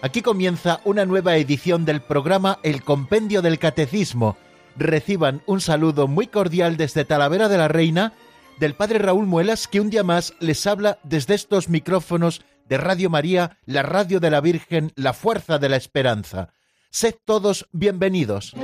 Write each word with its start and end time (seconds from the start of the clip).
Aquí 0.00 0.22
comienza 0.22 0.80
una 0.84 1.04
nueva 1.06 1.36
edición 1.36 1.84
del 1.84 2.00
programa 2.00 2.60
El 2.62 2.84
Compendio 2.84 3.42
del 3.42 3.58
Catecismo. 3.58 4.36
Reciban 4.76 5.42
un 5.46 5.60
saludo 5.60 6.06
muy 6.06 6.28
cordial 6.28 6.76
desde 6.76 7.04
Talavera 7.04 7.48
de 7.48 7.58
la 7.58 7.66
Reina 7.66 8.12
del 8.60 8.74
Padre 8.74 9.00
Raúl 9.00 9.26
Muelas, 9.26 9.66
que 9.66 9.80
un 9.80 9.90
día 9.90 10.04
más 10.04 10.34
les 10.38 10.64
habla 10.68 11.00
desde 11.02 11.34
estos 11.34 11.68
micrófonos 11.68 12.42
de 12.68 12.78
Radio 12.78 13.10
María, 13.10 13.58
la 13.66 13.82
radio 13.82 14.20
de 14.20 14.30
la 14.30 14.40
Virgen, 14.40 14.92
la 14.94 15.14
fuerza 15.14 15.58
de 15.58 15.68
la 15.68 15.76
esperanza. 15.76 16.50
Sed 16.90 17.16
todos 17.24 17.66
bienvenidos. 17.72 18.54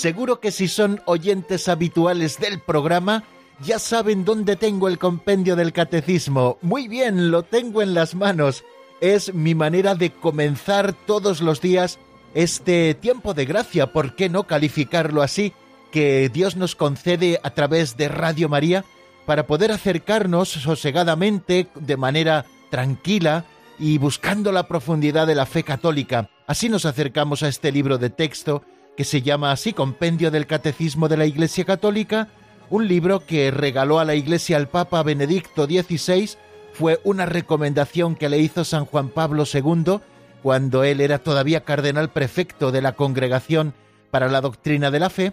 Seguro 0.00 0.40
que 0.40 0.50
si 0.50 0.66
son 0.66 1.02
oyentes 1.04 1.68
habituales 1.68 2.40
del 2.40 2.58
programa, 2.58 3.22
ya 3.62 3.78
saben 3.78 4.24
dónde 4.24 4.56
tengo 4.56 4.88
el 4.88 4.96
compendio 4.96 5.56
del 5.56 5.74
catecismo. 5.74 6.56
Muy 6.62 6.88
bien, 6.88 7.30
lo 7.30 7.42
tengo 7.42 7.82
en 7.82 7.92
las 7.92 8.14
manos. 8.14 8.64
Es 9.02 9.34
mi 9.34 9.54
manera 9.54 9.94
de 9.94 10.10
comenzar 10.10 10.94
todos 10.94 11.42
los 11.42 11.60
días 11.60 11.98
este 12.32 12.94
tiempo 12.94 13.34
de 13.34 13.44
gracia, 13.44 13.92
¿por 13.92 14.16
qué 14.16 14.30
no 14.30 14.44
calificarlo 14.44 15.20
así? 15.20 15.52
Que 15.92 16.30
Dios 16.30 16.56
nos 16.56 16.74
concede 16.76 17.38
a 17.42 17.50
través 17.50 17.98
de 17.98 18.08
Radio 18.08 18.48
María 18.48 18.86
para 19.26 19.46
poder 19.46 19.70
acercarnos 19.70 20.48
sosegadamente, 20.48 21.68
de 21.74 21.96
manera 21.98 22.46
tranquila 22.70 23.44
y 23.78 23.98
buscando 23.98 24.50
la 24.50 24.66
profundidad 24.66 25.26
de 25.26 25.34
la 25.34 25.44
fe 25.44 25.62
católica. 25.62 26.30
Así 26.46 26.70
nos 26.70 26.86
acercamos 26.86 27.42
a 27.42 27.48
este 27.48 27.70
libro 27.70 27.98
de 27.98 28.08
texto 28.08 28.62
que 29.00 29.04
se 29.04 29.22
llama 29.22 29.50
así 29.50 29.72
Compendio 29.72 30.30
del 30.30 30.46
Catecismo 30.46 31.08
de 31.08 31.16
la 31.16 31.24
Iglesia 31.24 31.64
Católica, 31.64 32.28
un 32.68 32.86
libro 32.86 33.20
que 33.20 33.50
regaló 33.50 33.98
a 33.98 34.04
la 34.04 34.14
Iglesia 34.14 34.58
al 34.58 34.68
Papa 34.68 35.02
Benedicto 35.02 35.64
XVI, 35.64 36.32
fue 36.74 37.00
una 37.02 37.24
recomendación 37.24 38.14
que 38.14 38.28
le 38.28 38.40
hizo 38.40 38.62
San 38.62 38.84
Juan 38.84 39.08
Pablo 39.08 39.44
II 39.50 40.00
cuando 40.42 40.84
él 40.84 41.00
era 41.00 41.18
todavía 41.18 41.64
cardenal 41.64 42.10
prefecto 42.10 42.72
de 42.72 42.82
la 42.82 42.92
Congregación 42.92 43.72
para 44.10 44.28
la 44.28 44.42
Doctrina 44.42 44.90
de 44.90 45.00
la 45.00 45.08
Fe, 45.08 45.32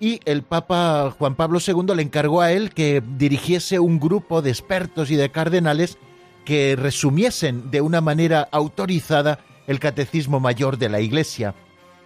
y 0.00 0.18
el 0.24 0.42
Papa 0.42 1.14
Juan 1.16 1.36
Pablo 1.36 1.60
II 1.64 1.94
le 1.94 2.02
encargó 2.02 2.40
a 2.40 2.50
él 2.50 2.74
que 2.74 3.04
dirigiese 3.16 3.78
un 3.78 4.00
grupo 4.00 4.42
de 4.42 4.50
expertos 4.50 5.12
y 5.12 5.14
de 5.14 5.30
cardenales 5.30 5.96
que 6.44 6.74
resumiesen 6.74 7.70
de 7.70 7.82
una 7.82 8.00
manera 8.00 8.48
autorizada 8.50 9.38
el 9.68 9.78
Catecismo 9.78 10.40
Mayor 10.40 10.76
de 10.76 10.88
la 10.88 10.98
Iglesia. 10.98 11.54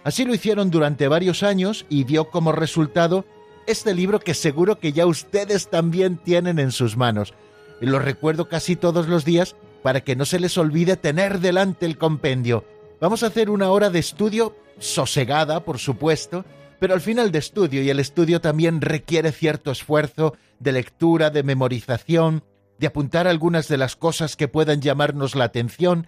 Así 0.03 0.25
lo 0.25 0.33
hicieron 0.33 0.71
durante 0.71 1.07
varios 1.07 1.43
años 1.43 1.85
y 1.89 2.05
dio 2.05 2.29
como 2.29 2.51
resultado 2.51 3.25
este 3.67 3.93
libro 3.93 4.19
que 4.19 4.33
seguro 4.33 4.79
que 4.79 4.93
ya 4.93 5.05
ustedes 5.05 5.69
también 5.69 6.17
tienen 6.17 6.57
en 6.59 6.71
sus 6.71 6.97
manos. 6.97 7.33
Lo 7.79 7.99
recuerdo 7.99 8.49
casi 8.49 8.75
todos 8.75 9.07
los 9.07 9.25
días 9.25 9.55
para 9.83 10.01
que 10.01 10.15
no 10.15 10.25
se 10.25 10.39
les 10.39 10.57
olvide 10.57 10.97
tener 10.97 11.39
delante 11.39 11.85
el 11.85 11.97
compendio. 11.97 12.65
Vamos 12.99 13.23
a 13.23 13.27
hacer 13.27 13.49
una 13.49 13.69
hora 13.71 13.89
de 13.89 13.99
estudio 13.99 14.55
sosegada, 14.79 15.63
por 15.63 15.79
supuesto, 15.79 16.45
pero 16.79 16.93
al 16.93 17.01
final 17.01 17.31
de 17.31 17.39
estudio, 17.39 17.83
y 17.83 17.89
el 17.89 17.99
estudio 17.99 18.41
también 18.41 18.81
requiere 18.81 19.31
cierto 19.31 19.71
esfuerzo 19.71 20.35
de 20.59 20.71
lectura, 20.71 21.29
de 21.29 21.43
memorización, 21.43 22.43
de 22.79 22.87
apuntar 22.87 23.27
algunas 23.27 23.67
de 23.67 23.77
las 23.77 23.95
cosas 23.95 24.35
que 24.35 24.47
puedan 24.47 24.81
llamarnos 24.81 25.35
la 25.35 25.45
atención, 25.45 26.07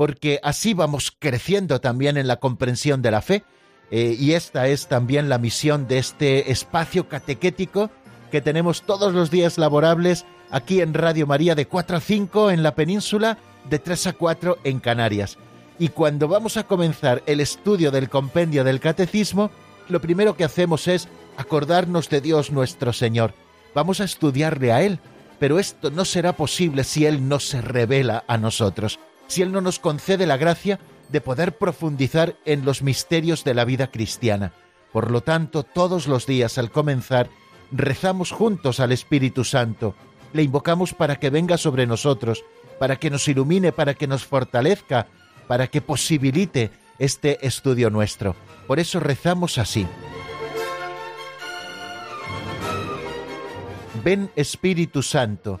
porque 0.00 0.40
así 0.42 0.72
vamos 0.72 1.14
creciendo 1.18 1.82
también 1.82 2.16
en 2.16 2.26
la 2.26 2.36
comprensión 2.36 3.02
de 3.02 3.10
la 3.10 3.20
fe, 3.20 3.44
eh, 3.90 4.16
y 4.18 4.32
esta 4.32 4.66
es 4.66 4.86
también 4.86 5.28
la 5.28 5.36
misión 5.36 5.88
de 5.88 5.98
este 5.98 6.50
espacio 6.50 7.06
catequético 7.06 7.90
que 8.30 8.40
tenemos 8.40 8.80
todos 8.80 9.12
los 9.12 9.30
días 9.30 9.58
laborables 9.58 10.24
aquí 10.50 10.80
en 10.80 10.94
Radio 10.94 11.26
María 11.26 11.54
de 11.54 11.66
4 11.66 11.98
a 11.98 12.00
5 12.00 12.50
en 12.50 12.62
la 12.62 12.74
península, 12.74 13.36
de 13.68 13.78
3 13.78 14.06
a 14.06 14.12
4 14.14 14.56
en 14.64 14.80
Canarias. 14.80 15.36
Y 15.78 15.88
cuando 15.88 16.28
vamos 16.28 16.56
a 16.56 16.62
comenzar 16.64 17.22
el 17.26 17.38
estudio 17.38 17.90
del 17.90 18.08
compendio 18.08 18.64
del 18.64 18.80
catecismo, 18.80 19.50
lo 19.90 20.00
primero 20.00 20.34
que 20.34 20.44
hacemos 20.44 20.88
es 20.88 21.08
acordarnos 21.36 22.08
de 22.08 22.22
Dios 22.22 22.52
nuestro 22.52 22.94
Señor. 22.94 23.34
Vamos 23.74 24.00
a 24.00 24.04
estudiarle 24.04 24.72
a 24.72 24.80
Él, 24.80 24.98
pero 25.38 25.58
esto 25.58 25.90
no 25.90 26.06
será 26.06 26.36
posible 26.36 26.84
si 26.84 27.04
Él 27.04 27.28
no 27.28 27.38
se 27.38 27.60
revela 27.60 28.24
a 28.28 28.38
nosotros 28.38 28.98
si 29.30 29.42
Él 29.42 29.52
no 29.52 29.60
nos 29.60 29.78
concede 29.78 30.26
la 30.26 30.36
gracia 30.36 30.80
de 31.08 31.20
poder 31.20 31.56
profundizar 31.56 32.36
en 32.44 32.64
los 32.64 32.82
misterios 32.82 33.44
de 33.44 33.54
la 33.54 33.64
vida 33.64 33.90
cristiana. 33.90 34.52
Por 34.92 35.12
lo 35.12 35.20
tanto, 35.20 35.62
todos 35.62 36.08
los 36.08 36.26
días 36.26 36.58
al 36.58 36.72
comenzar, 36.72 37.30
rezamos 37.70 38.32
juntos 38.32 38.80
al 38.80 38.90
Espíritu 38.90 39.44
Santo, 39.44 39.94
le 40.32 40.42
invocamos 40.42 40.94
para 40.94 41.16
que 41.16 41.30
venga 41.30 41.58
sobre 41.58 41.86
nosotros, 41.86 42.44
para 42.80 42.96
que 42.96 43.08
nos 43.08 43.28
ilumine, 43.28 43.70
para 43.70 43.94
que 43.94 44.08
nos 44.08 44.24
fortalezca, 44.24 45.06
para 45.46 45.68
que 45.68 45.80
posibilite 45.80 46.72
este 46.98 47.46
estudio 47.46 47.88
nuestro. 47.88 48.34
Por 48.66 48.80
eso 48.80 48.98
rezamos 48.98 49.58
así. 49.58 49.86
Ven 54.02 54.30
Espíritu 54.34 55.02
Santo, 55.02 55.60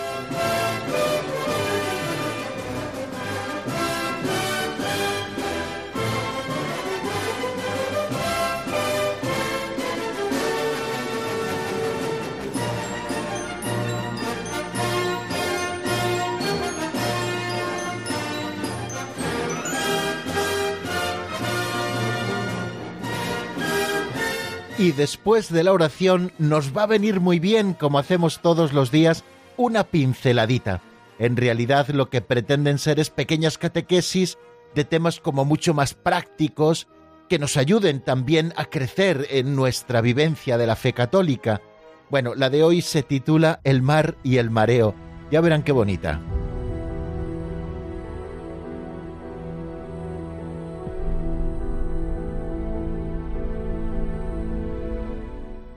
Y 24.81 24.91
después 24.93 25.53
de 25.53 25.63
la 25.63 25.73
oración 25.73 26.31
nos 26.39 26.75
va 26.75 26.83
a 26.83 26.87
venir 26.87 27.19
muy 27.19 27.37
bien, 27.37 27.73
como 27.73 27.99
hacemos 27.99 28.41
todos 28.41 28.73
los 28.73 28.89
días, 28.89 29.23
una 29.55 29.83
pinceladita. 29.83 30.81
En 31.19 31.37
realidad 31.37 31.89
lo 31.89 32.09
que 32.09 32.21
pretenden 32.21 32.79
ser 32.79 32.99
es 32.99 33.11
pequeñas 33.11 33.59
catequesis 33.59 34.39
de 34.73 34.83
temas 34.83 35.19
como 35.19 35.45
mucho 35.45 35.75
más 35.75 35.93
prácticos, 35.93 36.87
que 37.29 37.37
nos 37.37 37.57
ayuden 37.57 38.01
también 38.01 38.53
a 38.55 38.65
crecer 38.65 39.27
en 39.29 39.55
nuestra 39.55 40.01
vivencia 40.01 40.57
de 40.57 40.65
la 40.65 40.75
fe 40.75 40.93
católica. 40.93 41.61
Bueno, 42.09 42.33
la 42.33 42.49
de 42.49 42.63
hoy 42.63 42.81
se 42.81 43.03
titula 43.03 43.59
El 43.63 43.83
mar 43.83 44.17
y 44.23 44.37
el 44.37 44.49
mareo. 44.49 44.95
Ya 45.29 45.41
verán 45.41 45.61
qué 45.61 45.73
bonita. 45.73 46.19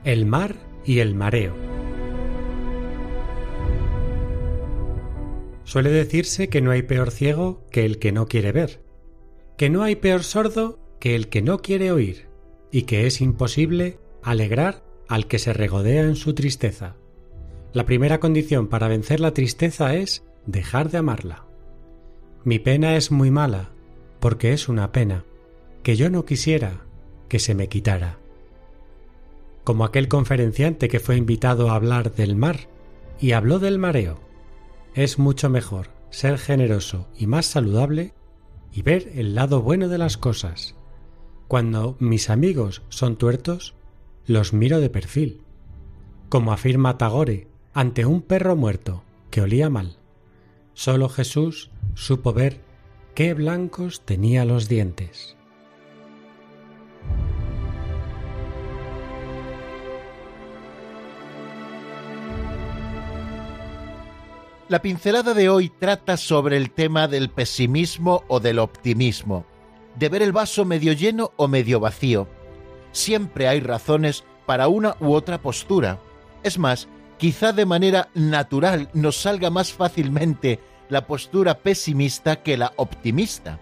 El 0.05 0.27
mar 0.27 0.55
y 0.85 0.99
el 0.99 1.15
mareo. 1.15 1.55
Suele 5.63 5.89
decirse 5.89 6.47
que 6.47 6.61
no 6.61 6.69
hay 6.69 6.83
peor 6.83 7.09
ciego 7.09 7.63
que 7.71 7.85
el 7.85 7.97
que 7.97 8.11
no 8.11 8.27
quiere 8.27 8.51
ver, 8.51 8.81
que 9.57 9.71
no 9.71 9.81
hay 9.81 9.95
peor 9.95 10.23
sordo 10.23 10.77
que 10.99 11.15
el 11.15 11.27
que 11.27 11.41
no 11.41 11.57
quiere 11.57 11.91
oír, 11.91 12.27
y 12.71 12.83
que 12.83 13.07
es 13.07 13.19
imposible 13.19 13.97
alegrar 14.21 14.83
al 15.07 15.25
que 15.25 15.39
se 15.39 15.53
regodea 15.53 16.03
en 16.03 16.15
su 16.15 16.35
tristeza. 16.35 16.95
La 17.73 17.87
primera 17.87 18.19
condición 18.19 18.67
para 18.67 18.87
vencer 18.87 19.19
la 19.19 19.33
tristeza 19.33 19.95
es 19.95 20.23
dejar 20.45 20.91
de 20.91 20.99
amarla. 20.99 21.47
Mi 22.43 22.59
pena 22.59 22.95
es 22.95 23.09
muy 23.09 23.31
mala, 23.31 23.71
porque 24.19 24.53
es 24.53 24.69
una 24.69 24.91
pena, 24.91 25.25
que 25.81 25.95
yo 25.95 26.11
no 26.11 26.25
quisiera 26.25 26.85
que 27.27 27.39
se 27.39 27.55
me 27.55 27.69
quitara. 27.69 28.19
Como 29.65 29.83
aquel 29.83 30.07
conferenciante 30.07 30.87
que 30.87 31.01
fue 31.01 31.17
invitado 31.17 31.69
a 31.69 31.75
hablar 31.75 32.13
del 32.13 32.35
mar 32.35 32.69
y 33.19 33.31
habló 33.33 33.59
del 33.59 33.79
mareo. 33.79 34.19
Es 34.93 35.19
mucho 35.19 35.49
mejor 35.49 35.89
ser 36.11 36.37
generoso 36.37 37.07
y 37.17 37.27
más 37.27 37.47
saludable 37.47 38.13
y 38.71 38.83
ver 38.83 39.11
el 39.15 39.35
lado 39.35 39.61
bueno 39.61 39.89
de 39.89 39.97
las 39.97 40.17
cosas. 40.17 40.75
Cuando 41.47 41.97
mis 41.99 42.29
amigos 42.29 42.83
son 42.89 43.17
tuertos, 43.17 43.73
los 44.27 44.53
miro 44.53 44.79
de 44.79 44.89
perfil. 44.89 45.41
Como 46.29 46.53
afirma 46.53 46.97
Tagore 46.97 47.47
ante 47.73 48.05
un 48.05 48.21
perro 48.21 48.55
muerto 48.55 49.03
que 49.31 49.41
olía 49.41 49.69
mal. 49.69 49.97
Solo 50.73 51.09
Jesús 51.09 51.71
supo 51.95 52.33
ver 52.33 52.61
qué 53.15 53.33
blancos 53.33 54.01
tenía 54.05 54.45
los 54.45 54.69
dientes. 54.69 55.34
La 64.67 64.81
pincelada 64.81 65.35
de 65.35 65.47
hoy 65.47 65.69
trata 65.69 66.17
sobre 66.17 66.57
el 66.57 66.71
tema 66.71 67.07
del 67.07 67.29
pesimismo 67.29 68.23
o 68.27 68.39
del 68.39 68.57
optimismo, 68.57 69.45
de 69.95 70.09
ver 70.09 70.23
el 70.23 70.31
vaso 70.31 70.65
medio 70.65 70.93
lleno 70.93 71.33
o 71.35 71.47
medio 71.47 71.79
vacío. 71.79 72.27
Siempre 72.91 73.47
hay 73.47 73.59
razones 73.59 74.23
para 74.47 74.67
una 74.67 74.95
u 74.99 75.13
otra 75.13 75.39
postura. 75.39 75.99
Es 76.41 76.57
más, 76.57 76.87
quizá 77.19 77.53
de 77.53 77.67
manera 77.67 78.09
natural 78.15 78.89
nos 78.93 79.17
salga 79.17 79.51
más 79.51 79.71
fácilmente 79.71 80.59
la 80.89 81.05
postura 81.05 81.59
pesimista 81.59 82.41
que 82.41 82.57
la 82.57 82.73
optimista. 82.77 83.59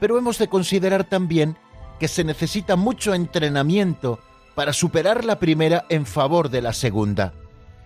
Pero 0.00 0.16
hemos 0.16 0.38
de 0.38 0.48
considerar 0.48 1.04
también 1.04 1.58
que 1.98 2.08
se 2.08 2.24
necesita 2.24 2.76
mucho 2.76 3.12
entrenamiento 3.12 4.20
para 4.54 4.72
superar 4.72 5.22
la 5.26 5.38
primera 5.38 5.84
en 5.90 6.06
favor 6.06 6.48
de 6.48 6.62
la 6.62 6.72
segunda 6.72 7.34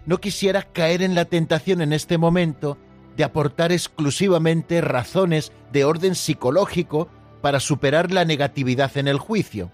no 0.06 0.18
quisiera 0.18 0.62
caer 0.62 1.02
en 1.02 1.14
la 1.14 1.24
tentación 1.24 1.80
en 1.80 1.92
este 1.92 2.18
momento 2.18 2.78
de 3.16 3.24
aportar 3.24 3.72
exclusivamente 3.72 4.80
razones 4.80 5.52
de 5.72 5.84
orden 5.84 6.14
psicológico 6.14 7.08
para 7.40 7.60
superar 7.60 8.10
la 8.10 8.24
negatividad 8.24 8.96
en 8.96 9.08
el 9.08 9.18
juicio. 9.18 9.70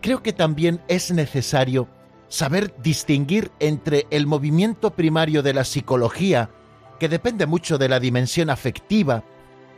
Creo 0.00 0.22
que 0.22 0.32
también 0.32 0.80
es 0.88 1.12
necesario 1.12 1.88
saber 2.28 2.74
distinguir 2.82 3.50
entre 3.60 4.06
el 4.10 4.26
movimiento 4.26 4.92
primario 4.92 5.42
de 5.42 5.52
la 5.52 5.64
psicología, 5.64 6.50
que 6.98 7.08
depende 7.08 7.46
mucho 7.46 7.76
de 7.76 7.88
la 7.88 8.00
dimensión 8.00 8.50
afectiva, 8.50 9.24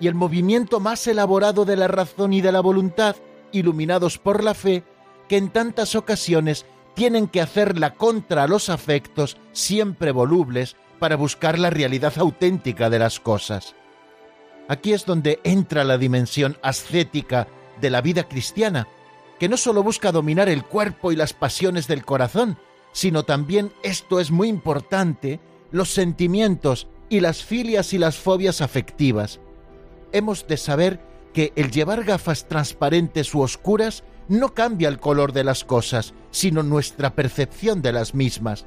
y 0.01 0.07
el 0.07 0.15
movimiento 0.15 0.81
más 0.81 1.07
elaborado 1.07 1.65
de 1.65 1.77
la 1.77 1.89
razón 1.89 2.33
y 2.33 2.41
de 2.41 2.53
la 2.53 2.61
voluntad, 2.61 3.17
iluminados 3.53 4.19
por 4.19 4.43
la 4.43 4.55
fe, 4.55 4.85
que 5.29 5.37
en 5.37 5.51
tantas 5.51 5.95
ocasiones 5.95 6.67
tienen 6.95 7.27
que 7.29 7.41
hacerla 7.41 7.95
contra 7.95 8.47
los 8.47 8.69
afectos 8.69 9.37
siempre 9.53 10.13
volubles 10.13 10.77
para 10.99 11.17
buscar 11.17 11.59
la 11.59 11.71
realidad 11.71 12.13
auténtica 12.17 12.91
de 12.91 12.99
las 12.99 13.19
cosas. 13.19 13.75
Aquí 14.69 14.93
es 14.93 15.05
donde 15.05 15.41
entra 15.45 15.85
la 15.85 15.99
dimensión 15.99 16.57
ascética 16.63 17.49
de 17.81 17.91
la 17.91 18.01
vida 18.01 18.29
cristiana, 18.29 18.87
que 19.39 19.49
no 19.49 19.57
solo 19.57 19.83
busca 19.83 20.13
dominar 20.13 20.49
el 20.49 20.65
cuerpo 20.65 21.11
y 21.11 21.17
las 21.17 21.33
pasiones 21.33 21.89
del 21.89 22.05
corazón, 22.05 22.59
sino 22.93 23.25
también, 23.25 23.73
esto 23.83 24.21
es 24.21 24.31
muy 24.31 24.49
importante, 24.49 25.41
los 25.73 25.91
sentimientos 25.91 26.87
y 27.09 27.21
las 27.21 27.43
filias 27.43 27.93
y 27.93 27.99
las 27.99 28.17
fobias 28.17 28.61
afectivas. 28.61 29.41
Hemos 30.13 30.47
de 30.47 30.57
saber 30.57 31.01
que 31.33 31.53
el 31.57 31.71
llevar 31.71 32.05
gafas 32.05 32.47
transparentes 32.47 33.35
u 33.35 33.41
oscuras 33.41 34.05
no 34.29 34.55
cambia 34.55 34.89
el 34.89 34.99
color 34.99 35.33
de 35.33 35.45
las 35.45 35.65
cosas, 35.65 36.15
sino 36.31 36.63
nuestra 36.63 37.15
percepción 37.15 37.83
de 37.83 37.93
las 37.93 38.15
mismas. 38.15 38.67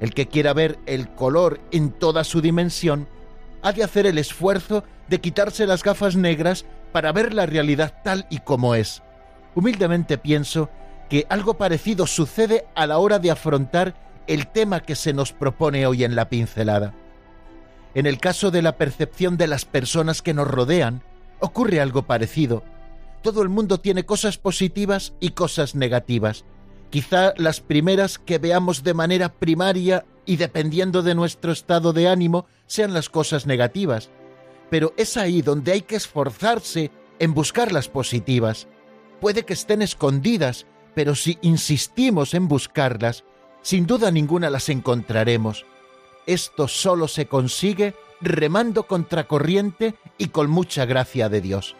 El 0.00 0.14
que 0.14 0.28
quiera 0.28 0.52
ver 0.52 0.78
el 0.86 1.08
color 1.08 1.60
en 1.70 1.90
toda 1.90 2.24
su 2.24 2.40
dimensión, 2.40 3.08
ha 3.62 3.72
de 3.72 3.82
hacer 3.82 4.06
el 4.06 4.18
esfuerzo 4.18 4.84
de 5.08 5.20
quitarse 5.20 5.66
las 5.66 5.82
gafas 5.82 6.16
negras 6.16 6.64
para 6.92 7.12
ver 7.12 7.34
la 7.34 7.46
realidad 7.46 7.94
tal 8.04 8.26
y 8.30 8.38
como 8.38 8.74
es. 8.74 9.02
Humildemente 9.54 10.18
pienso 10.18 10.70
que 11.08 11.26
algo 11.28 11.54
parecido 11.54 12.06
sucede 12.06 12.66
a 12.74 12.86
la 12.86 12.98
hora 12.98 13.18
de 13.18 13.30
afrontar 13.30 13.94
el 14.26 14.46
tema 14.46 14.80
que 14.80 14.94
se 14.94 15.12
nos 15.12 15.32
propone 15.32 15.86
hoy 15.86 16.04
en 16.04 16.14
la 16.14 16.28
pincelada. 16.28 16.94
En 17.94 18.06
el 18.06 18.18
caso 18.18 18.50
de 18.50 18.62
la 18.62 18.76
percepción 18.76 19.36
de 19.36 19.48
las 19.48 19.64
personas 19.64 20.22
que 20.22 20.34
nos 20.34 20.46
rodean, 20.46 21.02
ocurre 21.40 21.80
algo 21.80 22.02
parecido 22.02 22.62
todo 23.28 23.42
el 23.42 23.50
mundo 23.50 23.78
tiene 23.78 24.06
cosas 24.06 24.38
positivas 24.38 25.12
y 25.20 25.32
cosas 25.32 25.74
negativas. 25.74 26.46
Quizá 26.88 27.34
las 27.36 27.60
primeras 27.60 28.18
que 28.18 28.38
veamos 28.38 28.82
de 28.82 28.94
manera 28.94 29.34
primaria 29.34 30.06
y 30.24 30.36
dependiendo 30.36 31.02
de 31.02 31.14
nuestro 31.14 31.52
estado 31.52 31.92
de 31.92 32.08
ánimo 32.08 32.46
sean 32.66 32.94
las 32.94 33.10
cosas 33.10 33.44
negativas. 33.44 34.08
Pero 34.70 34.94
es 34.96 35.18
ahí 35.18 35.42
donde 35.42 35.72
hay 35.72 35.82
que 35.82 35.96
esforzarse 35.96 36.90
en 37.18 37.34
buscar 37.34 37.70
las 37.70 37.88
positivas. 37.88 38.66
Puede 39.20 39.44
que 39.44 39.52
estén 39.52 39.82
escondidas, 39.82 40.64
pero 40.94 41.14
si 41.14 41.36
insistimos 41.42 42.32
en 42.32 42.48
buscarlas, 42.48 43.24
sin 43.60 43.86
duda 43.86 44.10
ninguna 44.10 44.48
las 44.48 44.70
encontraremos. 44.70 45.66
Esto 46.24 46.66
solo 46.66 47.08
se 47.08 47.26
consigue 47.26 47.94
remando 48.22 48.86
contracorriente 48.86 49.96
y 50.16 50.28
con 50.28 50.48
mucha 50.48 50.86
gracia 50.86 51.28
de 51.28 51.42
Dios. 51.42 51.76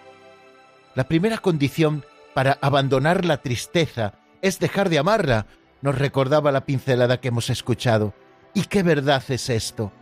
La 0.98 1.06
primera 1.06 1.38
condición 1.38 2.04
para 2.34 2.58
abandonar 2.60 3.24
la 3.24 3.36
tristeza 3.40 4.14
es 4.42 4.58
dejar 4.58 4.88
de 4.88 4.98
amarla, 4.98 5.46
nos 5.80 5.96
recordaba 5.96 6.50
la 6.50 6.66
pincelada 6.66 7.20
que 7.20 7.28
hemos 7.28 7.50
escuchado. 7.50 8.14
¿Y 8.52 8.62
qué 8.62 8.82
verdad 8.82 9.22
es 9.28 9.48
esto? 9.48 9.92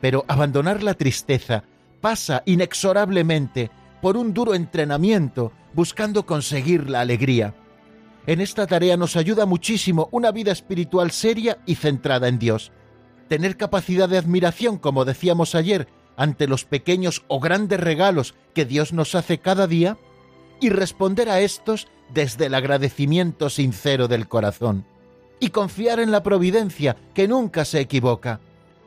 Pero 0.00 0.24
abandonar 0.26 0.82
la 0.82 0.94
tristeza 0.94 1.64
pasa 2.00 2.44
inexorablemente 2.46 3.70
por 4.00 4.16
un 4.16 4.32
duro 4.32 4.54
entrenamiento 4.54 5.52
buscando 5.74 6.24
conseguir 6.24 6.88
la 6.88 7.00
alegría. 7.02 7.52
En 8.26 8.40
esta 8.40 8.66
tarea 8.66 8.96
nos 8.96 9.16
ayuda 9.16 9.44
muchísimo 9.44 10.08
una 10.12 10.30
vida 10.30 10.50
espiritual 10.50 11.10
seria 11.10 11.58
y 11.66 11.74
centrada 11.74 12.26
en 12.26 12.38
Dios. 12.38 12.72
Tener 13.28 13.58
capacidad 13.58 14.08
de 14.08 14.16
admiración, 14.16 14.78
como 14.78 15.04
decíamos 15.04 15.54
ayer, 15.54 15.88
ante 16.16 16.48
los 16.48 16.64
pequeños 16.64 17.22
o 17.28 17.38
grandes 17.38 17.80
regalos 17.80 18.34
que 18.54 18.64
Dios 18.64 18.94
nos 18.94 19.14
hace 19.14 19.40
cada 19.40 19.66
día, 19.66 19.98
y 20.60 20.70
responder 20.70 21.28
a 21.28 21.40
estos 21.40 21.88
desde 22.12 22.46
el 22.46 22.54
agradecimiento 22.54 23.50
sincero 23.50 24.08
del 24.08 24.28
corazón. 24.28 24.84
Y 25.40 25.50
confiar 25.50 26.00
en 26.00 26.10
la 26.10 26.22
providencia, 26.22 26.96
que 27.14 27.28
nunca 27.28 27.64
se 27.64 27.80
equivoca. 27.80 28.40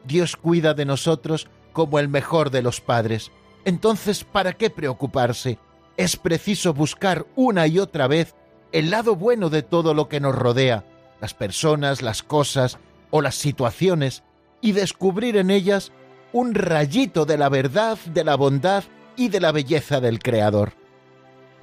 Dios 0.05 0.35
cuida 0.35 0.73
de 0.73 0.85
nosotros 0.85 1.47
como 1.71 1.99
el 1.99 2.09
mejor 2.09 2.49
de 2.49 2.61
los 2.61 2.81
padres. 2.81 3.31
Entonces, 3.63 4.23
¿para 4.23 4.53
qué 4.53 4.69
preocuparse? 4.69 5.59
Es 5.97 6.17
preciso 6.17 6.73
buscar 6.73 7.25
una 7.35 7.67
y 7.67 7.79
otra 7.79 8.07
vez 8.07 8.35
el 8.71 8.89
lado 8.89 9.15
bueno 9.15 9.49
de 9.49 9.63
todo 9.63 9.93
lo 9.93 10.09
que 10.09 10.19
nos 10.19 10.35
rodea, 10.35 10.85
las 11.19 11.33
personas, 11.33 12.01
las 12.01 12.23
cosas 12.23 12.79
o 13.11 13.21
las 13.21 13.35
situaciones, 13.35 14.23
y 14.61 14.71
descubrir 14.71 15.37
en 15.37 15.51
ellas 15.51 15.91
un 16.33 16.55
rayito 16.55 17.25
de 17.25 17.37
la 17.37 17.49
verdad, 17.49 17.97
de 18.05 18.23
la 18.23 18.35
bondad 18.35 18.83
y 19.17 19.29
de 19.29 19.39
la 19.39 19.51
belleza 19.51 19.99
del 19.99 20.19
Creador. 20.19 20.73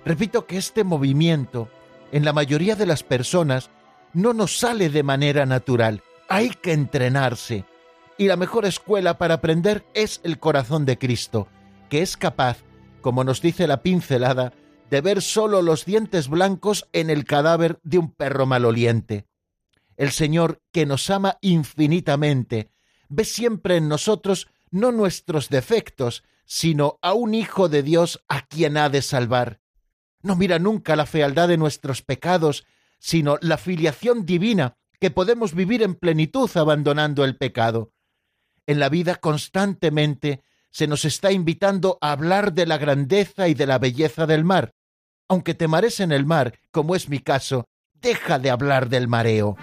Repito 0.09 0.47
que 0.47 0.57
este 0.57 0.85
movimiento, 0.85 1.69
en 2.13 2.25
la 2.25 2.33
mayoría 2.33 2.77
de 2.77 2.87
las 2.87 3.03
personas, 3.03 3.69
no 4.15 4.33
nos 4.33 4.59
sale 4.59 4.89
de 4.89 5.03
manera 5.03 5.45
natural. 5.45 6.03
Hay 6.31 6.49
que 6.49 6.73
entrenarse. 6.73 7.67
Y 8.17 8.27
la 8.27 8.37
mejor 8.37 8.65
escuela 8.65 9.19
para 9.19 9.35
aprender 9.35 9.85
es 9.93 10.23
el 10.25 10.39
corazón 10.39 10.87
de 10.87 10.97
Cristo, 10.97 11.47
que 11.91 12.01
es 12.01 12.17
capaz, 12.17 12.65
como 13.03 13.23
nos 13.23 13.43
dice 13.43 13.67
la 13.67 13.83
pincelada, 13.83 14.55
de 14.89 15.03
ver 15.03 15.21
solo 15.21 15.61
los 15.61 15.85
dientes 15.85 16.29
blancos 16.29 16.89
en 16.95 17.11
el 17.11 17.27
cadáver 17.27 17.79
de 17.83 17.99
un 17.99 18.11
perro 18.11 18.47
maloliente. 18.47 19.27
El 19.99 20.11
Señor, 20.13 20.63
que 20.73 20.87
nos 20.87 21.11
ama 21.11 21.37
infinitamente, 21.43 22.71
ve 23.11 23.27
siempre 23.27 23.77
en 23.77 23.91
nosotros 23.91 24.49
no 24.71 24.91
nuestros 24.91 25.51
defectos, 25.51 26.25
sino 26.47 26.99
a 27.03 27.13
un 27.13 27.35
Hijo 27.35 27.69
de 27.69 27.83
Dios 27.83 28.25
a 28.27 28.47
quien 28.47 28.79
ha 28.79 28.89
de 28.89 29.03
salvar. 29.03 29.61
No 30.23 30.37
mira 30.37 30.59
nunca 30.59 30.97
la 30.97 31.07
fealdad 31.07 31.49
de 31.49 31.57
nuestros 31.57 32.03
pecados, 32.03 32.67
sino 32.99 33.39
la 33.41 33.59
filiación 33.59 34.27
divina 34.27 34.77
que 35.01 35.11
podemos 35.11 35.55
vivir 35.55 35.83
en 35.83 35.95
plenitud 35.95 36.51
abandonando 36.55 37.25
el 37.25 37.37
pecado. 37.37 37.93
En 38.67 38.81
la 38.81 38.89
vida 38.89 39.17
constantemente 39.17 40.43
se 40.71 40.87
nos 40.87 41.05
está 41.05 41.33
invitando 41.33 41.99
a 42.01 42.13
hablar 42.13 42.53
de 42.53 42.67
la 42.67 42.79
grandeza 42.79 43.49
y 43.49 43.55
de 43.55 43.67
la 43.67 43.79
belleza 43.79 44.27
del 44.27 44.45
mar. 44.45 44.75
Aunque 45.29 45.55
te 45.55 45.69
mares 45.69 46.01
en 46.01 46.13
el 46.13 46.27
mar, 46.27 46.59
como 46.71 46.95
es 46.95 47.09
mi 47.09 47.19
caso, 47.19 47.67
deja 47.95 48.39
de 48.39 48.51
hablar 48.51 48.89
del 48.89 49.09
mareo. 49.09 49.57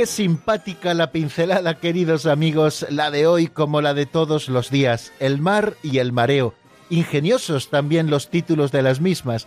Qué 0.00 0.06
simpática 0.06 0.94
la 0.94 1.12
pincelada, 1.12 1.78
queridos 1.78 2.24
amigos, 2.24 2.86
la 2.88 3.10
de 3.10 3.26
hoy 3.26 3.48
como 3.48 3.82
la 3.82 3.92
de 3.92 4.06
todos 4.06 4.48
los 4.48 4.70
días, 4.70 5.12
el 5.20 5.42
mar 5.42 5.74
y 5.82 5.98
el 5.98 6.10
mareo. 6.10 6.54
Ingeniosos 6.88 7.68
también 7.68 8.08
los 8.08 8.30
títulos 8.30 8.72
de 8.72 8.80
las 8.80 9.02
mismas. 9.02 9.46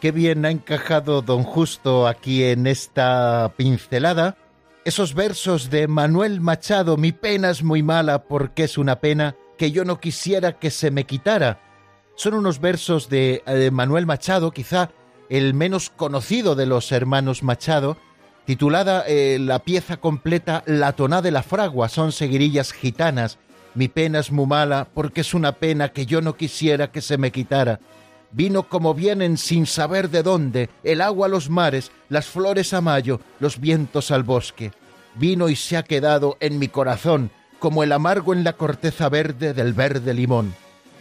Qué 0.00 0.10
bien 0.10 0.44
ha 0.46 0.50
encajado 0.50 1.22
don 1.22 1.44
Justo 1.44 2.08
aquí 2.08 2.42
en 2.42 2.66
esta 2.66 3.52
pincelada. 3.56 4.36
Esos 4.84 5.14
versos 5.14 5.70
de 5.70 5.86
Manuel 5.86 6.40
Machado, 6.40 6.96
mi 6.96 7.12
pena 7.12 7.50
es 7.50 7.62
muy 7.62 7.84
mala 7.84 8.24
porque 8.24 8.64
es 8.64 8.78
una 8.78 8.98
pena 8.98 9.36
que 9.56 9.70
yo 9.70 9.84
no 9.84 10.00
quisiera 10.00 10.58
que 10.58 10.72
se 10.72 10.90
me 10.90 11.04
quitara. 11.04 11.60
Son 12.16 12.34
unos 12.34 12.58
versos 12.58 13.08
de, 13.08 13.44
de 13.46 13.70
Manuel 13.70 14.06
Machado, 14.06 14.50
quizá 14.50 14.90
el 15.30 15.54
menos 15.54 15.88
conocido 15.88 16.56
de 16.56 16.66
los 16.66 16.90
hermanos 16.90 17.44
Machado, 17.44 17.96
titulada 18.44 19.04
eh, 19.06 19.38
la 19.40 19.60
pieza 19.60 19.96
completa 19.96 20.62
La 20.66 20.92
toná 20.92 21.22
de 21.22 21.30
la 21.30 21.42
fragua, 21.42 21.88
son 21.88 22.12
seguirillas 22.12 22.72
gitanas. 22.72 23.38
Mi 23.74 23.88
pena 23.88 24.20
es 24.20 24.30
muy 24.30 24.46
mala 24.46 24.86
porque 24.92 25.22
es 25.22 25.34
una 25.34 25.52
pena 25.52 25.90
que 25.90 26.06
yo 26.06 26.20
no 26.20 26.36
quisiera 26.36 26.92
que 26.92 27.00
se 27.00 27.18
me 27.18 27.32
quitara. 27.32 27.80
Vino 28.30 28.64
como 28.64 28.94
vienen 28.94 29.36
sin 29.36 29.66
saber 29.66 30.10
de 30.10 30.22
dónde, 30.22 30.68
el 30.82 31.00
agua 31.00 31.26
a 31.26 31.30
los 31.30 31.50
mares, 31.50 31.92
las 32.08 32.26
flores 32.26 32.72
a 32.74 32.80
mayo, 32.80 33.20
los 33.38 33.60
vientos 33.60 34.10
al 34.10 34.24
bosque. 34.24 34.72
Vino 35.14 35.48
y 35.48 35.56
se 35.56 35.76
ha 35.76 35.84
quedado 35.84 36.36
en 36.40 36.58
mi 36.58 36.68
corazón, 36.68 37.30
como 37.60 37.84
el 37.84 37.92
amargo 37.92 38.32
en 38.32 38.42
la 38.42 38.54
corteza 38.54 39.08
verde 39.08 39.54
del 39.54 39.72
verde 39.72 40.14
limón. 40.14 40.54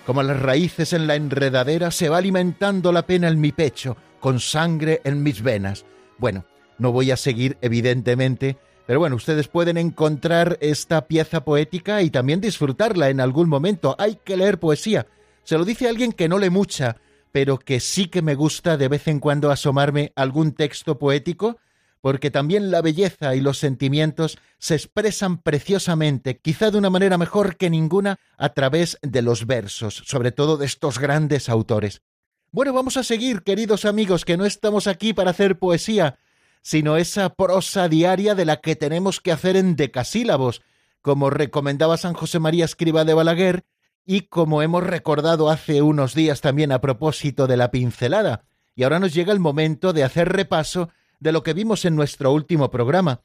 Como 0.05 0.21
las 0.21 0.39
raíces 0.39 0.93
en 0.93 1.07
la 1.07 1.15
enredadera 1.15 1.89
se 1.89 2.09
va 2.09 2.17
alimentando 2.17 2.91
la 2.91 3.05
pena 3.05 3.27
en 3.29 3.41
mi 3.41 3.51
pecho, 3.51 3.97
con 4.19 4.39
sangre 4.39 5.01
en 5.03 5.23
mis 5.23 5.41
venas. 5.41 5.85
Bueno, 6.17 6.45
no 6.77 6.91
voy 6.91 7.11
a 7.11 7.17
seguir, 7.17 7.57
evidentemente, 7.61 8.57
pero 8.85 8.99
bueno, 8.99 9.15
ustedes 9.15 9.47
pueden 9.47 9.77
encontrar 9.77 10.57
esta 10.59 11.07
pieza 11.07 11.45
poética 11.45 12.01
y 12.01 12.09
también 12.09 12.41
disfrutarla 12.41 13.09
en 13.09 13.21
algún 13.21 13.47
momento. 13.47 13.95
Hay 13.97 14.17
que 14.23 14.35
leer 14.35 14.59
poesía. 14.59 15.07
Se 15.43 15.57
lo 15.57 15.63
dice 15.63 15.87
alguien 15.87 16.11
que 16.11 16.27
no 16.27 16.37
lee 16.37 16.49
mucha, 16.49 16.97
pero 17.31 17.57
que 17.57 17.79
sí 17.79 18.07
que 18.07 18.21
me 18.21 18.35
gusta 18.35 18.77
de 18.77 18.89
vez 18.89 19.07
en 19.07 19.19
cuando 19.19 19.51
asomarme 19.51 20.11
algún 20.15 20.51
texto 20.51 20.99
poético, 20.99 21.57
porque 22.01 22.31
también 22.31 22.71
la 22.71 22.81
belleza 22.81 23.33
y 23.35 23.39
los 23.39 23.57
sentimientos 23.57 24.37
se 24.57 24.75
expresan 24.75 25.41
preciosamente, 25.41 26.37
quizá 26.39 26.69
de 26.69 26.77
una 26.77 26.89
manera 26.89 27.17
mejor 27.17 27.55
que 27.55 27.69
ninguna, 27.69 28.19
a 28.37 28.49
través 28.49 28.97
de 29.01 29.21
los 29.21 29.47
versos, 29.47 30.03
sobre 30.05 30.33
todo 30.33 30.57
de 30.57 30.65
estos 30.65 30.99
grandes 30.99 31.47
autores. 31.47 32.01
Bueno, 32.51 32.73
vamos 32.73 32.97
a 32.97 33.03
seguir, 33.03 33.43
queridos 33.43 33.85
amigos, 33.85 34.25
que 34.25 34.37
no 34.37 34.45
estamos 34.45 34.87
aquí 34.87 35.13
para 35.13 35.31
hacer 35.31 35.57
poesía, 35.57 36.19
sino 36.63 36.97
esa 36.97 37.35
prosa 37.35 37.89
diaria 37.89 38.33
de 38.33 38.45
la 38.45 38.61
que 38.61 38.75
tenemos 38.75 39.19
que 39.19 39.31
hacer 39.31 39.57
en 39.57 39.75
decasílabos, 39.75 40.63
como 41.01 41.29
recomendaba 41.29 41.97
San 41.97 42.13
José 42.13 42.39
María 42.39 42.65
Escriba 42.65 43.03
de 43.03 43.13
Balaguer 43.13 43.65
y 44.05 44.21
como 44.21 44.61
hemos 44.61 44.83
recordado 44.83 45.49
hace 45.49 45.81
unos 45.81 46.15
días 46.15 46.41
también 46.41 46.71
a 46.71 46.81
propósito 46.81 47.47
de 47.47 47.57
la 47.57 47.69
pincelada. 47.69 48.45
Y 48.75 48.83
ahora 48.83 48.99
nos 48.99 49.13
llega 49.13 49.33
el 49.33 49.41
momento 49.41 49.93
de 49.93 50.05
hacer 50.05 50.29
repaso 50.29 50.89
de 51.19 51.33
lo 51.33 51.43
que 51.43 51.53
vimos 51.53 51.83
en 51.85 51.95
nuestro 51.95 52.31
último 52.31 52.71
programa. 52.71 53.21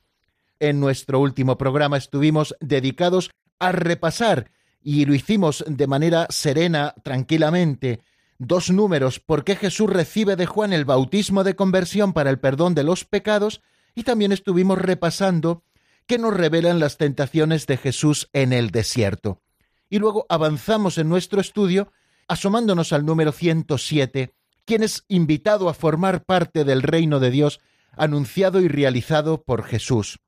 En 0.58 0.80
nuestro 0.80 1.20
último 1.20 1.56
programa 1.56 1.96
estuvimos 1.96 2.56
dedicados 2.60 3.30
a 3.60 3.70
repasar 3.70 4.50
y 4.82 5.04
lo 5.04 5.14
hicimos 5.14 5.64
de 5.66 5.86
manera 5.86 6.26
serena, 6.30 6.94
tranquilamente, 7.04 8.00
dos 8.38 8.70
números, 8.70 9.20
por 9.20 9.44
qué 9.44 9.56
Jesús 9.56 9.90
recibe 9.90 10.36
de 10.36 10.46
Juan 10.46 10.72
el 10.72 10.84
bautismo 10.84 11.44
de 11.44 11.56
conversión 11.56 12.12
para 12.12 12.30
el 12.30 12.38
perdón 12.38 12.74
de 12.74 12.84
los 12.84 13.04
pecados, 13.04 13.60
y 13.94 14.04
también 14.04 14.32
estuvimos 14.32 14.78
repasando 14.78 15.64
qué 16.06 16.18
nos 16.18 16.34
revelan 16.34 16.78
las 16.78 16.96
tentaciones 16.96 17.66
de 17.66 17.76
Jesús 17.76 18.30
en 18.32 18.52
el 18.52 18.70
desierto. 18.70 19.42
Y 19.90 19.98
luego 19.98 20.26
avanzamos 20.28 20.98
en 20.98 21.08
nuestro 21.08 21.40
estudio 21.40 21.92
asomándonos 22.28 22.92
al 22.92 23.04
número 23.04 23.32
107, 23.32 24.34
quien 24.64 24.82
es 24.82 25.04
invitado 25.08 25.68
a 25.68 25.74
formar 25.74 26.24
parte 26.24 26.64
del 26.64 26.82
reino 26.82 27.20
de 27.20 27.30
Dios 27.30 27.60
anunciado 27.96 28.60
y 28.60 28.68
realizado 28.68 29.42
por 29.42 29.64
Jesús. 29.64 30.20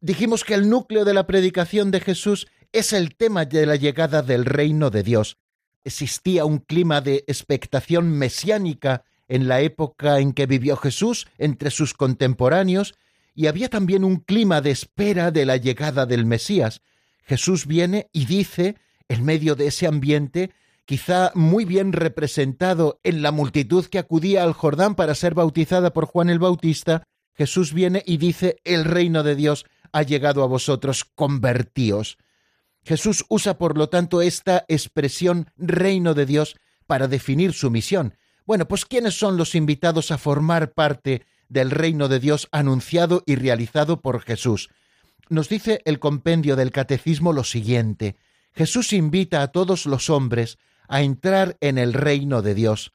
Dijimos 0.00 0.44
que 0.44 0.54
el 0.54 0.70
núcleo 0.70 1.04
de 1.04 1.12
la 1.12 1.26
predicación 1.26 1.90
de 1.90 2.00
Jesús 2.00 2.46
es 2.72 2.92
el 2.92 3.16
tema 3.16 3.44
de 3.44 3.66
la 3.66 3.76
llegada 3.76 4.22
del 4.22 4.46
reino 4.46 4.90
de 4.90 5.02
Dios, 5.02 5.36
existía 5.84 6.44
un 6.44 6.58
clima 6.58 7.00
de 7.00 7.24
expectación 7.26 8.10
mesiánica 8.10 9.04
en 9.28 9.48
la 9.48 9.60
época 9.60 10.18
en 10.18 10.32
que 10.32 10.46
vivió 10.46 10.76
Jesús 10.76 11.28
entre 11.38 11.70
sus 11.70 11.94
contemporáneos, 11.94 12.94
y 13.34 13.46
había 13.46 13.68
también 13.68 14.04
un 14.04 14.16
clima 14.16 14.60
de 14.60 14.72
espera 14.72 15.30
de 15.30 15.46
la 15.46 15.56
llegada 15.56 16.04
del 16.04 16.26
Mesías. 16.26 16.82
Jesús 17.24 17.66
viene 17.66 18.08
y 18.12 18.26
dice, 18.26 18.76
en 19.08 19.24
medio 19.24 19.54
de 19.54 19.68
ese 19.68 19.86
ambiente, 19.86 20.50
quizá 20.84 21.30
muy 21.34 21.64
bien 21.64 21.92
representado 21.92 22.98
en 23.04 23.22
la 23.22 23.30
multitud 23.30 23.86
que 23.86 24.00
acudía 24.00 24.42
al 24.42 24.52
Jordán 24.52 24.96
para 24.96 25.14
ser 25.14 25.34
bautizada 25.34 25.92
por 25.92 26.06
Juan 26.06 26.28
el 26.28 26.40
Bautista, 26.40 27.04
Jesús 27.34 27.72
viene 27.72 28.02
y 28.04 28.16
dice, 28.16 28.56
el 28.64 28.84
reino 28.84 29.22
de 29.22 29.36
Dios 29.36 29.64
ha 29.92 30.02
llegado 30.02 30.42
a 30.42 30.46
vosotros, 30.46 31.04
convertíos. 31.04 32.18
Jesús 32.84 33.24
usa, 33.28 33.58
por 33.58 33.76
lo 33.76 33.88
tanto, 33.88 34.22
esta 34.22 34.64
expresión 34.68 35.50
reino 35.56 36.14
de 36.14 36.26
Dios 36.26 36.56
para 36.86 37.08
definir 37.08 37.52
su 37.52 37.70
misión. 37.70 38.14
Bueno, 38.46 38.66
pues 38.66 38.84
¿quiénes 38.84 39.18
son 39.18 39.36
los 39.36 39.54
invitados 39.54 40.10
a 40.10 40.18
formar 40.18 40.72
parte 40.72 41.24
del 41.48 41.70
reino 41.70 42.08
de 42.08 42.20
Dios 42.20 42.48
anunciado 42.52 43.22
y 43.26 43.36
realizado 43.36 44.00
por 44.00 44.22
Jesús? 44.22 44.70
Nos 45.28 45.48
dice 45.48 45.82
el 45.84 46.00
compendio 46.00 46.56
del 46.56 46.72
Catecismo 46.72 47.32
lo 47.32 47.44
siguiente. 47.44 48.16
Jesús 48.52 48.92
invita 48.92 49.42
a 49.42 49.48
todos 49.48 49.86
los 49.86 50.10
hombres 50.10 50.58
a 50.88 51.02
entrar 51.02 51.56
en 51.60 51.78
el 51.78 51.92
reino 51.92 52.42
de 52.42 52.54
Dios. 52.54 52.92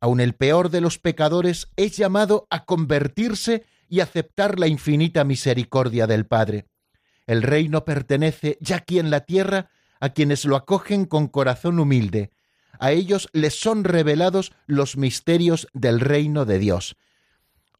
Aun 0.00 0.20
el 0.20 0.34
peor 0.34 0.70
de 0.70 0.80
los 0.80 0.98
pecadores 0.98 1.68
es 1.76 1.96
llamado 1.96 2.46
a 2.50 2.64
convertirse 2.64 3.64
y 3.88 4.00
aceptar 4.00 4.58
la 4.58 4.66
infinita 4.66 5.24
misericordia 5.24 6.06
del 6.06 6.26
Padre. 6.26 6.66
El 7.28 7.42
reino 7.42 7.84
pertenece 7.84 8.56
ya 8.60 8.76
aquí 8.76 8.98
en 8.98 9.10
la 9.10 9.20
tierra 9.20 9.70
a 10.00 10.08
quienes 10.08 10.46
lo 10.46 10.56
acogen 10.56 11.04
con 11.04 11.28
corazón 11.28 11.78
humilde. 11.78 12.30
A 12.80 12.90
ellos 12.92 13.28
les 13.34 13.54
son 13.54 13.84
revelados 13.84 14.52
los 14.66 14.96
misterios 14.96 15.68
del 15.74 16.00
reino 16.00 16.46
de 16.46 16.58
Dios. 16.58 16.96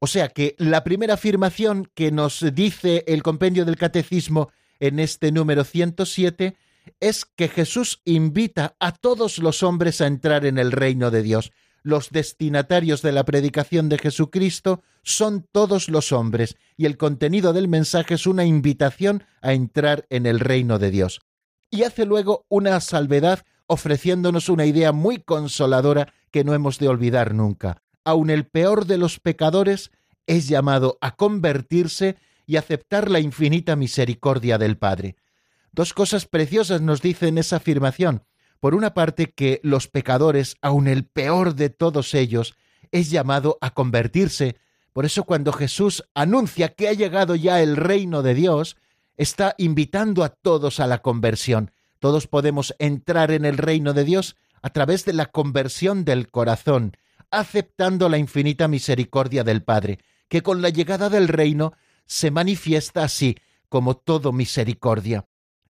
O 0.01 0.07
sea 0.07 0.29
que 0.29 0.55
la 0.59 0.85
primera 0.85 1.15
afirmación 1.15 1.91
que 1.95 2.13
nos 2.13 2.45
dice 2.53 3.05
el 3.07 3.23
compendio 3.23 3.65
del 3.65 3.77
catecismo 3.77 4.51
en 4.81 5.01
este 5.01 5.33
número 5.33 5.65
107 5.65 6.55
es 7.01 7.25
que 7.25 7.49
Jesús 7.49 8.03
invita 8.05 8.77
a 8.79 8.93
todos 8.93 9.39
los 9.39 9.63
hombres 9.63 10.03
a 10.03 10.07
entrar 10.07 10.45
en 10.45 10.59
el 10.59 10.73
reino 10.73 11.11
de 11.11 11.23
Dios 11.23 11.53
los 11.89 12.11
destinatarios 12.11 13.01
de 13.01 13.13
la 13.13 13.25
predicación 13.25 13.89
de 13.89 13.99
Jesucristo 13.99 14.83
son 15.03 15.47
todos 15.51 15.89
los 15.89 16.13
hombres, 16.13 16.57
y 16.77 16.85
el 16.85 16.99
contenido 16.99 17.55
del 17.55 17.67
mensaje 17.67 18.15
es 18.15 18.27
una 18.27 18.45
invitación 18.45 19.25
a 19.41 19.55
entrar 19.55 20.07
en 20.11 20.27
el 20.27 20.39
reino 20.39 20.79
de 20.79 20.91
Dios. 20.91 21.21
Y 21.71 21.85
hace 21.85 22.05
luego 22.05 22.45
una 22.49 22.79
salvedad 22.81 23.45
ofreciéndonos 23.67 24.51
una 24.51 24.67
idea 24.67 24.93
muy 24.93 25.19
consoladora 25.19 26.13
que 26.31 26.45
no 26.45 26.53
hemos 26.55 26.79
de 26.79 26.89
olvidar 26.89 27.35
nunca. 27.35 27.83
Aun 28.05 28.29
el 28.29 28.47
peor 28.47 28.85
de 28.85 28.99
los 28.99 29.19
pecadores 29.19 29.91
es 30.27 30.47
llamado 30.47 30.99
a 31.01 31.17
convertirse 31.17 32.17
y 32.47 32.57
aceptar 32.57 33.11
la 33.11 33.21
infinita 33.21 33.77
misericordia 33.77 34.59
del 34.59 34.77
Padre. 34.77 35.17
Dos 35.73 35.95
cosas 35.95 36.27
preciosas 36.27 36.83
nos 36.83 37.01
dice 37.01 37.29
en 37.29 37.39
esa 37.39 37.57
afirmación 37.57 38.25
por 38.61 38.75
una 38.75 38.95
parte 38.95 39.31
que 39.31 39.61
los 39.63 39.89
pecadores, 39.89 40.57
aun 40.63 40.89
el 40.89 41.05
peor 41.05 41.55
de 41.55 41.71
todos 41.71 42.15
ellos, 42.15 42.57
es 42.91 43.11
llamado 43.11 43.59
a 43.61 43.71
convertirse. 43.71 44.57
Por 44.93 45.05
eso 45.05 45.25
cuando 45.25 45.53
Jesús 45.53 46.05
anuncia 46.15 46.75
que 46.75 46.89
ha 46.89 46.93
llegado 46.93 47.35
ya 47.35 47.63
el 47.63 47.77
reino 47.77 48.23
de 48.23 48.35
Dios, 48.35 48.77
está 49.17 49.55
invitando 49.59 50.25
a 50.25 50.31
todos 50.31 50.81
a 50.81 50.87
la 50.87 50.99
conversión. 50.99 51.71
Todos 51.99 52.27
podemos 52.27 52.75
entrar 52.79 53.31
en 53.31 53.45
el 53.45 53.59
reino 53.59 53.93
de 53.93 54.05
Dios 54.05 54.37
a 54.63 54.71
través 54.71 55.05
de 55.05 55.13
la 55.13 55.27
conversión 55.27 56.05
del 56.05 56.31
corazón, 56.31 56.97
aceptando 57.31 58.09
la 58.09 58.19
infinita 58.19 58.69
misericordia 58.69 59.45
del 59.45 59.63
Padre, 59.63 59.99
que 60.29 60.43
con 60.43 60.63
la 60.63 60.69
llegada 60.69 61.11
del 61.11 61.29
reino 61.29 61.75
se 62.07 62.31
manifiesta 62.31 63.05
así 63.05 63.37
como 63.69 63.97
todo 63.97 64.33
misericordia. 64.33 65.27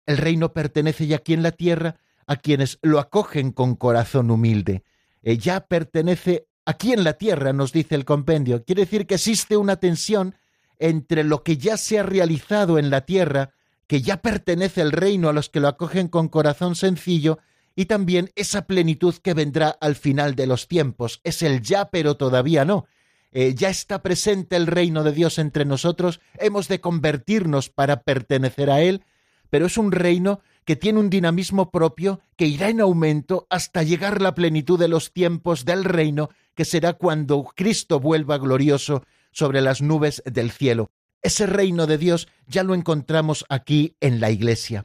El 0.06 0.18
reino 0.18 0.52
pertenece 0.52 1.06
ya 1.06 1.16
aquí 1.16 1.34
en 1.34 1.42
la 1.42 1.52
tierra 1.52 1.96
a 2.28 2.36
quienes 2.36 2.78
lo 2.82 3.00
acogen 3.00 3.50
con 3.50 3.74
corazón 3.74 4.30
humilde. 4.30 4.84
ya 5.22 5.66
pertenece 5.66 6.46
aquí 6.64 6.92
en 6.92 7.02
la 7.02 7.14
tierra, 7.14 7.52
nos 7.52 7.72
dice 7.72 7.94
el 7.94 8.04
compendio. 8.04 8.62
Quiere 8.62 8.82
decir 8.82 9.06
que 9.06 9.14
existe 9.14 9.56
una 9.56 9.76
tensión 9.76 10.36
entre 10.78 11.24
lo 11.24 11.42
que 11.42 11.56
ya 11.56 11.76
se 11.78 11.98
ha 11.98 12.02
realizado 12.02 12.78
en 12.78 12.90
la 12.90 13.06
tierra, 13.06 13.54
que 13.86 14.02
ya 14.02 14.18
pertenece 14.18 14.82
al 14.82 14.92
reino 14.92 15.30
a 15.30 15.32
los 15.32 15.48
que 15.48 15.60
lo 15.60 15.68
acogen 15.68 16.08
con 16.08 16.28
corazón 16.28 16.76
sencillo, 16.76 17.38
y 17.74 17.86
también 17.86 18.30
esa 18.36 18.66
plenitud 18.66 19.14
que 19.14 19.34
vendrá 19.34 19.70
al 19.70 19.96
final 19.96 20.34
de 20.34 20.46
los 20.46 20.68
tiempos. 20.68 21.20
Es 21.24 21.42
el 21.42 21.62
ya, 21.62 21.86
pero 21.86 22.16
todavía 22.16 22.64
no. 22.64 22.86
eh, 23.32 23.54
ya 23.54 23.70
está 23.70 24.02
presente 24.02 24.56
el 24.56 24.66
reino 24.66 25.04
de 25.04 25.12
Dios 25.12 25.38
entre 25.38 25.64
nosotros, 25.64 26.20
hemos 26.38 26.68
de 26.68 26.80
convertirnos 26.80 27.70
para 27.70 28.02
pertenecer 28.02 28.70
a 28.70 28.80
Él, 28.80 29.04
pero 29.48 29.66
es 29.66 29.78
un 29.78 29.92
reino 29.92 30.40
que 30.68 30.76
tiene 30.76 31.00
un 31.00 31.08
dinamismo 31.08 31.70
propio 31.70 32.20
que 32.36 32.44
irá 32.44 32.68
en 32.68 32.82
aumento 32.82 33.46
hasta 33.48 33.82
llegar 33.82 34.20
la 34.20 34.34
plenitud 34.34 34.78
de 34.78 34.88
los 34.88 35.14
tiempos 35.14 35.64
del 35.64 35.82
reino, 35.82 36.28
que 36.54 36.66
será 36.66 36.92
cuando 36.92 37.42
Cristo 37.56 38.00
vuelva 38.00 38.36
glorioso 38.36 39.02
sobre 39.32 39.62
las 39.62 39.80
nubes 39.80 40.22
del 40.26 40.50
cielo. 40.50 40.90
Ese 41.22 41.46
reino 41.46 41.86
de 41.86 41.96
Dios 41.96 42.28
ya 42.46 42.64
lo 42.64 42.74
encontramos 42.74 43.46
aquí 43.48 43.96
en 44.00 44.20
la 44.20 44.30
Iglesia. 44.30 44.84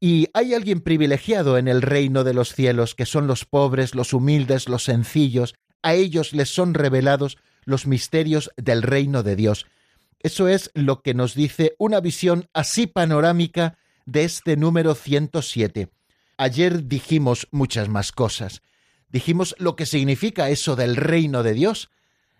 Y 0.00 0.30
hay 0.34 0.52
alguien 0.52 0.80
privilegiado 0.80 1.58
en 1.58 1.68
el 1.68 1.80
reino 1.80 2.24
de 2.24 2.34
los 2.34 2.52
cielos, 2.52 2.96
que 2.96 3.06
son 3.06 3.28
los 3.28 3.44
pobres, 3.44 3.94
los 3.94 4.14
humildes, 4.14 4.68
los 4.68 4.82
sencillos. 4.82 5.54
A 5.84 5.94
ellos 5.94 6.32
les 6.32 6.52
son 6.52 6.74
revelados 6.74 7.38
los 7.64 7.86
misterios 7.86 8.50
del 8.56 8.82
reino 8.82 9.22
de 9.22 9.36
Dios. 9.36 9.66
Eso 10.18 10.48
es 10.48 10.72
lo 10.74 11.02
que 11.02 11.14
nos 11.14 11.36
dice 11.36 11.76
una 11.78 12.00
visión 12.00 12.48
así 12.52 12.88
panorámica 12.88 13.78
de 14.06 14.24
este 14.24 14.56
número 14.56 14.94
107. 14.94 15.88
Ayer 16.36 16.86
dijimos 16.86 17.48
muchas 17.50 17.88
más 17.88 18.12
cosas. 18.12 18.62
Dijimos 19.08 19.54
lo 19.58 19.76
que 19.76 19.86
significa 19.86 20.50
eso 20.50 20.76
del 20.76 20.96
reino 20.96 21.42
de 21.42 21.54
Dios, 21.54 21.90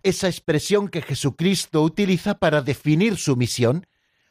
esa 0.03 0.29
expresión 0.29 0.89
que 0.89 1.03
Jesucristo 1.03 1.83
utiliza 1.83 2.39
para 2.39 2.63
definir 2.63 3.17
su 3.17 3.37
misión, 3.37 3.87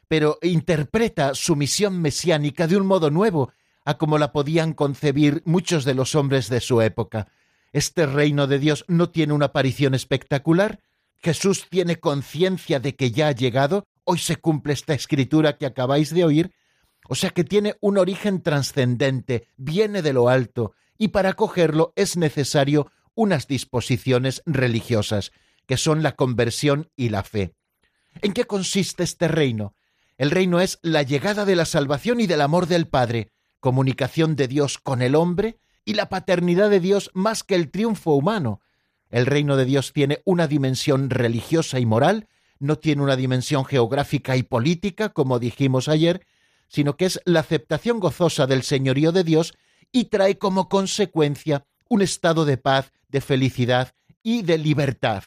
pero 0.08 0.38
interpreta 0.42 1.34
su 1.34 1.56
misión 1.56 2.00
mesiánica 2.00 2.66
de 2.66 2.76
un 2.76 2.86
modo 2.86 3.10
nuevo, 3.10 3.52
a 3.84 3.98
como 3.98 4.18
la 4.18 4.32
podían 4.32 4.72
concebir 4.72 5.42
muchos 5.44 5.84
de 5.84 5.94
los 5.94 6.14
hombres 6.14 6.48
de 6.48 6.60
su 6.60 6.80
época. 6.80 7.28
Este 7.72 8.06
reino 8.06 8.46
de 8.46 8.58
Dios 8.58 8.84
no 8.88 9.10
tiene 9.10 9.32
una 9.32 9.46
aparición 9.46 9.94
espectacular. 9.94 10.80
Jesús 11.22 11.66
tiene 11.68 11.98
conciencia 11.98 12.78
de 12.78 12.94
que 12.94 13.10
ya 13.10 13.28
ha 13.28 13.32
llegado. 13.32 13.84
Hoy 14.04 14.18
se 14.18 14.36
cumple 14.36 14.74
esta 14.74 14.94
escritura 14.94 15.56
que 15.56 15.66
acabáis 15.66 16.14
de 16.14 16.24
oir. 16.24 16.52
O 17.08 17.14
sea 17.14 17.30
que 17.30 17.44
tiene 17.44 17.76
un 17.80 17.98
origen 17.98 18.42
trascendente, 18.42 19.48
viene 19.56 20.02
de 20.02 20.12
lo 20.12 20.28
alto, 20.28 20.72
y 20.96 21.08
para 21.08 21.34
cogerlo 21.34 21.92
es 21.96 22.16
necesario 22.16 22.90
unas 23.14 23.46
disposiciones 23.46 24.42
religiosas, 24.46 25.32
que 25.66 25.76
son 25.76 26.02
la 26.02 26.12
conversión 26.12 26.90
y 26.96 27.08
la 27.08 27.22
fe. 27.22 27.54
¿En 28.22 28.32
qué 28.32 28.44
consiste 28.44 29.02
este 29.02 29.28
reino? 29.28 29.74
El 30.16 30.30
reino 30.30 30.60
es 30.60 30.78
la 30.82 31.02
llegada 31.02 31.44
de 31.44 31.56
la 31.56 31.64
salvación 31.64 32.20
y 32.20 32.26
del 32.26 32.40
amor 32.40 32.66
del 32.66 32.86
Padre, 32.86 33.30
comunicación 33.60 34.36
de 34.36 34.48
Dios 34.48 34.78
con 34.78 35.02
el 35.02 35.14
hombre 35.14 35.58
y 35.84 35.94
la 35.94 36.08
paternidad 36.08 36.70
de 36.70 36.80
Dios 36.80 37.10
más 37.14 37.42
que 37.42 37.54
el 37.54 37.70
triunfo 37.70 38.12
humano. 38.12 38.60
El 39.10 39.26
reino 39.26 39.56
de 39.56 39.64
Dios 39.64 39.92
tiene 39.92 40.22
una 40.24 40.46
dimensión 40.46 41.10
religiosa 41.10 41.80
y 41.80 41.86
moral, 41.86 42.28
no 42.58 42.76
tiene 42.78 43.02
una 43.02 43.16
dimensión 43.16 43.64
geográfica 43.64 44.36
y 44.36 44.42
política, 44.42 45.10
como 45.10 45.38
dijimos 45.38 45.88
ayer, 45.88 46.26
sino 46.68 46.96
que 46.96 47.06
es 47.06 47.20
la 47.24 47.40
aceptación 47.40 48.00
gozosa 48.00 48.46
del 48.46 48.62
señorío 48.62 49.12
de 49.12 49.24
Dios 49.24 49.54
y 49.92 50.06
trae 50.06 50.38
como 50.38 50.68
consecuencia 50.68 51.66
un 51.88 52.02
estado 52.02 52.44
de 52.44 52.56
paz, 52.56 52.92
de 53.08 53.20
felicidad 53.20 53.94
y 54.22 54.42
de 54.42 54.58
libertad. 54.58 55.24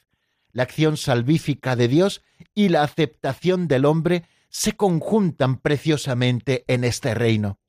La 0.51 0.63
acción 0.63 0.97
salvífica 0.97 1.75
de 1.75 1.87
Dios 1.87 2.21
y 2.53 2.69
la 2.69 2.83
aceptación 2.83 3.67
del 3.67 3.85
hombre 3.85 4.25
se 4.49 4.73
conjuntan 4.73 5.57
preciosamente 5.57 6.65
en 6.67 6.83
este 6.83 7.13
reino. 7.13 7.59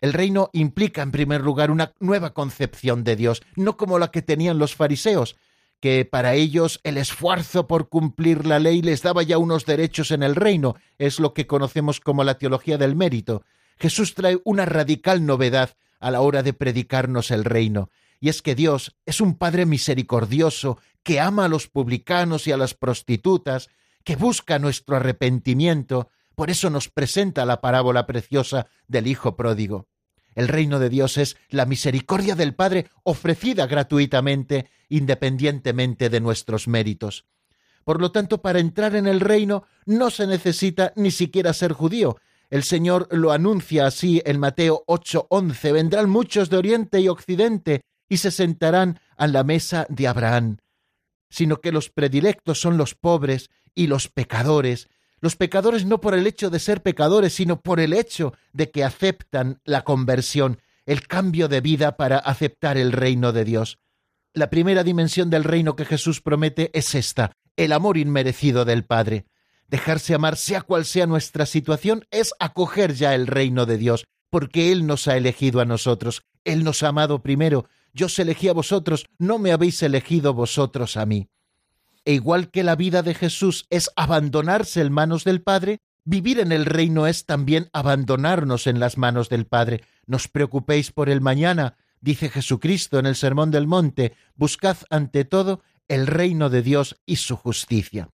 El 0.00 0.12
reino 0.12 0.50
implica, 0.52 1.00
en 1.00 1.12
primer 1.12 1.40
lugar, 1.40 1.70
una 1.70 1.94
nueva 1.98 2.34
concepción 2.34 3.04
de 3.04 3.16
Dios, 3.16 3.42
no 3.56 3.76
como 3.76 3.98
la 3.98 4.10
que 4.10 4.20
tenían 4.20 4.58
los 4.58 4.74
fariseos, 4.74 5.36
que 5.80 6.04
para 6.04 6.34
ellos 6.34 6.80
el 6.82 6.96
esfuerzo 6.96 7.66
por 7.66 7.88
cumplir 7.88 8.46
la 8.46 8.58
ley 8.58 8.82
les 8.82 9.02
daba 9.02 9.22
ya 9.22 9.38
unos 9.38 9.66
derechos 9.66 10.10
en 10.10 10.22
el 10.22 10.34
reino, 10.34 10.76
es 10.98 11.20
lo 11.20 11.34
que 11.34 11.46
conocemos 11.46 12.00
como 12.00 12.24
la 12.24 12.38
teología 12.38 12.78
del 12.78 12.96
mérito. 12.96 13.44
Jesús 13.78 14.14
trae 14.14 14.40
una 14.44 14.64
radical 14.64 15.26
novedad 15.26 15.76
a 16.00 16.10
la 16.10 16.20
hora 16.20 16.42
de 16.42 16.52
predicarnos 16.52 17.30
el 17.30 17.44
reino, 17.44 17.90
y 18.20 18.28
es 18.28 18.40
que 18.40 18.54
Dios 18.54 18.96
es 19.04 19.20
un 19.20 19.36
Padre 19.36 19.66
misericordioso 19.66 20.78
que 21.02 21.20
ama 21.20 21.44
a 21.44 21.48
los 21.48 21.68
publicanos 21.68 22.46
y 22.46 22.52
a 22.52 22.56
las 22.56 22.74
prostitutas, 22.74 23.68
que 24.04 24.16
busca 24.16 24.58
nuestro 24.58 24.96
arrepentimiento, 24.96 26.08
por 26.34 26.50
eso 26.50 26.70
nos 26.70 26.88
presenta 26.88 27.44
la 27.44 27.60
parábola 27.60 28.06
preciosa 28.06 28.66
del 28.88 29.06
Hijo 29.06 29.36
pródigo. 29.36 29.86
El 30.34 30.48
reino 30.48 30.78
de 30.78 30.88
Dios 30.88 31.16
es 31.18 31.36
la 31.48 31.66
misericordia 31.66 32.34
del 32.34 32.54
Padre 32.54 32.90
ofrecida 33.02 33.66
gratuitamente, 33.66 34.68
independientemente 34.88 36.10
de 36.10 36.20
nuestros 36.20 36.68
méritos. 36.68 37.24
Por 37.84 38.00
lo 38.00 38.10
tanto, 38.10 38.40
para 38.40 38.60
entrar 38.60 38.96
en 38.96 39.06
el 39.06 39.20
reino 39.20 39.64
no 39.84 40.10
se 40.10 40.26
necesita 40.26 40.92
ni 40.96 41.10
siquiera 41.10 41.52
ser 41.52 41.72
judío. 41.72 42.16
El 42.50 42.62
Señor 42.62 43.08
lo 43.10 43.32
anuncia 43.32 43.86
así 43.86 44.22
en 44.24 44.40
Mateo 44.40 44.84
8:11. 44.86 45.72
Vendrán 45.72 46.08
muchos 46.08 46.50
de 46.50 46.56
Oriente 46.56 47.00
y 47.00 47.08
Occidente 47.08 47.82
y 48.08 48.18
se 48.18 48.30
sentarán 48.30 49.00
a 49.16 49.26
la 49.26 49.44
mesa 49.44 49.86
de 49.88 50.08
Abraham. 50.08 50.58
Sino 51.28 51.60
que 51.60 51.72
los 51.72 51.90
predilectos 51.90 52.60
son 52.60 52.76
los 52.76 52.94
pobres 52.94 53.50
y 53.74 53.86
los 53.86 54.08
pecadores, 54.08 54.88
los 55.20 55.36
pecadores 55.36 55.84
no 55.86 56.00
por 56.00 56.14
el 56.14 56.26
hecho 56.26 56.50
de 56.50 56.58
ser 56.58 56.82
pecadores, 56.82 57.34
sino 57.34 57.60
por 57.60 57.80
el 57.80 57.92
hecho 57.92 58.34
de 58.52 58.70
que 58.70 58.84
aceptan 58.84 59.60
la 59.64 59.82
conversión, 59.84 60.60
el 60.86 61.06
cambio 61.06 61.48
de 61.48 61.60
vida 61.60 61.96
para 61.96 62.18
aceptar 62.18 62.76
el 62.76 62.92
reino 62.92 63.32
de 63.32 63.44
Dios. 63.44 63.78
La 64.32 64.50
primera 64.50 64.82
dimensión 64.82 65.30
del 65.30 65.44
reino 65.44 65.76
que 65.76 65.84
Jesús 65.84 66.20
promete 66.20 66.70
es 66.74 66.94
esta, 66.94 67.32
el 67.56 67.72
amor 67.72 67.96
inmerecido 67.96 68.64
del 68.64 68.84
Padre. 68.84 69.26
Dejarse 69.68 70.14
amar, 70.14 70.36
sea 70.36 70.62
cual 70.62 70.84
sea 70.84 71.06
nuestra 71.06 71.46
situación, 71.46 72.04
es 72.10 72.34
acoger 72.38 72.94
ya 72.94 73.14
el 73.14 73.26
reino 73.26 73.64
de 73.64 73.78
Dios, 73.78 74.06
porque 74.30 74.72
Él 74.72 74.86
nos 74.86 75.08
ha 75.08 75.16
elegido 75.16 75.60
a 75.60 75.64
nosotros, 75.64 76.22
Él 76.44 76.64
nos 76.64 76.82
ha 76.82 76.88
amado 76.88 77.22
primero, 77.22 77.66
yo 77.92 78.06
os 78.06 78.18
elegí 78.18 78.48
a 78.48 78.52
vosotros, 78.52 79.06
no 79.18 79.38
me 79.38 79.52
habéis 79.52 79.82
elegido 79.82 80.34
vosotros 80.34 80.96
a 80.96 81.06
mí. 81.06 81.28
E 82.04 82.12
igual 82.12 82.50
que 82.50 82.62
la 82.62 82.76
vida 82.76 83.02
de 83.02 83.14
Jesús 83.14 83.66
es 83.70 83.90
abandonarse 83.96 84.80
en 84.80 84.92
manos 84.92 85.24
del 85.24 85.42
Padre, 85.42 85.80
vivir 86.04 86.38
en 86.38 86.52
el 86.52 86.66
reino 86.66 87.06
es 87.06 87.24
también 87.24 87.70
abandonarnos 87.72 88.66
en 88.66 88.78
las 88.78 88.98
manos 88.98 89.28
del 89.28 89.46
Padre. 89.46 89.82
Nos 90.06 90.28
preocupéis 90.28 90.92
por 90.92 91.08
el 91.08 91.20
mañana, 91.20 91.76
dice 92.00 92.28
Jesucristo 92.28 92.98
en 92.98 93.06
el 93.06 93.16
Sermón 93.16 93.50
del 93.50 93.66
Monte, 93.66 94.14
buscad 94.34 94.76
ante 94.90 95.24
todo 95.24 95.62
el 95.88 96.06
reino 96.06 96.50
de 96.50 96.62
Dios 96.62 96.96
y 97.06 97.16
su 97.16 97.36
justicia. 97.36 98.10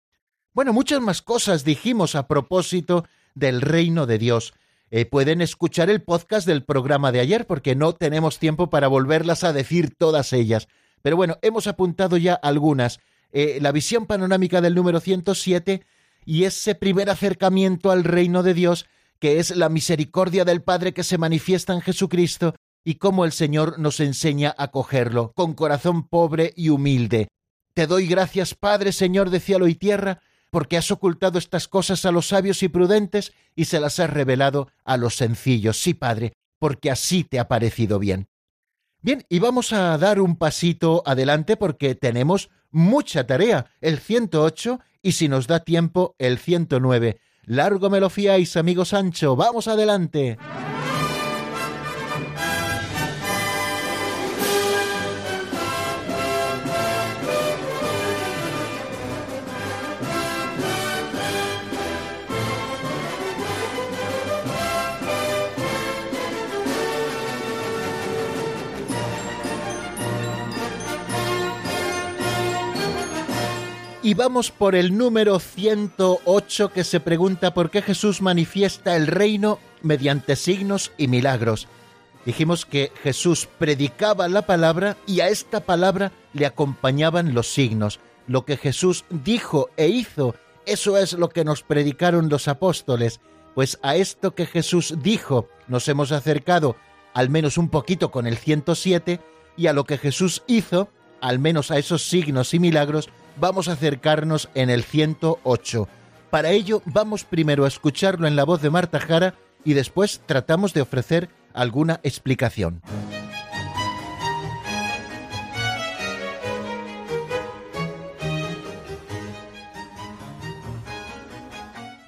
Bueno, 0.52 0.72
muchas 0.72 1.00
más 1.00 1.22
cosas 1.22 1.64
dijimos 1.64 2.14
a 2.14 2.26
propósito 2.26 3.06
del 3.34 3.60
reino 3.60 4.06
de 4.06 4.18
Dios. 4.18 4.54
Eh, 4.90 5.04
pueden 5.04 5.40
escuchar 5.40 5.90
el 5.90 6.02
podcast 6.02 6.46
del 6.46 6.64
programa 6.64 7.12
de 7.12 7.20
ayer 7.20 7.46
porque 7.46 7.74
no 7.74 7.94
tenemos 7.94 8.38
tiempo 8.38 8.70
para 8.70 8.88
volverlas 8.88 9.44
a 9.44 9.52
decir 9.52 9.94
todas 9.96 10.32
ellas. 10.32 10.68
Pero 11.02 11.16
bueno, 11.16 11.38
hemos 11.42 11.66
apuntado 11.66 12.16
ya 12.16 12.34
algunas. 12.34 12.98
Eh, 13.32 13.58
la 13.60 13.72
visión 13.72 14.06
panorámica 14.06 14.60
del 14.60 14.74
número 14.74 15.00
107 15.00 15.84
y 16.24 16.44
ese 16.44 16.74
primer 16.74 17.10
acercamiento 17.10 17.90
al 17.90 18.04
reino 18.04 18.42
de 18.42 18.54
Dios, 18.54 18.86
que 19.18 19.38
es 19.38 19.54
la 19.56 19.68
misericordia 19.68 20.44
del 20.44 20.62
Padre 20.62 20.92
que 20.92 21.04
se 21.04 21.18
manifiesta 21.18 21.72
en 21.72 21.80
Jesucristo 21.80 22.54
y 22.84 22.94
cómo 22.94 23.24
el 23.24 23.32
Señor 23.32 23.78
nos 23.78 24.00
enseña 24.00 24.54
a 24.56 24.70
cogerlo, 24.70 25.32
con 25.34 25.54
corazón 25.54 26.08
pobre 26.08 26.54
y 26.56 26.70
humilde. 26.70 27.28
Te 27.74 27.86
doy 27.86 28.06
gracias, 28.06 28.54
Padre, 28.54 28.92
Señor 28.92 29.30
de 29.30 29.40
cielo 29.40 29.68
y 29.68 29.74
tierra, 29.74 30.20
porque 30.50 30.76
has 30.76 30.90
ocultado 30.90 31.38
estas 31.38 31.68
cosas 31.68 32.04
a 32.04 32.12
los 32.12 32.28
sabios 32.28 32.62
y 32.62 32.68
prudentes 32.68 33.32
y 33.54 33.66
se 33.66 33.80
las 33.80 34.00
has 34.00 34.10
revelado 34.10 34.68
a 34.84 34.96
los 34.96 35.16
sencillos. 35.16 35.76
Sí, 35.80 35.94
Padre, 35.94 36.32
porque 36.58 36.90
así 36.90 37.24
te 37.24 37.38
ha 37.38 37.48
parecido 37.48 37.98
bien. 37.98 38.28
Bien, 39.00 39.24
y 39.28 39.38
vamos 39.38 39.72
a 39.72 39.96
dar 39.96 40.20
un 40.20 40.36
pasito 40.36 41.02
adelante 41.06 41.56
porque 41.56 41.94
tenemos 41.94 42.50
mucha 42.70 43.26
tarea, 43.26 43.66
el 43.80 43.98
108 43.98 44.80
y 45.02 45.12
si 45.12 45.28
nos 45.28 45.46
da 45.46 45.60
tiempo, 45.60 46.16
el 46.18 46.38
109. 46.38 47.20
Largo 47.44 47.90
me 47.90 48.00
lo 48.00 48.10
fiáis, 48.10 48.56
amigo 48.56 48.84
Sancho, 48.84 49.36
vamos 49.36 49.68
adelante. 49.68 50.36
Y 74.08 74.14
vamos 74.14 74.50
por 74.50 74.74
el 74.74 74.96
número 74.96 75.38
108 75.38 76.72
que 76.72 76.82
se 76.82 76.98
pregunta 76.98 77.52
por 77.52 77.68
qué 77.68 77.82
Jesús 77.82 78.22
manifiesta 78.22 78.96
el 78.96 79.06
reino 79.06 79.58
mediante 79.82 80.34
signos 80.34 80.92
y 80.96 81.08
milagros. 81.08 81.68
Dijimos 82.24 82.64
que 82.64 82.90
Jesús 83.02 83.46
predicaba 83.58 84.26
la 84.28 84.46
palabra 84.46 84.96
y 85.06 85.20
a 85.20 85.28
esta 85.28 85.60
palabra 85.60 86.10
le 86.32 86.46
acompañaban 86.46 87.34
los 87.34 87.48
signos. 87.48 88.00
lo 88.26 88.46
que 88.46 88.56
Jesús 88.56 89.04
dijo 89.10 89.68
e 89.76 89.88
hizo, 89.88 90.34
eso 90.64 90.96
es 90.96 91.12
lo 91.12 91.28
que 91.28 91.44
nos 91.44 91.62
predicaron 91.62 92.30
los 92.30 92.48
apóstoles, 92.48 93.20
pues 93.54 93.78
a 93.82 93.96
esto 93.96 94.34
que 94.34 94.46
Jesús 94.46 94.94
dijo 95.02 95.50
nos 95.66 95.86
hemos 95.86 96.12
acercado 96.12 96.76
al 97.12 97.28
menos 97.28 97.58
un 97.58 97.68
poquito 97.68 98.10
con 98.10 98.26
el 98.26 98.38
107 98.38 99.20
y 99.58 99.66
a 99.66 99.74
lo 99.74 99.84
que 99.84 99.98
Jesús 99.98 100.44
hizo, 100.46 100.88
al 101.20 101.38
menos 101.38 101.70
a 101.70 101.76
esos 101.76 102.08
signos 102.08 102.54
y 102.54 102.58
milagros, 102.58 103.10
vamos 103.40 103.68
a 103.68 103.72
acercarnos 103.72 104.48
en 104.54 104.70
el 104.70 104.84
108. 104.84 105.88
Para 106.30 106.50
ello 106.50 106.82
vamos 106.84 107.24
primero 107.24 107.64
a 107.64 107.68
escucharlo 107.68 108.26
en 108.26 108.36
la 108.36 108.44
voz 108.44 108.60
de 108.60 108.70
Marta 108.70 109.00
Jara 109.00 109.34
y 109.64 109.74
después 109.74 110.20
tratamos 110.26 110.74
de 110.74 110.82
ofrecer 110.82 111.28
alguna 111.54 112.00
explicación. 112.02 112.82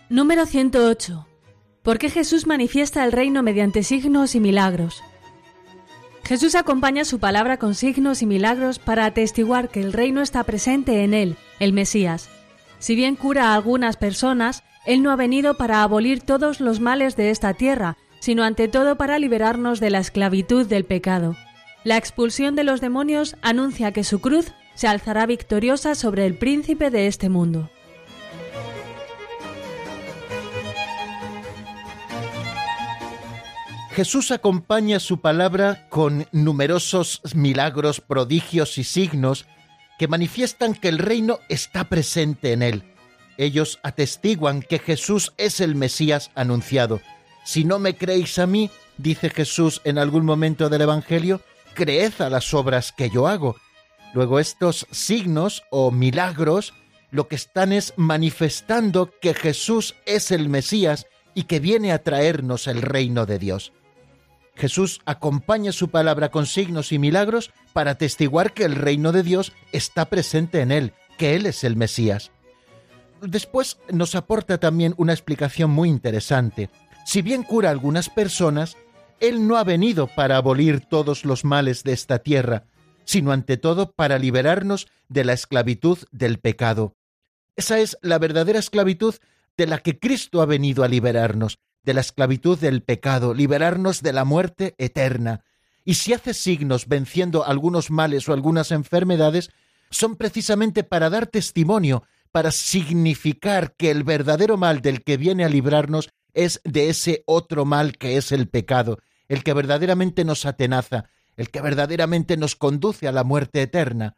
Número 0.08 0.44
108. 0.44 1.26
¿Por 1.82 1.98
qué 1.98 2.10
Jesús 2.10 2.46
manifiesta 2.46 3.04
el 3.04 3.12
reino 3.12 3.42
mediante 3.42 3.82
signos 3.84 4.34
y 4.34 4.40
milagros? 4.40 5.02
Jesús 6.30 6.54
acompaña 6.54 7.04
su 7.04 7.18
palabra 7.18 7.56
con 7.56 7.74
signos 7.74 8.22
y 8.22 8.26
milagros 8.26 8.78
para 8.78 9.04
atestiguar 9.04 9.68
que 9.68 9.80
el 9.80 9.92
reino 9.92 10.22
está 10.22 10.44
presente 10.44 11.02
en 11.02 11.12
él, 11.12 11.34
el 11.58 11.72
Mesías. 11.72 12.28
Si 12.78 12.94
bien 12.94 13.16
cura 13.16 13.48
a 13.48 13.54
algunas 13.56 13.96
personas, 13.96 14.62
él 14.86 15.02
no 15.02 15.10
ha 15.10 15.16
venido 15.16 15.54
para 15.54 15.82
abolir 15.82 16.20
todos 16.20 16.60
los 16.60 16.78
males 16.78 17.16
de 17.16 17.30
esta 17.30 17.54
tierra, 17.54 17.96
sino 18.20 18.44
ante 18.44 18.68
todo 18.68 18.94
para 18.94 19.18
liberarnos 19.18 19.80
de 19.80 19.90
la 19.90 19.98
esclavitud 19.98 20.68
del 20.68 20.84
pecado. 20.84 21.34
La 21.82 21.96
expulsión 21.96 22.54
de 22.54 22.62
los 22.62 22.80
demonios 22.80 23.34
anuncia 23.42 23.90
que 23.90 24.04
su 24.04 24.20
cruz 24.20 24.52
se 24.76 24.86
alzará 24.86 25.26
victoriosa 25.26 25.96
sobre 25.96 26.26
el 26.26 26.38
príncipe 26.38 26.90
de 26.90 27.08
este 27.08 27.28
mundo. 27.28 27.72
Jesús 34.00 34.30
acompaña 34.30 34.98
su 34.98 35.20
palabra 35.20 35.86
con 35.90 36.26
numerosos 36.32 37.20
milagros, 37.34 38.00
prodigios 38.00 38.78
y 38.78 38.84
signos 38.84 39.44
que 39.98 40.08
manifiestan 40.08 40.72
que 40.72 40.88
el 40.88 40.96
reino 40.96 41.38
está 41.50 41.90
presente 41.90 42.54
en 42.54 42.62
él. 42.62 42.94
Ellos 43.36 43.78
atestiguan 43.82 44.62
que 44.62 44.78
Jesús 44.78 45.34
es 45.36 45.60
el 45.60 45.74
Mesías 45.74 46.30
anunciado. 46.34 47.02
Si 47.44 47.64
no 47.64 47.78
me 47.78 47.94
creéis 47.94 48.38
a 48.38 48.46
mí, 48.46 48.70
dice 48.96 49.28
Jesús 49.28 49.82
en 49.84 49.98
algún 49.98 50.24
momento 50.24 50.70
del 50.70 50.80
Evangelio, 50.80 51.42
creed 51.74 52.22
a 52.22 52.30
las 52.30 52.54
obras 52.54 52.92
que 52.92 53.10
yo 53.10 53.28
hago. 53.28 53.56
Luego 54.14 54.40
estos 54.40 54.86
signos 54.90 55.62
o 55.68 55.90
milagros 55.90 56.72
lo 57.10 57.28
que 57.28 57.36
están 57.36 57.70
es 57.70 57.92
manifestando 57.98 59.12
que 59.20 59.34
Jesús 59.34 59.94
es 60.06 60.30
el 60.30 60.48
Mesías 60.48 61.06
y 61.34 61.42
que 61.42 61.60
viene 61.60 61.92
a 61.92 62.02
traernos 62.02 62.66
el 62.66 62.80
reino 62.80 63.26
de 63.26 63.38
Dios. 63.38 63.74
Jesús 64.54 65.00
acompaña 65.06 65.72
su 65.72 65.88
palabra 65.88 66.30
con 66.30 66.46
signos 66.46 66.92
y 66.92 66.98
milagros 66.98 67.50
para 67.72 67.92
atestiguar 67.92 68.52
que 68.52 68.64
el 68.64 68.74
reino 68.74 69.12
de 69.12 69.22
Dios 69.22 69.52
está 69.72 70.06
presente 70.06 70.60
en 70.60 70.72
él, 70.72 70.92
que 71.18 71.34
Él 71.34 71.46
es 71.46 71.64
el 71.64 71.76
Mesías. 71.76 72.30
Después 73.22 73.78
nos 73.90 74.14
aporta 74.14 74.58
también 74.58 74.94
una 74.96 75.12
explicación 75.12 75.70
muy 75.70 75.88
interesante. 75.88 76.70
Si 77.04 77.22
bien 77.22 77.42
cura 77.42 77.68
a 77.68 77.72
algunas 77.72 78.08
personas, 78.08 78.76
Él 79.20 79.46
no 79.46 79.56
ha 79.56 79.64
venido 79.64 80.06
para 80.06 80.36
abolir 80.36 80.80
todos 80.80 81.24
los 81.24 81.44
males 81.44 81.82
de 81.82 81.92
esta 81.92 82.20
tierra, 82.20 82.64
sino 83.04 83.32
ante 83.32 83.56
todo 83.56 83.92
para 83.92 84.18
liberarnos 84.18 84.88
de 85.08 85.24
la 85.24 85.32
esclavitud 85.32 85.98
del 86.12 86.38
pecado. 86.38 86.94
Esa 87.56 87.78
es 87.78 87.98
la 88.00 88.18
verdadera 88.18 88.58
esclavitud 88.58 89.16
de 89.56 89.66
la 89.66 89.78
que 89.78 89.98
Cristo 89.98 90.40
ha 90.40 90.46
venido 90.46 90.84
a 90.84 90.88
liberarnos, 90.88 91.58
de 91.82 91.94
la 91.94 92.00
esclavitud 92.00 92.58
del 92.58 92.82
pecado, 92.82 93.34
liberarnos 93.34 94.02
de 94.02 94.12
la 94.12 94.24
muerte 94.24 94.74
eterna. 94.78 95.44
Y 95.84 95.94
si 95.94 96.12
hace 96.12 96.34
signos 96.34 96.88
venciendo 96.88 97.44
algunos 97.44 97.90
males 97.90 98.28
o 98.28 98.32
algunas 98.32 98.70
enfermedades, 98.70 99.50
son 99.90 100.16
precisamente 100.16 100.84
para 100.84 101.10
dar 101.10 101.26
testimonio, 101.26 102.04
para 102.32 102.52
significar 102.52 103.74
que 103.76 103.90
el 103.90 104.04
verdadero 104.04 104.56
mal 104.56 104.82
del 104.82 105.02
que 105.02 105.16
viene 105.16 105.44
a 105.44 105.48
librarnos 105.48 106.10
es 106.32 106.60
de 106.64 106.90
ese 106.90 107.24
otro 107.26 107.64
mal 107.64 107.96
que 107.98 108.16
es 108.16 108.30
el 108.30 108.48
pecado, 108.48 108.98
el 109.28 109.42
que 109.42 109.52
verdaderamente 109.52 110.24
nos 110.24 110.46
atenaza, 110.46 111.06
el 111.36 111.50
que 111.50 111.60
verdaderamente 111.60 112.36
nos 112.36 112.54
conduce 112.54 113.08
a 113.08 113.12
la 113.12 113.24
muerte 113.24 113.62
eterna. 113.62 114.16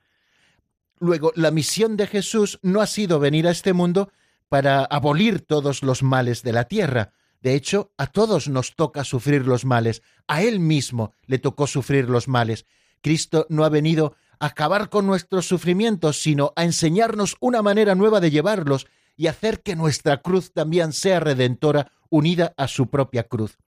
Luego, 0.99 1.33
la 1.35 1.51
misión 1.51 1.97
de 1.97 2.07
Jesús 2.07 2.59
no 2.63 2.81
ha 2.81 2.87
sido 2.87 3.19
venir 3.19 3.47
a 3.47 3.51
este 3.51 3.73
mundo 3.73 4.13
para 4.49 4.85
abolir 4.85 5.41
todos 5.41 5.83
los 5.83 6.03
males 6.03 6.43
de 6.43 6.53
la 6.53 6.65
tierra, 6.65 7.13
de 7.43 7.55
hecho, 7.55 7.93
a 7.99 8.07
todos 8.07 8.49
nos 8.49 8.77
toca 8.77 9.03
sufrir 9.03 9.47
los 9.47 9.65
males, 9.65 10.03
a 10.29 10.43
Él 10.43 10.61
mismo 10.61 11.15
le 11.27 11.39
tocó 11.39 11.67
sufrir 11.67 12.09
los 12.09 12.29
males. 12.29 12.67
Cristo 13.01 13.47
no 13.49 13.65
ha 13.65 13.69
venido 13.69 14.15
a 14.39 14.47
acabar 14.47 14.89
con 14.91 15.07
nuestros 15.07 15.47
sufrimientos, 15.47 16.23
sino 16.23 16.53
a 16.55 16.63
enseñarnos 16.63 17.37
una 17.41 17.61
manera 17.61 17.97
nueva 17.97 18.21
de 18.21 18.31
llevarlos 18.31 18.87
y 19.17 19.27
hacer 19.27 19.63
que 19.63 19.75
nuestra 19.75 20.23
cruz 20.23 20.53
también 20.53 20.93
sea 20.93 21.19
redentora, 21.19 21.91
unida 22.11 22.55
a 22.57 22.69
su 22.69 22.89
propia 22.91 23.25
cruz. 23.25 23.59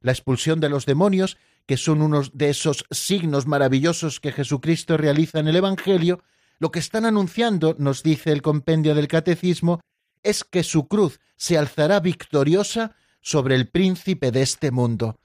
La 0.00 0.12
expulsión 0.12 0.60
de 0.60 0.68
los 0.68 0.84
demonios, 0.84 1.38
que 1.66 1.76
son 1.76 2.02
unos 2.02 2.36
de 2.36 2.50
esos 2.50 2.84
signos 2.90 3.46
maravillosos 3.46 4.20
que 4.20 4.32
Jesucristo 4.32 4.96
realiza 4.96 5.38
en 5.38 5.48
el 5.48 5.56
Evangelio, 5.56 6.20
lo 6.58 6.70
que 6.70 6.80
están 6.80 7.06
anunciando, 7.06 7.76
nos 7.78 8.02
dice 8.02 8.32
el 8.32 8.42
compendio 8.42 8.94
del 8.94 9.08
Catecismo, 9.08 9.80
es 10.22 10.44
que 10.44 10.62
su 10.62 10.86
cruz 10.86 11.20
se 11.36 11.56
alzará 11.56 12.00
victoriosa 12.00 12.94
sobre 13.26 13.56
el 13.56 13.66
príncipe 13.66 14.30
de 14.30 14.42
este 14.42 14.70
mundo. 14.70 15.18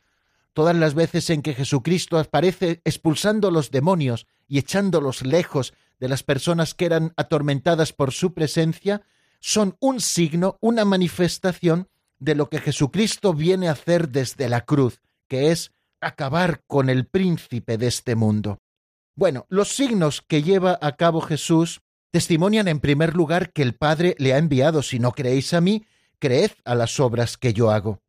Todas 0.53 0.75
las 0.75 0.95
veces 0.95 1.29
en 1.29 1.43
que 1.43 1.53
Jesucristo 1.53 2.17
aparece 2.17 2.81
expulsando 2.83 3.51
los 3.51 3.69
demonios 3.69 4.25
y 4.47 4.57
echándolos 4.57 5.23
lejos 5.23 5.75
de 5.99 6.09
las 6.09 6.23
personas 6.23 6.73
que 6.73 6.85
eran 6.85 7.13
atormentadas 7.15 7.93
por 7.93 8.11
su 8.11 8.33
presencia, 8.33 9.03
son 9.39 9.77
un 9.79 10.01
signo, 10.01 10.57
una 10.61 10.83
manifestación 10.83 11.89
de 12.17 12.33
lo 12.33 12.49
que 12.49 12.59
Jesucristo 12.59 13.35
viene 13.35 13.67
a 13.67 13.73
hacer 13.73 14.09
desde 14.09 14.49
la 14.49 14.61
cruz, 14.61 14.99
que 15.27 15.51
es 15.51 15.71
acabar 15.99 16.63
con 16.65 16.89
el 16.89 17.05
príncipe 17.05 17.77
de 17.77 17.85
este 17.85 18.15
mundo. 18.15 18.57
Bueno, 19.13 19.45
los 19.47 19.75
signos 19.75 20.23
que 20.27 20.41
lleva 20.41 20.79
a 20.81 20.95
cabo 20.95 21.21
Jesús 21.21 21.81
testimonian 22.09 22.67
en 22.67 22.79
primer 22.79 23.15
lugar 23.15 23.53
que 23.53 23.61
el 23.61 23.75
Padre 23.75 24.15
le 24.17 24.33
ha 24.33 24.39
enviado, 24.39 24.81
si 24.81 24.97
no 24.97 25.11
creéis 25.11 25.53
a 25.53 25.61
mí, 25.61 25.85
creed 26.21 26.51
a 26.63 26.75
las 26.75 27.01
obras 27.01 27.37
que 27.37 27.51
yo 27.51 27.71
hago. 27.71 28.01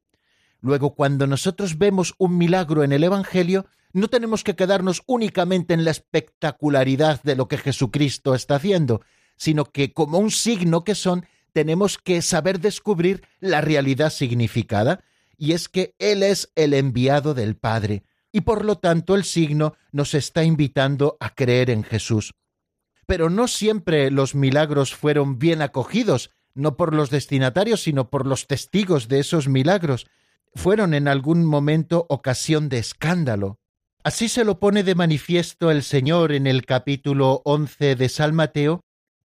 Luego, 0.60 0.94
cuando 0.94 1.26
nosotros 1.26 1.78
vemos 1.78 2.14
un 2.18 2.38
milagro 2.38 2.84
en 2.84 2.92
el 2.92 3.02
Evangelio, 3.02 3.66
no 3.92 4.08
tenemos 4.08 4.44
que 4.44 4.54
quedarnos 4.54 5.02
únicamente 5.06 5.74
en 5.74 5.84
la 5.84 5.90
espectacularidad 5.90 7.20
de 7.24 7.34
lo 7.34 7.48
que 7.48 7.58
Jesucristo 7.58 8.36
está 8.36 8.56
haciendo, 8.56 9.00
sino 9.36 9.64
que 9.64 9.92
como 9.92 10.18
un 10.18 10.30
signo 10.30 10.84
que 10.84 10.94
son, 10.94 11.26
tenemos 11.52 11.98
que 11.98 12.22
saber 12.22 12.60
descubrir 12.60 13.26
la 13.40 13.60
realidad 13.60 14.10
significada, 14.10 15.02
y 15.36 15.52
es 15.52 15.68
que 15.68 15.94
Él 15.98 16.22
es 16.22 16.52
el 16.54 16.74
enviado 16.74 17.34
del 17.34 17.56
Padre, 17.56 18.04
y 18.30 18.42
por 18.42 18.64
lo 18.64 18.78
tanto 18.78 19.14
el 19.14 19.24
signo 19.24 19.74
nos 19.90 20.14
está 20.14 20.44
invitando 20.44 21.16
a 21.18 21.34
creer 21.34 21.70
en 21.70 21.82
Jesús. 21.82 22.34
Pero 23.06 23.30
no 23.30 23.48
siempre 23.48 24.10
los 24.10 24.34
milagros 24.34 24.94
fueron 24.94 25.38
bien 25.38 25.60
acogidos, 25.60 26.30
no 26.54 26.76
por 26.76 26.94
los 26.94 27.10
destinatarios, 27.10 27.82
sino 27.82 28.10
por 28.10 28.26
los 28.26 28.46
testigos 28.46 29.08
de 29.08 29.20
esos 29.20 29.48
milagros, 29.48 30.06
fueron 30.54 30.94
en 30.94 31.08
algún 31.08 31.44
momento 31.44 32.06
ocasión 32.08 32.68
de 32.68 32.78
escándalo. 32.78 33.58
Así 34.04 34.28
se 34.28 34.44
lo 34.44 34.58
pone 34.58 34.82
de 34.82 34.94
manifiesto 34.94 35.70
el 35.70 35.82
Señor 35.82 36.32
en 36.32 36.46
el 36.46 36.66
capítulo 36.66 37.40
once 37.44 37.94
de 37.94 38.08
San 38.08 38.34
Mateo, 38.34 38.80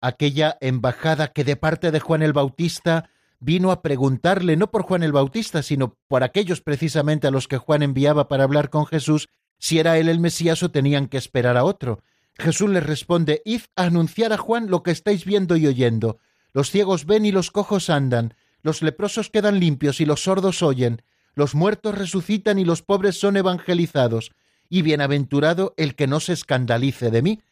aquella 0.00 0.56
embajada 0.60 1.28
que 1.28 1.44
de 1.44 1.56
parte 1.56 1.90
de 1.90 2.00
Juan 2.00 2.22
el 2.22 2.32
Bautista 2.32 3.10
vino 3.40 3.70
a 3.72 3.82
preguntarle, 3.82 4.56
no 4.56 4.70
por 4.70 4.82
Juan 4.82 5.02
el 5.02 5.12
Bautista, 5.12 5.62
sino 5.62 5.96
por 6.08 6.22
aquellos 6.22 6.60
precisamente 6.60 7.26
a 7.26 7.30
los 7.30 7.48
que 7.48 7.58
Juan 7.58 7.82
enviaba 7.82 8.28
para 8.28 8.44
hablar 8.44 8.70
con 8.70 8.86
Jesús, 8.86 9.28
si 9.58 9.78
era 9.78 9.98
él 9.98 10.08
el 10.08 10.20
Mesías 10.20 10.62
o 10.62 10.70
tenían 10.70 11.08
que 11.08 11.18
esperar 11.18 11.56
a 11.56 11.64
otro. 11.64 12.02
Jesús 12.38 12.70
les 12.70 12.84
responde, 12.84 13.42
Id 13.44 13.62
a 13.76 13.84
anunciar 13.84 14.32
a 14.32 14.38
Juan 14.38 14.70
lo 14.70 14.82
que 14.82 14.90
estáis 14.90 15.24
viendo 15.24 15.56
y 15.56 15.66
oyendo. 15.66 16.18
Los 16.52 16.70
ciegos 16.70 17.06
ven 17.06 17.24
y 17.24 17.32
los 17.32 17.50
cojos 17.50 17.90
andan, 17.90 18.34
los 18.62 18.82
leprosos 18.82 19.30
quedan 19.30 19.60
limpios 19.60 20.00
y 20.00 20.04
los 20.04 20.24
sordos 20.24 20.62
oyen, 20.62 21.02
los 21.34 21.54
muertos 21.54 21.96
resucitan 21.96 22.58
y 22.58 22.64
los 22.64 22.82
pobres 22.82 23.18
son 23.18 23.36
evangelizados, 23.36 24.32
y 24.68 24.82
bienaventurado 24.82 25.74
el 25.76 25.94
que 25.94 26.06
no 26.06 26.20
se 26.20 26.32
escandalice 26.32 27.10
de 27.10 27.22
mí. 27.22 27.42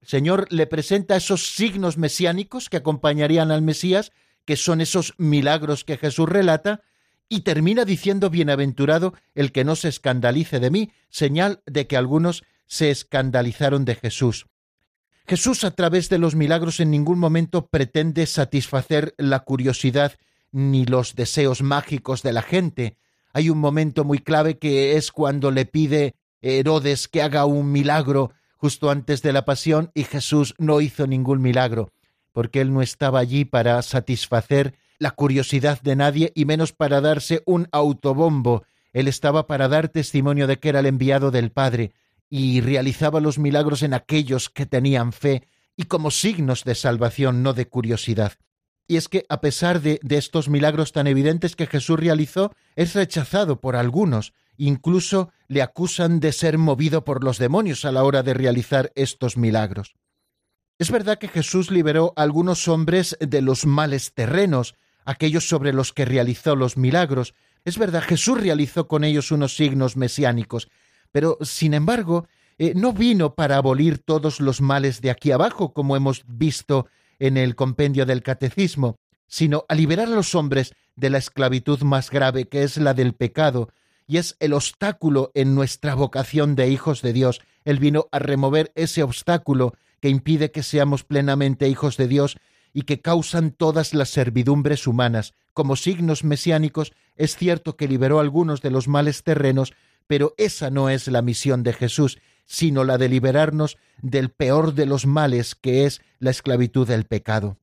El 0.00 0.08
Señor 0.08 0.46
le 0.50 0.66
presenta 0.66 1.16
esos 1.16 1.54
signos 1.54 1.98
mesiánicos 1.98 2.68
que 2.68 2.78
acompañarían 2.78 3.50
al 3.50 3.62
Mesías, 3.62 4.12
que 4.44 4.56
son 4.56 4.80
esos 4.80 5.14
milagros 5.18 5.84
que 5.84 5.96
Jesús 5.96 6.28
relata, 6.28 6.82
y 7.28 7.40
termina 7.40 7.84
diciendo 7.84 8.28
bienaventurado 8.30 9.14
el 9.34 9.52
que 9.52 9.64
no 9.64 9.76
se 9.76 9.88
escandalice 9.88 10.58
de 10.58 10.70
mí, 10.70 10.92
señal 11.08 11.62
de 11.66 11.86
que 11.86 11.96
algunos 11.96 12.42
se 12.66 12.90
escandalizaron 12.90 13.84
de 13.84 13.94
Jesús. 13.94 14.46
Jesús 15.30 15.62
a 15.62 15.70
través 15.70 16.08
de 16.08 16.18
los 16.18 16.34
milagros 16.34 16.80
en 16.80 16.90
ningún 16.90 17.20
momento 17.20 17.68
pretende 17.68 18.26
satisfacer 18.26 19.14
la 19.16 19.38
curiosidad 19.38 20.14
ni 20.50 20.84
los 20.84 21.14
deseos 21.14 21.62
mágicos 21.62 22.24
de 22.24 22.32
la 22.32 22.42
gente. 22.42 22.96
Hay 23.32 23.48
un 23.48 23.58
momento 23.58 24.02
muy 24.02 24.18
clave 24.18 24.58
que 24.58 24.96
es 24.96 25.12
cuando 25.12 25.52
le 25.52 25.66
pide 25.66 26.16
Herodes 26.42 27.06
que 27.06 27.22
haga 27.22 27.44
un 27.44 27.70
milagro 27.70 28.32
justo 28.56 28.90
antes 28.90 29.22
de 29.22 29.32
la 29.32 29.44
pasión 29.44 29.92
y 29.94 30.02
Jesús 30.02 30.56
no 30.58 30.80
hizo 30.80 31.06
ningún 31.06 31.40
milagro, 31.40 31.92
porque 32.32 32.60
él 32.60 32.74
no 32.74 32.82
estaba 32.82 33.20
allí 33.20 33.44
para 33.44 33.80
satisfacer 33.82 34.74
la 34.98 35.12
curiosidad 35.12 35.80
de 35.80 35.94
nadie 35.94 36.32
y 36.34 36.44
menos 36.44 36.72
para 36.72 37.00
darse 37.00 37.44
un 37.46 37.68
autobombo. 37.70 38.64
Él 38.92 39.06
estaba 39.06 39.46
para 39.46 39.68
dar 39.68 39.90
testimonio 39.90 40.48
de 40.48 40.58
que 40.58 40.70
era 40.70 40.80
el 40.80 40.86
enviado 40.86 41.30
del 41.30 41.52
Padre 41.52 41.92
y 42.30 42.60
realizaba 42.60 43.20
los 43.20 43.38
milagros 43.38 43.82
en 43.82 43.92
aquellos 43.92 44.48
que 44.48 44.64
tenían 44.64 45.12
fe 45.12 45.48
y 45.76 45.84
como 45.84 46.10
signos 46.10 46.64
de 46.64 46.76
salvación, 46.76 47.42
no 47.42 47.52
de 47.52 47.68
curiosidad. 47.68 48.34
Y 48.86 48.96
es 48.96 49.08
que, 49.08 49.24
a 49.28 49.40
pesar 49.40 49.80
de, 49.80 50.00
estos 50.08 50.48
milagros 50.48 50.92
tan 50.92 51.06
evidentes 51.06 51.56
que 51.56 51.66
Jesús 51.66 51.98
realizó, 51.98 52.52
es 52.76 52.94
rechazado 52.94 53.60
por 53.60 53.76
algunos, 53.76 54.32
incluso 54.56 55.30
le 55.48 55.62
acusan 55.62 56.20
de 56.20 56.32
ser 56.32 56.58
movido 56.58 57.04
por 57.04 57.22
los 57.24 57.38
demonios 57.38 57.84
a 57.84 57.92
la 57.92 58.04
hora 58.04 58.22
de 58.22 58.34
realizar 58.34 58.92
estos 58.94 59.36
milagros. 59.36 59.94
Es 60.78 60.90
verdad 60.90 61.18
que 61.18 61.28
Jesús 61.28 61.70
liberó 61.70 62.12
a 62.16 62.22
algunos 62.22 62.66
hombres 62.68 63.16
de 63.20 63.42
los 63.42 63.66
males 63.66 64.12
terrenos, 64.12 64.74
aquellos 65.04 65.48
sobre 65.48 65.72
los 65.72 65.92
que 65.92 66.04
realizó 66.04 66.56
los 66.56 66.76
milagros. 66.76 67.34
Es 67.64 67.78
verdad, 67.78 68.02
Jesús 68.02 68.40
realizó 68.40 68.88
con 68.88 69.04
ellos 69.04 69.30
unos 69.30 69.54
signos 69.56 69.96
mesiánicos, 69.96 70.68
pero, 71.12 71.38
sin 71.42 71.74
embargo, 71.74 72.26
eh, 72.58 72.74
no 72.76 72.92
vino 72.92 73.34
para 73.34 73.56
abolir 73.56 73.98
todos 73.98 74.40
los 74.40 74.60
males 74.60 75.00
de 75.00 75.10
aquí 75.10 75.30
abajo, 75.30 75.72
como 75.72 75.96
hemos 75.96 76.24
visto 76.26 76.86
en 77.18 77.36
el 77.36 77.54
compendio 77.54 78.06
del 78.06 78.22
Catecismo, 78.22 78.96
sino 79.26 79.64
a 79.68 79.74
liberar 79.74 80.08
a 80.08 80.14
los 80.14 80.34
hombres 80.34 80.74
de 80.96 81.10
la 81.10 81.18
esclavitud 81.18 81.80
más 81.82 82.10
grave, 82.10 82.48
que 82.48 82.62
es 82.62 82.76
la 82.76 82.94
del 82.94 83.14
pecado, 83.14 83.70
y 84.06 84.18
es 84.18 84.36
el 84.40 84.52
obstáculo 84.54 85.30
en 85.34 85.54
nuestra 85.54 85.94
vocación 85.94 86.56
de 86.56 86.68
hijos 86.68 87.00
de 87.00 87.12
Dios. 87.12 87.40
Él 87.64 87.78
vino 87.78 88.08
a 88.10 88.18
remover 88.18 88.72
ese 88.74 89.02
obstáculo 89.02 89.72
que 90.00 90.08
impide 90.08 90.50
que 90.50 90.62
seamos 90.62 91.04
plenamente 91.04 91.68
hijos 91.68 91.96
de 91.96 92.08
Dios 92.08 92.36
y 92.72 92.82
que 92.82 93.00
causan 93.00 93.52
todas 93.52 93.94
las 93.94 94.10
servidumbres 94.10 94.86
humanas. 94.86 95.34
Como 95.52 95.76
signos 95.76 96.24
mesiánicos, 96.24 96.92
es 97.16 97.36
cierto 97.36 97.76
que 97.76 97.88
liberó 97.88 98.20
algunos 98.20 98.62
de 98.62 98.70
los 98.70 98.88
males 98.88 99.22
terrenos, 99.22 99.72
pero 100.10 100.34
esa 100.38 100.70
no 100.70 100.90
es 100.90 101.06
la 101.06 101.22
misión 101.22 101.62
de 101.62 101.72
Jesús, 101.72 102.18
sino 102.44 102.82
la 102.82 102.98
de 102.98 103.08
liberarnos 103.08 103.78
del 104.02 104.30
peor 104.30 104.74
de 104.74 104.84
los 104.84 105.06
males, 105.06 105.54
que 105.54 105.86
es 105.86 106.00
la 106.18 106.32
esclavitud 106.32 106.84
del 106.84 107.04
pecado. 107.04 107.58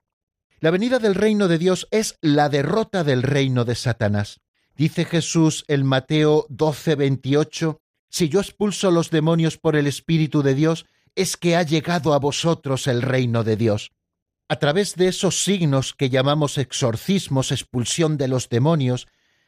La 0.61 0.71
venida 0.71 0.99
del 0.99 1.13
reino 1.13 1.49
de 1.49 1.57
Dios 1.57 1.89
es 1.91 2.17
la 2.21 2.47
derrota 2.47 3.03
del 3.03 3.21
reino 3.21 3.65
de 3.65 3.75
Satanás. 3.75 4.39
Dice 4.77 5.03
Jesús 5.03 5.65
en 5.67 5.85
Mateo 5.85 6.45
12, 6.47 6.95
28, 6.95 7.81
Si 8.07 8.29
yo 8.29 8.39
expulso 8.39 8.91
los 8.91 9.09
demonios 9.09 9.57
por 9.57 9.75
el 9.75 9.85
Espíritu 9.85 10.41
de 10.41 10.55
Dios, 10.55 10.85
es 11.15 11.35
que 11.35 11.57
ha 11.57 11.63
llegado 11.63 12.13
a 12.13 12.19
vosotros 12.19 12.87
el 12.87 13.01
reino 13.01 13.43
de 13.43 13.57
Dios. 13.57 13.91
A 14.47 14.55
través 14.55 14.95
de 14.95 15.09
esos 15.09 15.43
signos 15.43 15.93
que 15.93 16.09
llamamos 16.09 16.57
exorcismos, 16.57 17.51
expulsión 17.51 18.15
de 18.15 18.29
los 18.29 18.47
demonios, 18.47 19.05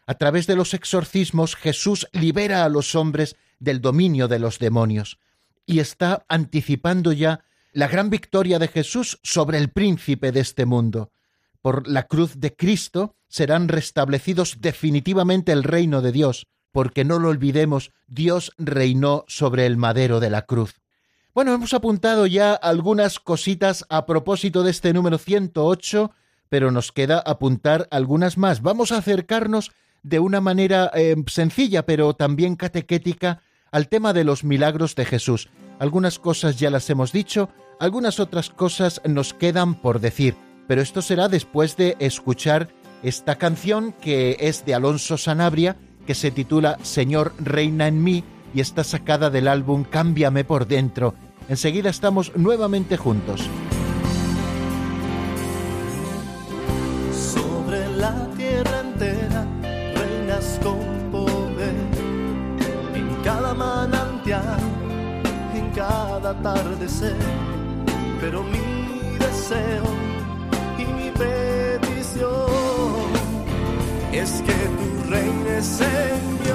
a 0.10 0.16
través 0.16 0.48
de 0.48 0.56
los 0.56 0.74
exorcismos 0.74 1.56
Jesús 1.56 2.08
libera 2.14 2.66
a 2.66 2.70
los 2.70 2.96
hombres 2.96 3.36
del 3.60 3.80
dominio 3.80 4.28
de 4.28 4.40
los 4.40 4.58
demonios 4.58 5.20
y 5.68 5.78
está 5.82 6.26
anticipando 6.28 7.12
ya 7.12 7.46
la 7.74 7.88
gran 7.88 8.10
victoria 8.10 8.58
de 8.58 8.70
Jesús 8.70 9.20
sobre 9.22 9.60
el 9.60 9.70
príncipe 9.70 10.32
de 10.32 10.40
este 10.40 10.66
mundo. 10.66 11.12
Por 11.62 11.88
la 11.88 12.08
cruz 12.08 12.40
de 12.40 12.56
Cristo 12.56 13.18
serán 13.28 13.68
restablecidos 13.68 14.58
definitivamente 14.62 15.52
el 15.52 15.62
reino 15.62 16.02
de 16.02 16.12
Dios, 16.12 16.48
porque 16.72 17.06
no 17.06 17.20
lo 17.20 17.30
olvidemos, 17.30 17.92
Dios 18.08 18.52
reinó 18.58 19.26
sobre 19.28 19.68
el 19.68 19.78
madero 19.78 20.20
de 20.20 20.32
la 20.32 20.42
cruz. 20.48 20.82
Bueno, 21.36 21.54
hemos 21.54 21.76
apuntado 21.76 22.26
ya 22.26 22.56
algunas 22.56 23.20
cositas 23.20 23.86
a 23.90 24.08
propósito 24.08 24.64
de 24.64 24.72
este 24.72 24.92
número 24.92 25.20
108, 25.20 26.10
pero 26.50 26.72
nos 26.72 26.92
queda 26.92 27.20
apuntar 27.20 27.88
algunas 27.92 28.40
más. 28.40 28.64
Vamos 28.64 28.92
a 28.92 28.98
acercarnos 28.98 29.70
de 30.04 30.20
una 30.20 30.42
manera 30.42 30.92
eh, 30.94 31.16
sencilla, 31.28 31.86
pero 31.86 32.14
también 32.14 32.56
catequética, 32.56 33.42
al 33.72 33.88
tema 33.88 34.14
de 34.14 34.24
los 34.24 34.44
milagros 34.44 34.96
de 34.96 35.06
Jesús. 35.06 35.50
Algunas 35.80 36.20
cosas 36.20 36.58
ya 36.58 36.70
las 36.70 36.90
hemos 36.90 37.12
dicho, 37.12 37.50
algunas 37.80 38.20
otras 38.20 38.50
cosas 38.50 39.02
nos 39.06 39.34
quedan 39.34 39.76
por 39.76 40.00
decir, 40.00 40.36
pero 40.68 40.82
esto 40.82 41.02
será 41.02 41.28
después 41.28 41.78
de 41.78 41.96
escuchar 42.00 42.70
esta 43.04 43.36
canción 43.36 43.94
que 43.94 44.38
es 44.40 44.66
de 44.66 44.76
Alonso 44.76 45.18
Sanabria, 45.18 45.78
que 46.06 46.16
se 46.16 46.32
titula 46.32 46.78
Señor 46.84 47.34
Reina 47.40 47.88
en 47.88 48.04
mí 48.04 48.24
y 48.54 48.62
está 48.62 48.84
sacada 48.84 49.30
del 49.30 49.48
álbum 49.48 49.84
Cámbiame 49.84 50.44
por 50.44 50.68
dentro. 50.68 51.14
Enseguida 51.48 51.90
estamos 51.90 52.36
nuevamente 52.36 52.98
juntos. 52.98 53.48
Atardecer, 66.30 67.18
pero 68.22 68.44
mi 68.44 69.18
deseo 69.18 69.84
y 70.78 70.86
mi 70.86 71.12
petición 71.12 72.50
es 74.12 74.42
que 74.46 74.54
tú 74.54 75.10
reines 75.10 75.82
en 75.82 76.48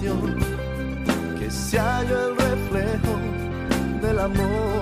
expresión, 0.00 0.36
que 1.38 1.50
se 1.50 1.78
halla 1.78 2.26
el 2.28 2.36
reflejo 2.36 3.18
del 4.02 4.18
amor 4.18 4.79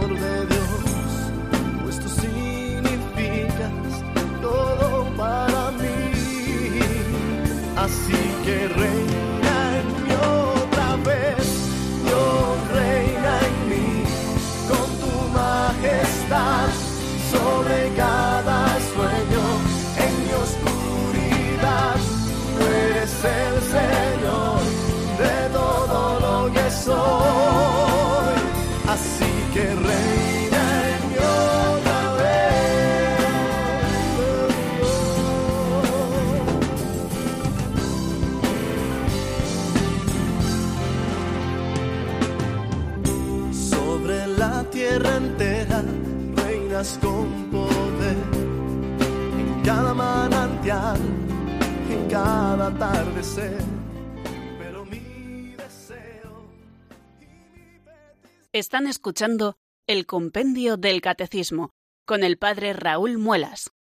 cada. 50.69 50.99
Pero 54.59 54.85
mi 54.85 55.55
deseo. 55.57 56.51
Están 58.53 58.87
escuchando 58.87 59.57
el 59.87 60.05
Compendio 60.05 60.77
del 60.77 61.01
Catecismo 61.01 61.71
con 62.05 62.23
el 62.23 62.37
Padre 62.37 62.75
Raúl 62.75 63.17
Muelas. 63.19 63.71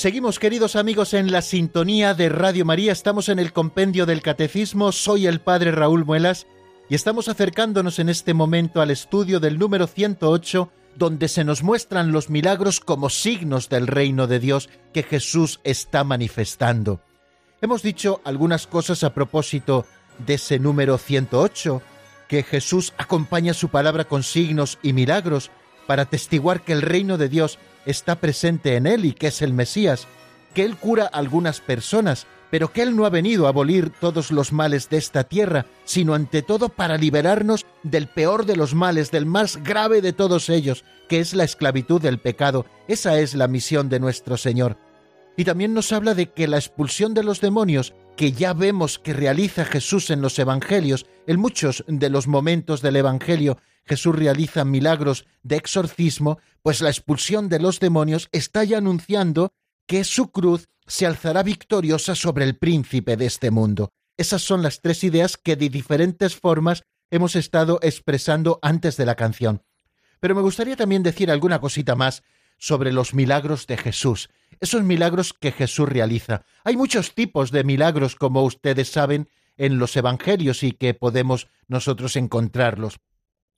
Seguimos, 0.00 0.38
queridos 0.38 0.76
amigos, 0.76 1.12
en 1.12 1.30
la 1.30 1.42
sintonía 1.42 2.14
de 2.14 2.30
Radio 2.30 2.64
María. 2.64 2.90
Estamos 2.90 3.28
en 3.28 3.38
el 3.38 3.52
compendio 3.52 4.06
del 4.06 4.22
Catecismo. 4.22 4.92
Soy 4.92 5.26
el 5.26 5.42
Padre 5.42 5.72
Raúl 5.72 6.06
Muelas 6.06 6.46
y 6.88 6.94
estamos 6.94 7.28
acercándonos 7.28 7.98
en 7.98 8.08
este 8.08 8.32
momento 8.32 8.80
al 8.80 8.90
estudio 8.90 9.40
del 9.40 9.58
número 9.58 9.86
108, 9.86 10.72
donde 10.96 11.28
se 11.28 11.44
nos 11.44 11.62
muestran 11.62 12.12
los 12.12 12.30
milagros 12.30 12.80
como 12.80 13.10
signos 13.10 13.68
del 13.68 13.86
reino 13.86 14.26
de 14.26 14.38
Dios 14.38 14.70
que 14.94 15.02
Jesús 15.02 15.60
está 15.64 16.02
manifestando. 16.02 17.02
Hemos 17.60 17.82
dicho 17.82 18.22
algunas 18.24 18.66
cosas 18.66 19.04
a 19.04 19.12
propósito 19.12 19.84
de 20.26 20.32
ese 20.32 20.58
número 20.58 20.96
108, 20.96 21.82
que 22.26 22.42
Jesús 22.42 22.94
acompaña 22.96 23.52
su 23.52 23.68
palabra 23.68 24.04
con 24.04 24.22
signos 24.22 24.78
y 24.82 24.94
milagros 24.94 25.50
para 25.86 26.06
testiguar 26.06 26.62
que 26.62 26.72
el 26.72 26.80
reino 26.80 27.18
de 27.18 27.28
Dios 27.28 27.58
está 27.86 28.16
presente 28.16 28.76
en 28.76 28.86
él 28.86 29.04
y 29.04 29.12
que 29.12 29.28
es 29.28 29.42
el 29.42 29.52
Mesías, 29.52 30.06
que 30.54 30.64
él 30.64 30.76
cura 30.76 31.04
a 31.04 31.18
algunas 31.18 31.60
personas, 31.60 32.26
pero 32.50 32.72
que 32.72 32.82
él 32.82 32.96
no 32.96 33.06
ha 33.06 33.10
venido 33.10 33.46
a 33.46 33.50
abolir 33.50 33.90
todos 33.90 34.30
los 34.32 34.52
males 34.52 34.90
de 34.90 34.96
esta 34.96 35.24
tierra, 35.24 35.66
sino 35.84 36.14
ante 36.14 36.42
todo 36.42 36.68
para 36.68 36.98
liberarnos 36.98 37.64
del 37.82 38.08
peor 38.08 38.44
de 38.44 38.56
los 38.56 38.74
males, 38.74 39.10
del 39.10 39.26
más 39.26 39.62
grave 39.62 40.02
de 40.02 40.12
todos 40.12 40.48
ellos, 40.48 40.84
que 41.08 41.20
es 41.20 41.34
la 41.34 41.44
esclavitud 41.44 42.00
del 42.00 42.18
pecado. 42.18 42.66
Esa 42.88 43.20
es 43.20 43.34
la 43.34 43.48
misión 43.48 43.88
de 43.88 44.00
nuestro 44.00 44.36
Señor. 44.36 44.76
Y 45.36 45.44
también 45.44 45.72
nos 45.72 45.92
habla 45.92 46.14
de 46.14 46.30
que 46.30 46.48
la 46.48 46.58
expulsión 46.58 47.14
de 47.14 47.22
los 47.22 47.40
demonios, 47.40 47.94
que 48.16 48.32
ya 48.32 48.52
vemos 48.52 48.98
que 48.98 49.14
realiza 49.14 49.64
Jesús 49.64 50.10
en 50.10 50.20
los 50.20 50.38
Evangelios, 50.38 51.06
en 51.26 51.38
muchos 51.38 51.84
de 51.86 52.10
los 52.10 52.26
momentos 52.26 52.82
del 52.82 52.96
Evangelio, 52.96 53.56
Jesús 53.90 54.14
realiza 54.14 54.64
milagros 54.64 55.26
de 55.42 55.56
exorcismo, 55.56 56.38
pues 56.62 56.80
la 56.80 56.90
expulsión 56.90 57.48
de 57.48 57.58
los 57.58 57.80
demonios 57.80 58.28
está 58.30 58.62
ya 58.62 58.78
anunciando 58.78 59.52
que 59.88 60.04
su 60.04 60.30
cruz 60.30 60.68
se 60.86 61.06
alzará 61.06 61.42
victoriosa 61.42 62.14
sobre 62.14 62.44
el 62.44 62.56
príncipe 62.56 63.16
de 63.16 63.26
este 63.26 63.50
mundo. 63.50 63.92
Esas 64.16 64.42
son 64.42 64.62
las 64.62 64.80
tres 64.80 65.02
ideas 65.02 65.36
que 65.36 65.56
de 65.56 65.68
diferentes 65.70 66.36
formas 66.36 66.84
hemos 67.10 67.34
estado 67.34 67.80
expresando 67.82 68.60
antes 68.62 68.96
de 68.96 69.06
la 69.06 69.16
canción. 69.16 69.64
Pero 70.20 70.36
me 70.36 70.42
gustaría 70.42 70.76
también 70.76 71.02
decir 71.02 71.28
alguna 71.28 71.60
cosita 71.60 71.96
más 71.96 72.22
sobre 72.58 72.92
los 72.92 73.12
milagros 73.12 73.66
de 73.66 73.76
Jesús, 73.76 74.30
esos 74.60 74.84
milagros 74.84 75.32
que 75.32 75.50
Jesús 75.50 75.88
realiza. 75.88 76.44
Hay 76.62 76.76
muchos 76.76 77.12
tipos 77.16 77.50
de 77.50 77.64
milagros, 77.64 78.14
como 78.14 78.44
ustedes 78.44 78.88
saben, 78.88 79.28
en 79.56 79.80
los 79.80 79.96
Evangelios 79.96 80.62
y 80.62 80.70
que 80.70 80.94
podemos 80.94 81.48
nosotros 81.66 82.14
encontrarlos 82.14 83.00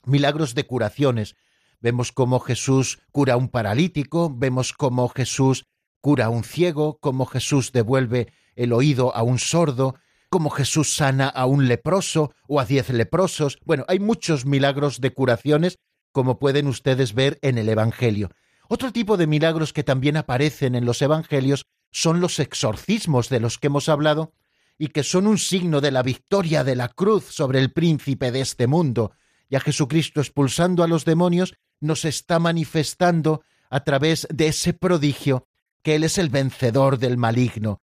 milagros 0.05 0.55
de 0.55 0.67
curaciones. 0.67 1.37
Vemos 1.81 2.13
cómo 2.13 2.41
Jesús 2.41 3.01
cura 3.11 3.35
a 3.35 3.37
un 3.37 3.49
paralítico, 3.49 4.33
vemos 4.35 4.73
cómo 4.73 5.09
Jesús 5.09 5.67
cura 6.01 6.27
a 6.27 6.29
un 6.31 6.45
ciego, 6.45 6.99
cómo 7.01 7.27
Jesús 7.27 7.73
devuelve 7.73 8.33
el 8.57 8.73
oído 8.73 9.15
a 9.15 9.23
un 9.23 9.39
sordo, 9.39 9.97
cómo 10.29 10.51
Jesús 10.51 10.95
sana 10.95 11.29
a 11.29 11.47
un 11.47 11.69
leproso 11.69 12.33
o 12.49 12.61
a 12.61 12.65
diez 12.65 12.89
leprosos. 12.91 13.59
Bueno, 13.65 13.85
hay 13.89 13.99
muchos 13.99 14.47
milagros 14.47 15.01
de 15.01 15.13
curaciones, 15.13 15.79
como 16.13 16.39
pueden 16.39 16.69
ustedes 16.69 17.15
ver 17.15 17.39
en 17.43 17.59
el 17.59 17.69
Evangelio. 17.69 18.31
Otro 18.69 18.93
tipo 18.93 19.17
de 19.17 19.27
milagros 19.27 19.73
que 19.73 19.85
también 19.85 20.17
aparecen 20.17 20.75
en 20.75 20.85
los 20.85 21.03
Evangelios 21.03 21.67
son 21.91 22.21
los 22.21 22.39
exorcismos 22.39 23.29
de 23.29 23.41
los 23.41 23.59
que 23.59 23.67
hemos 23.67 23.89
hablado 23.89 24.33
y 24.79 24.89
que 24.89 25.05
son 25.05 25.27
un 25.27 25.39
signo 25.39 25.81
de 25.81 25.91
la 25.91 26.03
victoria 26.03 26.65
de 26.65 26.77
la 26.77 26.89
cruz 26.89 27.25
sobre 27.25 27.59
el 27.59 27.73
príncipe 27.73 28.33
de 28.33 28.41
este 28.41 28.67
mundo, 28.67 29.13
y 29.53 29.57
a 29.57 29.61
Jesucristo 29.61 30.23
expulsando 30.23 30.83
a 30.83 30.89
los 30.89 31.05
demonios 31.05 31.55
nos 31.79 32.07
está 32.07 32.39
manifestando 32.39 33.43
a 33.69 33.85
través 33.85 34.27
de 34.33 34.47
ese 34.47 34.73
prodigio 34.73 35.47
que 35.83 35.95
Él 35.95 36.05
es 36.05 36.17
el 36.17 36.31
vencedor 36.31 36.99
del 36.99 37.19
maligno. 37.19 37.83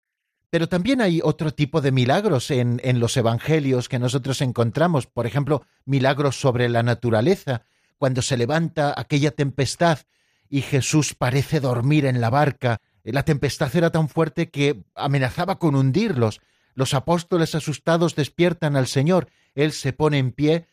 Pero 0.52 0.70
también 0.70 1.02
hay 1.02 1.22
otro 1.24 1.56
tipo 1.56 1.82
de 1.82 1.92
milagros 1.92 2.52
en, 2.52 2.80
en 2.84 3.00
los 3.00 3.18
evangelios 3.18 3.90
que 3.90 3.98
nosotros 3.98 4.42
encontramos, 4.42 5.08
por 5.08 5.26
ejemplo, 5.26 5.66
milagros 5.86 6.40
sobre 6.40 6.70
la 6.70 6.84
naturaleza, 6.84 7.64
cuando 7.98 8.22
se 8.22 8.38
levanta 8.38 8.94
aquella 8.96 9.32
tempestad 9.32 9.98
y 10.48 10.62
Jesús 10.62 11.16
parece 11.16 11.62
dormir 11.62 12.06
en 12.06 12.22
la 12.22 12.30
barca. 12.30 12.80
La 13.04 13.26
tempestad 13.26 13.76
era 13.76 13.90
tan 13.90 14.08
fuerte 14.08 14.52
que 14.52 14.84
amenazaba 14.94 15.58
con 15.58 15.74
hundirlos. 15.74 16.42
Los 16.76 16.94
apóstoles 16.94 17.56
asustados 17.56 18.14
despiertan 18.14 18.76
al 18.76 18.86
Señor. 18.86 19.30
Él 19.56 19.72
se 19.72 19.94
pone 19.94 20.20
en 20.20 20.32
pie 20.32 20.68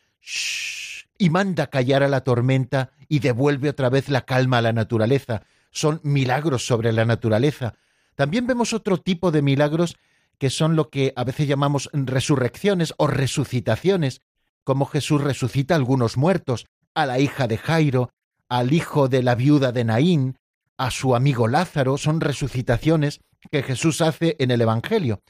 y 1.17 1.29
manda 1.29 1.67
callar 1.67 2.03
a 2.03 2.07
la 2.07 2.21
tormenta 2.21 2.91
y 3.07 3.19
devuelve 3.19 3.69
otra 3.69 3.89
vez 3.89 4.09
la 4.09 4.25
calma 4.25 4.57
a 4.57 4.61
la 4.61 4.73
naturaleza. 4.73 5.43
Son 5.71 5.99
milagros 6.03 6.65
sobre 6.65 6.91
la 6.91 7.05
naturaleza. 7.05 7.75
También 8.15 8.47
vemos 8.47 8.73
otro 8.73 8.97
tipo 8.97 9.31
de 9.31 9.41
milagros 9.41 9.95
que 10.37 10.49
son 10.49 10.75
lo 10.75 10.89
que 10.89 11.13
a 11.15 11.23
veces 11.23 11.47
llamamos 11.47 11.89
resurrecciones 11.93 12.93
o 12.97 13.07
resucitaciones, 13.07 14.21
como 14.63 14.85
Jesús 14.85 15.21
resucita 15.21 15.73
a 15.73 15.77
algunos 15.77 16.17
muertos, 16.17 16.65
a 16.93 17.05
la 17.05 17.19
hija 17.19 17.47
de 17.47 17.57
Jairo, 17.57 18.11
al 18.49 18.73
hijo 18.73 19.07
de 19.07 19.23
la 19.23 19.35
viuda 19.35 19.71
de 19.71 19.83
Naín, 19.83 20.37
a 20.77 20.91
su 20.91 21.15
amigo 21.15 21.47
Lázaro, 21.47 21.97
son 21.97 22.19
resucitaciones 22.19 23.19
que 23.51 23.63
Jesús 23.63 24.01
hace 24.01 24.35
en 24.39 24.51
el 24.51 24.61
Evangelio. 24.61 25.21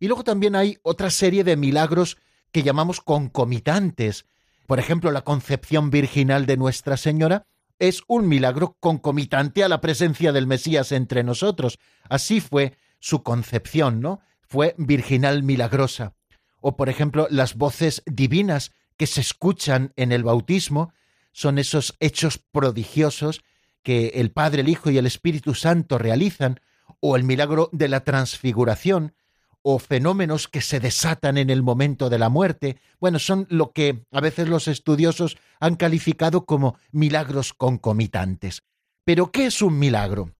Y 0.00 0.06
luego 0.06 0.24
también 0.24 0.54
hay 0.54 0.78
otra 0.82 1.10
serie 1.10 1.44
de 1.44 1.56
milagros 1.56 2.18
que 2.52 2.62
llamamos 2.62 3.00
concomitantes, 3.00 4.26
por 4.68 4.78
ejemplo, 4.78 5.10
la 5.12 5.22
concepción 5.22 5.88
virginal 5.88 6.44
de 6.44 6.58
Nuestra 6.58 6.98
Señora 6.98 7.46
es 7.78 8.02
un 8.06 8.28
milagro 8.28 8.76
concomitante 8.80 9.64
a 9.64 9.68
la 9.70 9.80
presencia 9.80 10.30
del 10.30 10.46
Mesías 10.46 10.92
entre 10.92 11.24
nosotros. 11.24 11.78
Así 12.10 12.42
fue 12.42 12.76
su 13.00 13.22
concepción, 13.22 14.02
¿no? 14.02 14.20
Fue 14.42 14.74
virginal 14.76 15.42
milagrosa. 15.42 16.12
O, 16.60 16.76
por 16.76 16.90
ejemplo, 16.90 17.28
las 17.30 17.54
voces 17.54 18.02
divinas 18.04 18.72
que 18.98 19.06
se 19.06 19.22
escuchan 19.22 19.94
en 19.96 20.12
el 20.12 20.22
bautismo 20.22 20.92
son 21.32 21.56
esos 21.58 21.96
hechos 21.98 22.36
prodigiosos 22.36 23.40
que 23.82 24.08
el 24.16 24.32
Padre, 24.32 24.60
el 24.60 24.68
Hijo 24.68 24.90
y 24.90 24.98
el 24.98 25.06
Espíritu 25.06 25.54
Santo 25.54 25.96
realizan, 25.96 26.60
o 27.00 27.16
el 27.16 27.24
milagro 27.24 27.70
de 27.72 27.88
la 27.88 28.04
transfiguración, 28.04 29.14
o 29.62 29.78
fenómenos 29.78 30.48
que 30.48 30.60
se 30.60 30.80
desatan 30.80 31.36
en 31.38 31.50
el 31.50 31.62
momento 31.62 32.08
de 32.08 32.18
la 32.18 32.28
muerte, 32.28 32.78
bueno, 33.00 33.18
son 33.18 33.46
lo 33.50 33.72
que 33.72 34.04
a 34.12 34.20
veces 34.20 34.48
los 34.48 34.68
estudiosos 34.68 35.36
han 35.60 35.76
calificado 35.76 36.46
como 36.46 36.76
milagros 36.92 37.52
concomitantes. 37.52 38.62
Pero, 39.04 39.30
¿qué 39.32 39.46
es 39.46 39.62
un 39.62 39.78
milagro? 39.78 40.34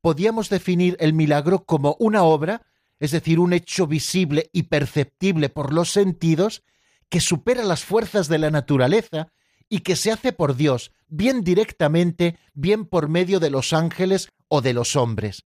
Podríamos 0.00 0.48
definir 0.48 0.96
el 1.00 1.12
milagro 1.12 1.64
como 1.64 1.96
una 1.98 2.24
obra, 2.24 2.62
es 2.98 3.10
decir, 3.10 3.38
un 3.38 3.52
hecho 3.52 3.86
visible 3.86 4.50
y 4.52 4.64
perceptible 4.64 5.48
por 5.48 5.72
los 5.72 5.90
sentidos, 5.90 6.62
que 7.08 7.20
supera 7.20 7.62
las 7.62 7.84
fuerzas 7.84 8.28
de 8.28 8.38
la 8.38 8.50
naturaleza 8.50 9.28
y 9.68 9.80
que 9.80 9.96
se 9.96 10.10
hace 10.10 10.32
por 10.32 10.56
Dios, 10.56 10.92
bien 11.08 11.42
directamente, 11.42 12.38
bien 12.54 12.84
por 12.84 13.08
medio 13.08 13.40
de 13.40 13.50
los 13.50 13.72
ángeles 13.72 14.28
o 14.48 14.60
de 14.60 14.72
los 14.72 14.96
hombres. 14.96 15.44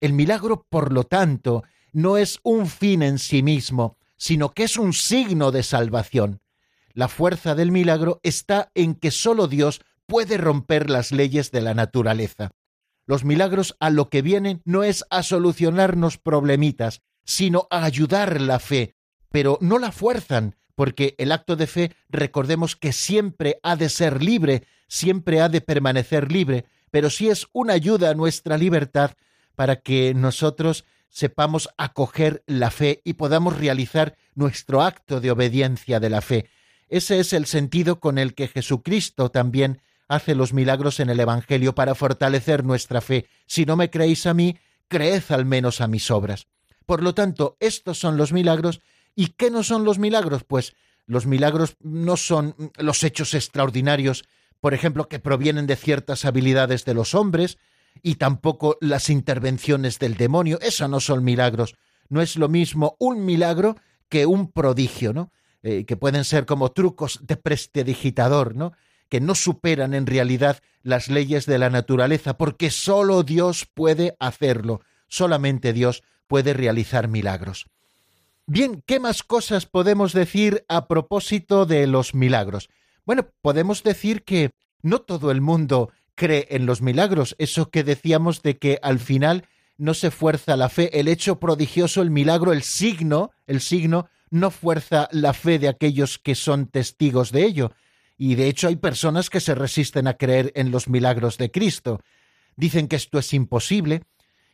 El 0.00 0.12
milagro, 0.12 0.66
por 0.68 0.92
lo 0.92 1.04
tanto, 1.04 1.62
no 1.92 2.16
es 2.16 2.40
un 2.42 2.66
fin 2.66 3.02
en 3.02 3.18
sí 3.18 3.42
mismo, 3.42 3.96
sino 4.16 4.52
que 4.52 4.64
es 4.64 4.76
un 4.76 4.92
signo 4.92 5.52
de 5.52 5.62
salvación. 5.62 6.40
La 6.94 7.08
fuerza 7.08 7.54
del 7.54 7.72
milagro 7.72 8.20
está 8.22 8.70
en 8.74 8.94
que 8.94 9.10
sólo 9.10 9.48
Dios 9.48 9.80
puede 10.06 10.36
romper 10.36 10.90
las 10.90 11.12
leyes 11.12 11.50
de 11.50 11.60
la 11.60 11.74
naturaleza. 11.74 12.50
Los 13.06 13.24
milagros 13.24 13.76
a 13.80 13.90
lo 13.90 14.08
que 14.08 14.22
vienen 14.22 14.62
no 14.64 14.84
es 14.84 15.04
a 15.10 15.22
solucionarnos 15.22 16.18
problemitas, 16.18 17.02
sino 17.24 17.66
a 17.70 17.84
ayudar 17.84 18.40
la 18.40 18.58
fe, 18.58 18.94
pero 19.30 19.58
no 19.60 19.78
la 19.78 19.92
fuerzan, 19.92 20.56
porque 20.74 21.14
el 21.18 21.32
acto 21.32 21.56
de 21.56 21.66
fe 21.66 21.92
recordemos 22.08 22.76
que 22.76 22.92
siempre 22.92 23.58
ha 23.62 23.76
de 23.76 23.88
ser 23.88 24.22
libre, 24.22 24.66
siempre 24.88 25.40
ha 25.40 25.48
de 25.48 25.60
permanecer 25.60 26.30
libre, 26.30 26.66
pero 26.90 27.10
sí 27.10 27.28
es 27.28 27.46
una 27.52 27.72
ayuda 27.72 28.10
a 28.10 28.14
nuestra 28.14 28.56
libertad 28.56 29.12
para 29.54 29.76
que 29.76 30.14
nosotros 30.14 30.84
sepamos 31.12 31.68
acoger 31.76 32.42
la 32.46 32.70
fe 32.70 33.02
y 33.04 33.12
podamos 33.12 33.58
realizar 33.58 34.16
nuestro 34.34 34.82
acto 34.82 35.20
de 35.20 35.30
obediencia 35.30 36.00
de 36.00 36.10
la 36.10 36.22
fe. 36.22 36.48
Ese 36.88 37.20
es 37.20 37.34
el 37.34 37.46
sentido 37.46 38.00
con 38.00 38.18
el 38.18 38.34
que 38.34 38.48
Jesucristo 38.48 39.30
también 39.30 39.80
hace 40.08 40.34
los 40.34 40.54
milagros 40.54 41.00
en 41.00 41.10
el 41.10 41.20
Evangelio 41.20 41.74
para 41.74 41.94
fortalecer 41.94 42.64
nuestra 42.64 43.00
fe. 43.02 43.26
Si 43.46 43.66
no 43.66 43.76
me 43.76 43.90
creéis 43.90 44.26
a 44.26 44.34
mí, 44.34 44.56
creed 44.88 45.22
al 45.28 45.44
menos 45.44 45.80
a 45.82 45.86
mis 45.86 46.10
obras. 46.10 46.46
Por 46.86 47.02
lo 47.02 47.14
tanto, 47.14 47.56
estos 47.60 47.98
son 47.98 48.16
los 48.16 48.32
milagros. 48.32 48.80
¿Y 49.14 49.28
qué 49.28 49.50
no 49.50 49.62
son 49.62 49.84
los 49.84 49.98
milagros? 49.98 50.44
Pues 50.44 50.74
los 51.06 51.26
milagros 51.26 51.76
no 51.80 52.16
son 52.16 52.54
los 52.78 53.04
hechos 53.04 53.34
extraordinarios, 53.34 54.24
por 54.60 54.72
ejemplo, 54.74 55.08
que 55.08 55.18
provienen 55.18 55.66
de 55.66 55.76
ciertas 55.76 56.24
habilidades 56.24 56.84
de 56.84 56.94
los 56.94 57.14
hombres, 57.14 57.58
y 58.02 58.16
tampoco 58.16 58.76
las 58.80 59.10
intervenciones 59.10 59.98
del 59.98 60.16
demonio. 60.16 60.58
Eso 60.60 60.88
no 60.88 61.00
son 61.00 61.24
milagros. 61.24 61.74
No 62.08 62.20
es 62.22 62.36
lo 62.36 62.48
mismo 62.48 62.96
un 62.98 63.24
milagro 63.24 63.76
que 64.08 64.26
un 64.26 64.50
prodigio, 64.52 65.12
¿no? 65.12 65.32
Eh, 65.62 65.84
que 65.84 65.96
pueden 65.96 66.24
ser 66.24 66.44
como 66.44 66.72
trucos 66.72 67.20
de 67.22 67.36
prestidigitador, 67.36 68.56
¿no? 68.56 68.72
Que 69.08 69.20
no 69.20 69.34
superan 69.34 69.94
en 69.94 70.06
realidad 70.06 70.58
las 70.82 71.08
leyes 71.08 71.46
de 71.46 71.58
la 71.58 71.70
naturaleza, 71.70 72.36
porque 72.36 72.70
sólo 72.70 73.22
Dios 73.22 73.66
puede 73.72 74.16
hacerlo. 74.18 74.80
solamente 75.08 75.74
Dios 75.74 76.02
puede 76.26 76.54
realizar 76.54 77.06
milagros. 77.06 77.66
Bien, 78.46 78.82
¿qué 78.86 78.98
más 78.98 79.22
cosas 79.22 79.66
podemos 79.66 80.14
decir 80.14 80.64
a 80.68 80.88
propósito 80.88 81.66
de 81.66 81.86
los 81.86 82.14
milagros? 82.14 82.70
Bueno, 83.04 83.28
podemos 83.40 83.82
decir 83.82 84.24
que 84.24 84.50
no 84.82 85.00
todo 85.00 85.30
el 85.30 85.40
mundo 85.40 85.90
cree 86.14 86.46
en 86.50 86.66
los 86.66 86.82
milagros, 86.82 87.34
eso 87.38 87.70
que 87.70 87.84
decíamos 87.84 88.42
de 88.42 88.58
que 88.58 88.78
al 88.82 88.98
final 88.98 89.48
no 89.78 89.94
se 89.94 90.10
fuerza 90.10 90.56
la 90.56 90.68
fe, 90.68 90.98
el 91.00 91.08
hecho 91.08 91.40
prodigioso, 91.40 92.02
el 92.02 92.10
milagro, 92.10 92.52
el 92.52 92.62
signo, 92.62 93.30
el 93.46 93.60
signo 93.60 94.08
no 94.30 94.50
fuerza 94.50 95.08
la 95.12 95.34
fe 95.34 95.58
de 95.58 95.68
aquellos 95.68 96.18
que 96.18 96.34
son 96.34 96.66
testigos 96.66 97.32
de 97.32 97.44
ello. 97.44 97.72
Y 98.16 98.34
de 98.36 98.48
hecho 98.48 98.68
hay 98.68 98.76
personas 98.76 99.28
que 99.28 99.40
se 99.40 99.54
resisten 99.54 100.06
a 100.06 100.14
creer 100.14 100.52
en 100.54 100.70
los 100.70 100.88
milagros 100.88 101.36
de 101.38 101.50
Cristo. 101.50 102.00
Dicen 102.56 102.88
que 102.88 102.96
esto 102.96 103.18
es 103.18 103.32
imposible 103.34 104.02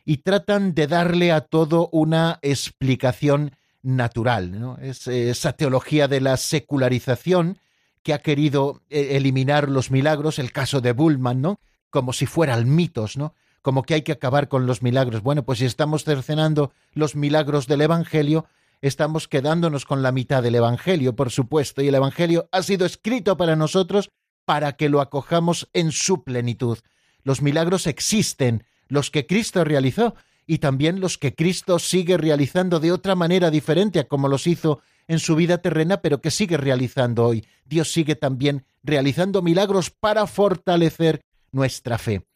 y 0.05 0.17
tratan 0.17 0.73
de 0.73 0.87
darle 0.87 1.31
a 1.31 1.41
todo 1.41 1.89
una 1.91 2.39
explicación 2.41 3.55
natural. 3.81 4.77
Es 4.81 5.07
esa 5.07 5.53
teología 5.53 6.07
de 6.07 6.21
la 6.21 6.37
secularización 6.37 7.59
que 8.03 8.13
ha 8.13 8.19
querido 8.19 8.81
eh, 8.89 9.17
eliminar 9.17 9.69
los 9.69 9.91
milagros, 9.91 10.39
el 10.39 10.51
caso 10.51 10.81
de 10.81 10.93
Bullman, 10.93 11.41
¿no? 11.41 11.59
Como 11.89 12.13
si 12.13 12.25
fueran 12.25 12.73
mitos, 12.73 13.17
¿no? 13.17 13.33
Como 13.61 13.83
que 13.83 13.95
hay 13.95 14.01
que 14.03 14.13
acabar 14.13 14.47
con 14.47 14.65
los 14.65 14.81
milagros. 14.81 15.21
Bueno, 15.21 15.43
pues 15.43 15.59
si 15.59 15.65
estamos 15.65 16.03
cercenando 16.03 16.71
los 16.93 17.15
milagros 17.15 17.67
del 17.67 17.81
Evangelio, 17.81 18.45
estamos 18.81 19.27
quedándonos 19.27 19.85
con 19.85 20.01
la 20.01 20.11
mitad 20.11 20.41
del 20.41 20.55
Evangelio, 20.55 21.15
por 21.15 21.29
supuesto, 21.29 21.81
y 21.81 21.87
el 21.87 21.95
Evangelio 21.95 22.47
ha 22.51 22.63
sido 22.63 22.85
escrito 22.85 23.37
para 23.37 23.55
nosotros 23.55 24.11
para 24.45 24.73
que 24.73 24.89
lo 24.89 25.01
acojamos 25.01 25.69
en 25.73 25.91
su 25.91 26.23
plenitud. 26.23 26.79
Los 27.23 27.41
milagros 27.41 27.85
existen, 27.85 28.63
los 28.87 29.11
que 29.11 29.27
Cristo 29.27 29.63
realizó, 29.63 30.15
y 30.47 30.57
también 30.57 30.99
los 30.99 31.19
que 31.19 31.35
Cristo 31.35 31.77
sigue 31.77 32.17
realizando 32.17 32.79
de 32.79 32.91
otra 32.91 33.13
manera 33.13 33.51
diferente 33.51 33.99
a 33.99 34.07
como 34.07 34.27
los 34.27 34.47
hizo 34.47 34.81
en 35.09 35.17
su 35.17 35.35
vida 35.35 35.57
terrena, 35.57 36.01
pero 36.01 36.21
que 36.21 36.29
sigue 36.29 36.55
realizando 36.55 37.25
hoy. 37.25 37.45
Dios 37.65 37.91
sigue 37.91 38.15
también 38.15 38.63
realizando 38.83 39.41
milagros 39.41 39.89
para 39.89 40.27
fortalecer 40.27 41.25
nuestra 41.51 41.97
fe. 41.97 42.27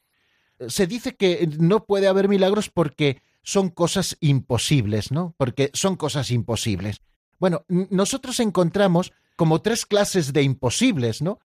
Se 0.67 0.87
dice 0.87 1.15
que 1.15 1.47
no 1.59 1.85
puede 1.85 2.07
haber 2.07 2.27
milagros 2.27 2.69
porque 2.69 3.21
son 3.43 3.69
cosas 3.69 4.17
imposibles, 4.21 5.11
¿no? 5.11 5.35
Porque 5.37 5.69
son 5.73 5.95
cosas 5.95 6.31
imposibles. 6.31 6.99
Bueno, 7.39 7.63
nosotros 7.67 8.39
encontramos 8.39 9.13
como 9.35 9.61
tres 9.61 9.85
clases 9.85 10.33
de 10.33 10.41
imposibles, 10.41 11.21
¿no? 11.21 11.39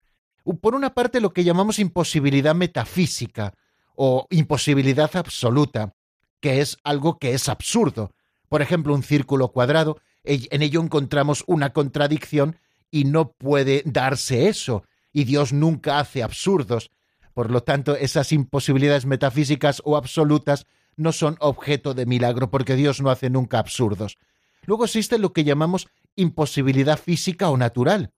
Por 0.60 0.76
una 0.76 0.94
parte, 0.94 1.20
lo 1.20 1.32
que 1.32 1.42
llamamos 1.42 1.80
imposibilidad 1.80 2.54
metafísica 2.54 3.52
o 3.96 4.28
imposibilidad 4.30 5.10
absoluta, 5.16 5.92
que 6.38 6.60
es 6.60 6.78
algo 6.84 7.18
que 7.18 7.34
es 7.34 7.48
absurdo. 7.48 8.12
Por 8.48 8.62
ejemplo, 8.62 8.94
un 8.94 9.02
círculo 9.02 9.48
cuadrado 9.48 9.98
en 10.26 10.62
ello 10.62 10.82
encontramos 10.82 11.44
una 11.46 11.72
contradicción 11.72 12.56
y 12.90 13.04
no 13.04 13.32
puede 13.32 13.82
darse 13.84 14.48
eso, 14.48 14.84
y 15.12 15.24
Dios 15.24 15.52
nunca 15.52 15.98
hace 15.98 16.22
absurdos. 16.22 16.90
Por 17.34 17.50
lo 17.50 17.62
tanto, 17.62 17.96
esas 17.96 18.32
imposibilidades 18.32 19.06
metafísicas 19.06 19.82
o 19.84 19.96
absolutas 19.96 20.66
no 20.96 21.12
son 21.12 21.36
objeto 21.40 21.94
de 21.94 22.06
milagro, 22.06 22.50
porque 22.50 22.76
Dios 22.76 23.00
no 23.00 23.10
hace 23.10 23.30
nunca 23.30 23.58
absurdos. 23.58 24.18
Luego 24.64 24.84
existe 24.84 25.18
lo 25.18 25.32
que 25.32 25.44
llamamos 25.44 25.88
imposibilidad 26.16 26.98
física 26.98 27.50
o 27.50 27.56
natural, 27.56 28.12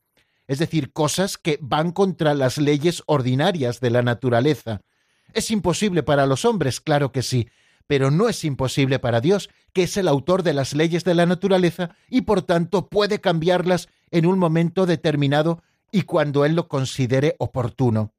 es 0.47 0.59
decir, 0.59 0.93
cosas 0.93 1.37
que 1.37 1.59
van 1.61 1.93
contra 1.93 2.35
las 2.35 2.59
leyes 2.59 3.03
ordinarias 3.07 3.81
de 3.81 3.91
la 3.91 4.03
naturaleza. 4.03 4.81
¿Es 5.35 5.51
imposible 5.51 6.03
para 6.03 6.27
los 6.27 6.45
hombres? 6.45 6.81
Claro 6.81 7.13
que 7.13 7.23
sí, 7.23 7.49
pero 7.89 8.13
no 8.13 8.29
es 8.29 8.45
imposible 8.45 9.01
para 9.01 9.21
Dios, 9.21 9.51
que 9.73 9.85
es 9.85 9.97
el 9.97 10.07
autor 10.07 10.45
de 10.45 10.53
las 10.53 10.75
leyes 10.75 11.03
de 11.05 11.15
la 11.15 11.27
naturaleza 11.27 11.97
y 12.09 12.21
por 12.21 12.43
tanto 12.43 12.89
puede 12.89 13.21
cambiarlas 13.21 13.89
en 14.11 14.27
un 14.27 14.39
momento 14.39 14.87
determinado 14.87 15.63
y 15.91 16.03
cuando 16.03 16.45
Él 16.45 16.55
lo 16.55 16.69
considere 16.69 17.35
oportuno. 17.39 18.13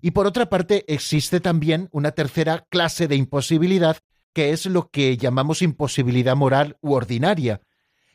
Y 0.00 0.12
por 0.12 0.26
otra 0.26 0.48
parte, 0.50 0.84
existe 0.86 1.40
también 1.40 1.88
una 1.90 2.12
tercera 2.12 2.66
clase 2.68 3.08
de 3.08 3.16
imposibilidad, 3.16 3.96
que 4.34 4.50
es 4.50 4.66
lo 4.66 4.90
que 4.90 5.16
llamamos 5.16 5.62
imposibilidad 5.62 6.36
moral 6.36 6.76
u 6.82 6.92
ordinaria, 6.92 7.62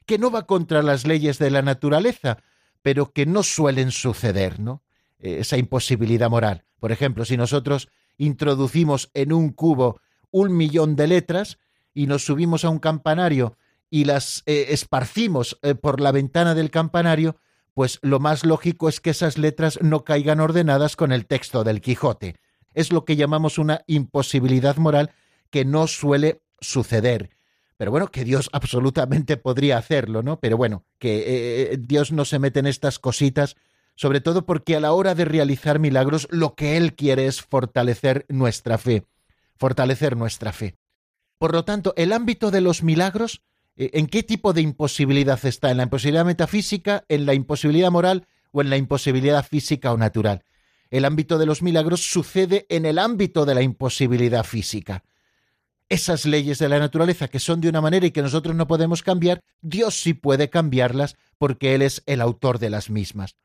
que 0.05 0.19
no 0.19 0.29
va 0.29 0.45
contra 0.45 0.83
las 0.83 1.07
leyes 1.07 1.39
de 1.39 1.49
la 1.49 1.63
naturaleza, 1.63 2.37
pero 2.83 3.11
que 3.11 3.25
no 3.25 3.41
suelen 3.41 3.89
suceder, 3.89 4.59
¿no? 4.59 4.83
Esa 5.17 5.57
imposibilidad 5.57 6.29
moral. 6.29 6.65
Por 6.79 6.91
ejemplo, 6.91 7.25
si 7.25 7.35
nosotros 7.35 7.89
introducimos 8.17 9.09
en 9.15 9.33
un 9.33 9.49
cubo 9.49 9.99
un 10.33 10.57
millón 10.57 10.97
de 10.97 11.07
letras 11.07 11.59
y 11.93 12.07
nos 12.07 12.25
subimos 12.25 12.65
a 12.65 12.69
un 12.69 12.79
campanario 12.79 13.55
y 13.89 14.05
las 14.05 14.41
eh, 14.47 14.65
esparcimos 14.69 15.59
eh, 15.61 15.75
por 15.75 16.01
la 16.01 16.11
ventana 16.11 16.55
del 16.55 16.71
campanario, 16.71 17.37
pues 17.75 17.99
lo 18.01 18.19
más 18.19 18.43
lógico 18.43 18.89
es 18.89 18.99
que 18.99 19.11
esas 19.11 19.37
letras 19.37 19.79
no 19.81 20.03
caigan 20.03 20.39
ordenadas 20.39 20.95
con 20.95 21.11
el 21.11 21.27
texto 21.27 21.63
del 21.63 21.79
Quijote. 21.79 22.35
Es 22.73 22.91
lo 22.91 23.05
que 23.05 23.15
llamamos 23.15 23.59
una 23.59 23.81
imposibilidad 23.85 24.77
moral 24.77 25.11
que 25.51 25.63
no 25.63 25.85
suele 25.85 26.41
suceder. 26.59 27.29
Pero 27.77 27.91
bueno, 27.91 28.07
que 28.07 28.23
Dios 28.23 28.49
absolutamente 28.51 29.37
podría 29.37 29.77
hacerlo, 29.77 30.23
¿no? 30.23 30.39
Pero 30.39 30.57
bueno, 30.57 30.83
que 30.97 31.23
eh, 31.73 31.77
Dios 31.79 32.11
no 32.11 32.25
se 32.25 32.39
mete 32.39 32.59
en 32.59 32.67
estas 32.67 32.97
cositas, 32.97 33.55
sobre 33.95 34.21
todo 34.21 34.47
porque 34.47 34.75
a 34.75 34.79
la 34.79 34.93
hora 34.93 35.13
de 35.13 35.25
realizar 35.25 35.77
milagros 35.77 36.27
lo 36.31 36.55
que 36.55 36.77
Él 36.77 36.95
quiere 36.95 37.27
es 37.27 37.43
fortalecer 37.43 38.25
nuestra 38.29 38.79
fe 38.79 39.03
fortalecer 39.63 40.17
nuestra 40.17 40.51
fe. 40.51 40.75
Por 41.37 41.53
lo 41.53 41.63
tanto, 41.63 41.93
el 41.95 42.11
ámbito 42.11 42.51
de 42.51 42.59
los 42.59 42.83
milagros, 42.83 43.43
eh, 43.77 43.91
¿en 43.93 44.07
qué 44.07 44.21
tipo 44.21 44.51
de 44.51 44.59
imposibilidad 44.59 45.39
está? 45.45 45.71
¿En 45.71 45.77
la 45.77 45.83
imposibilidad 45.83 46.25
metafísica, 46.25 47.05
en 47.07 47.25
la 47.25 47.33
imposibilidad 47.33 47.89
moral 47.89 48.27
o 48.51 48.59
en 48.59 48.69
la 48.69 48.75
imposibilidad 48.75 49.47
física 49.47 49.93
o 49.93 49.97
natural? 49.97 50.43
El 50.89 51.05
ámbito 51.05 51.37
de 51.37 51.45
los 51.45 51.61
milagros 51.61 52.01
sucede 52.01 52.65
en 52.67 52.85
el 52.85 52.99
ámbito 52.99 53.45
de 53.45 53.55
la 53.55 53.61
imposibilidad 53.61 54.43
física. 54.43 55.05
Esas 55.87 56.25
leyes 56.25 56.59
de 56.59 56.67
la 56.67 56.79
naturaleza 56.79 57.29
que 57.29 57.39
son 57.39 57.61
de 57.61 57.69
una 57.69 57.79
manera 57.79 58.05
y 58.05 58.11
que 58.11 58.21
nosotros 58.21 58.57
no 58.57 58.67
podemos 58.67 59.01
cambiar, 59.01 59.39
Dios 59.61 59.95
sí 59.95 60.13
puede 60.13 60.49
cambiarlas 60.49 61.15
porque 61.37 61.73
Él 61.73 61.83
es 61.83 62.03
el 62.05 62.19
autor 62.19 62.59
de 62.59 62.69
las 62.69 62.89
mismas. 62.89 63.37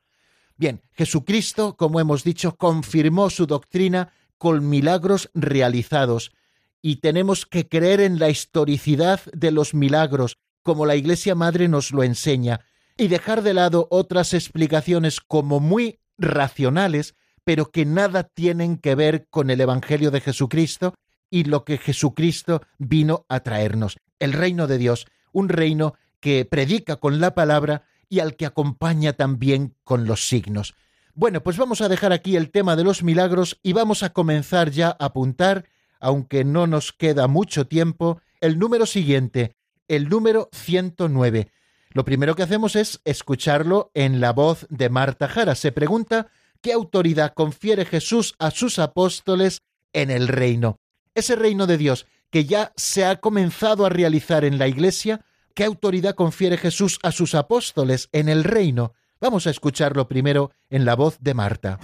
Bien, 0.56 0.82
Jesucristo, 0.94 1.76
como 1.76 2.00
hemos 2.00 2.24
dicho, 2.24 2.56
confirmó 2.56 3.30
su 3.30 3.46
doctrina 3.46 4.12
con 4.38 4.68
milagros 4.68 5.30
realizados 5.34 6.32
y 6.80 6.96
tenemos 6.96 7.44
que 7.44 7.68
creer 7.68 8.00
en 8.00 8.18
la 8.18 8.30
historicidad 8.30 9.20
de 9.32 9.50
los 9.50 9.74
milagros, 9.74 10.38
como 10.62 10.86
la 10.86 10.96
Iglesia 10.96 11.34
Madre 11.34 11.68
nos 11.68 11.90
lo 11.90 12.02
enseña, 12.02 12.60
y 12.96 13.08
dejar 13.08 13.42
de 13.42 13.54
lado 13.54 13.88
otras 13.90 14.34
explicaciones 14.34 15.20
como 15.20 15.60
muy 15.60 15.98
racionales, 16.18 17.14
pero 17.44 17.70
que 17.70 17.84
nada 17.84 18.24
tienen 18.24 18.76
que 18.76 18.94
ver 18.94 19.26
con 19.30 19.50
el 19.50 19.60
Evangelio 19.60 20.10
de 20.10 20.20
Jesucristo 20.20 20.94
y 21.30 21.44
lo 21.44 21.64
que 21.64 21.78
Jesucristo 21.78 22.62
vino 22.78 23.24
a 23.28 23.40
traernos, 23.40 23.98
el 24.18 24.32
reino 24.32 24.66
de 24.66 24.78
Dios, 24.78 25.06
un 25.32 25.48
reino 25.48 25.94
que 26.20 26.44
predica 26.44 26.96
con 26.96 27.20
la 27.20 27.34
palabra 27.34 27.84
y 28.08 28.20
al 28.20 28.36
que 28.36 28.46
acompaña 28.46 29.12
también 29.12 29.74
con 29.84 30.06
los 30.06 30.28
signos. 30.28 30.74
Bueno, 31.18 31.42
pues 31.42 31.56
vamos 31.56 31.80
a 31.80 31.88
dejar 31.88 32.12
aquí 32.12 32.36
el 32.36 32.52
tema 32.52 32.76
de 32.76 32.84
los 32.84 33.02
milagros 33.02 33.58
y 33.64 33.72
vamos 33.72 34.04
a 34.04 34.12
comenzar 34.12 34.70
ya 34.70 34.90
a 34.90 35.06
apuntar, 35.06 35.64
aunque 35.98 36.44
no 36.44 36.68
nos 36.68 36.92
queda 36.92 37.26
mucho 37.26 37.66
tiempo, 37.66 38.20
el 38.40 38.60
número 38.60 38.86
siguiente, 38.86 39.56
el 39.88 40.08
número 40.08 40.48
109. 40.52 41.50
Lo 41.90 42.04
primero 42.04 42.36
que 42.36 42.44
hacemos 42.44 42.76
es 42.76 43.00
escucharlo 43.04 43.90
en 43.94 44.20
la 44.20 44.32
voz 44.32 44.68
de 44.70 44.90
Marta 44.90 45.26
Jara. 45.26 45.56
Se 45.56 45.72
pregunta 45.72 46.28
qué 46.60 46.72
autoridad 46.72 47.34
confiere 47.34 47.84
Jesús 47.84 48.36
a 48.38 48.52
sus 48.52 48.78
apóstoles 48.78 49.62
en 49.92 50.12
el 50.12 50.28
reino. 50.28 50.78
Ese 51.16 51.34
reino 51.34 51.66
de 51.66 51.78
Dios 51.78 52.06
que 52.30 52.44
ya 52.44 52.72
se 52.76 53.04
ha 53.04 53.16
comenzado 53.16 53.84
a 53.84 53.88
realizar 53.88 54.44
en 54.44 54.56
la 54.56 54.68
Iglesia, 54.68 55.24
¿qué 55.54 55.64
autoridad 55.64 56.14
confiere 56.14 56.58
Jesús 56.58 57.00
a 57.02 57.10
sus 57.10 57.34
apóstoles 57.34 58.08
en 58.12 58.28
el 58.28 58.44
reino? 58.44 58.92
Vamos 59.20 59.48
a 59.48 59.50
escucharlo 59.50 60.06
primero 60.06 60.52
en 60.70 60.84
la 60.84 60.94
voz 60.94 61.18
de 61.20 61.34
Marta. 61.34 61.80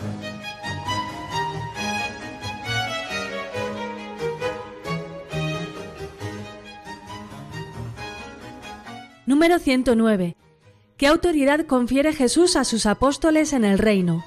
Número 9.27 9.59
109. 9.59 10.37
¿Qué 10.97 11.07
autoridad 11.09 11.67
confiere 11.67 12.13
Jesús 12.13 12.55
a 12.55 12.63
sus 12.63 12.87
apóstoles 12.87 13.53
en 13.53 13.65
el 13.65 13.79
reino? 13.79 14.25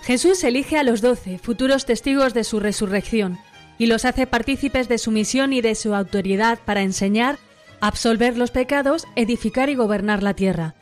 Jesús 0.00 0.42
elige 0.44 0.78
a 0.78 0.82
los 0.82 1.02
doce, 1.02 1.38
futuros 1.38 1.84
testigos 1.84 2.32
de 2.32 2.44
su 2.44 2.58
resurrección, 2.58 3.38
y 3.76 3.84
los 3.84 4.06
hace 4.06 4.26
partícipes 4.26 4.88
de 4.88 4.96
su 4.96 5.10
misión 5.10 5.52
y 5.52 5.60
de 5.60 5.74
su 5.74 5.94
autoridad 5.94 6.58
para 6.64 6.80
enseñar, 6.80 7.38
absolver 7.80 8.38
los 8.38 8.50
pecados, 8.50 9.04
edificar 9.14 9.68
y 9.68 9.74
gobernar 9.74 10.22
la 10.22 10.32
tierra. 10.32 10.74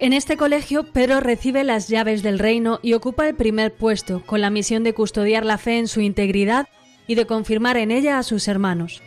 En 0.00 0.12
este 0.12 0.36
colegio, 0.36 0.82
Pedro 0.92 1.20
recibe 1.20 1.62
las 1.62 1.86
llaves 1.88 2.22
del 2.24 2.40
reino 2.40 2.80
y 2.82 2.94
ocupa 2.94 3.28
el 3.28 3.36
primer 3.36 3.72
puesto, 3.72 4.22
con 4.26 4.40
la 4.40 4.50
misión 4.50 4.82
de 4.82 4.92
custodiar 4.92 5.46
la 5.46 5.56
fe 5.56 5.78
en 5.78 5.86
su 5.86 6.00
integridad 6.00 6.68
y 7.06 7.14
de 7.14 7.26
confirmar 7.26 7.76
en 7.76 7.92
ella 7.92 8.18
a 8.18 8.24
sus 8.24 8.48
hermanos. 8.48 9.02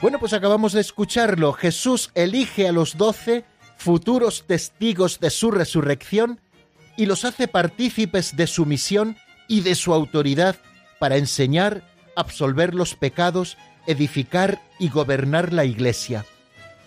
Bueno, 0.00 0.18
pues 0.20 0.32
acabamos 0.32 0.72
de 0.72 0.80
escucharlo. 0.80 1.52
Jesús 1.52 2.10
elige 2.14 2.68
a 2.68 2.72
los 2.72 2.96
doce 2.96 3.44
futuros 3.76 4.44
testigos 4.46 5.18
de 5.20 5.30
su 5.30 5.50
resurrección 5.50 6.40
y 6.96 7.06
los 7.06 7.24
hace 7.24 7.48
partícipes 7.48 8.36
de 8.36 8.46
su 8.46 8.66
misión 8.66 9.16
y 9.48 9.62
de 9.62 9.74
su 9.74 9.92
autoridad 9.92 10.56
para 10.98 11.16
enseñar, 11.16 11.82
absolver 12.14 12.74
los 12.74 12.94
pecados 12.94 13.58
edificar 13.86 14.60
y 14.78 14.88
gobernar 14.88 15.52
la 15.52 15.64
Iglesia. 15.64 16.24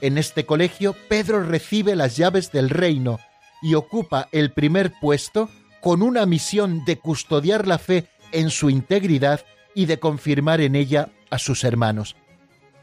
En 0.02 0.18
este 0.18 0.46
colegio, 0.46 0.96
Pedro 1.08 1.44
recibe 1.44 1.96
las 1.96 2.18
llaves 2.18 2.52
del 2.52 2.70
reino 2.70 3.20
y 3.62 3.76
ocupa 3.76 4.28
el 4.32 4.52
primer 4.52 4.94
puesto 5.00 5.50
con 5.82 6.02
una 6.02 6.26
misión 6.26 6.84
de 6.86 6.98
custodiar 6.98 7.68
la 7.68 7.78
fe 7.78 8.08
en 8.32 8.50
su 8.50 8.70
integridad 8.70 9.46
y 9.76 9.86
de 9.86 10.00
confirmar 10.00 10.62
en 10.62 10.76
ella 10.76 11.10
a 11.30 11.40
sus 11.40 11.64
hermanos. 11.64 12.16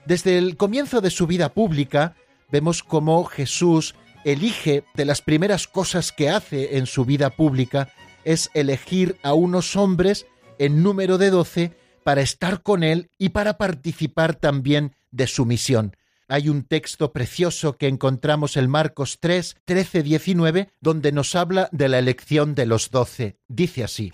Desde 0.06 0.38
el 0.38 0.56
comienzo 0.56 1.00
de 1.00 1.10
su 1.10 1.26
vida 1.26 1.52
pública, 1.52 2.14
vemos 2.50 2.82
cómo 2.82 3.24
Jesús 3.24 3.94
elige 4.24 4.84
de 4.94 5.04
las 5.04 5.22
primeras 5.22 5.66
cosas 5.66 6.12
que 6.12 6.30
hace 6.30 6.78
en 6.78 6.86
su 6.86 7.04
vida 7.04 7.30
pública 7.30 7.92
es 8.24 8.50
elegir 8.54 9.16
a 9.22 9.34
unos 9.34 9.76
hombres 9.76 10.26
en 10.58 10.82
número 10.82 11.18
de 11.18 11.30
doce 11.30 11.72
para 12.04 12.20
estar 12.20 12.62
con 12.62 12.82
él 12.82 13.10
y 13.18 13.30
para 13.30 13.58
participar 13.58 14.34
también 14.34 14.94
de 15.10 15.26
su 15.26 15.46
misión. 15.46 15.96
Hay 16.28 16.48
un 16.48 16.62
texto 16.62 17.12
precioso 17.12 17.76
que 17.76 17.88
encontramos 17.88 18.56
en 18.56 18.70
Marcos 18.70 19.18
3, 19.20 19.56
13, 19.64 20.02
19, 20.04 20.68
donde 20.80 21.10
nos 21.10 21.34
habla 21.34 21.68
de 21.72 21.88
la 21.88 21.98
elección 21.98 22.54
de 22.54 22.66
los 22.66 22.90
doce. 22.90 23.36
Dice 23.48 23.82
así. 23.82 24.12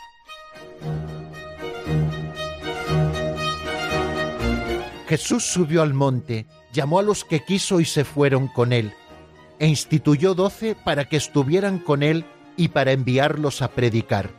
Jesús 5.08 5.44
subió 5.44 5.82
al 5.82 5.94
monte, 5.94 6.46
llamó 6.72 6.98
a 6.98 7.02
los 7.02 7.24
que 7.24 7.44
quiso 7.44 7.80
y 7.80 7.84
se 7.84 8.04
fueron 8.04 8.48
con 8.48 8.72
él, 8.72 8.92
e 9.58 9.68
instituyó 9.68 10.34
doce 10.34 10.74
para 10.74 11.04
que 11.04 11.16
estuvieran 11.16 11.78
con 11.78 12.02
él 12.02 12.24
y 12.56 12.68
para 12.68 12.92
enviarlos 12.92 13.62
a 13.62 13.70
predicar, 13.70 14.30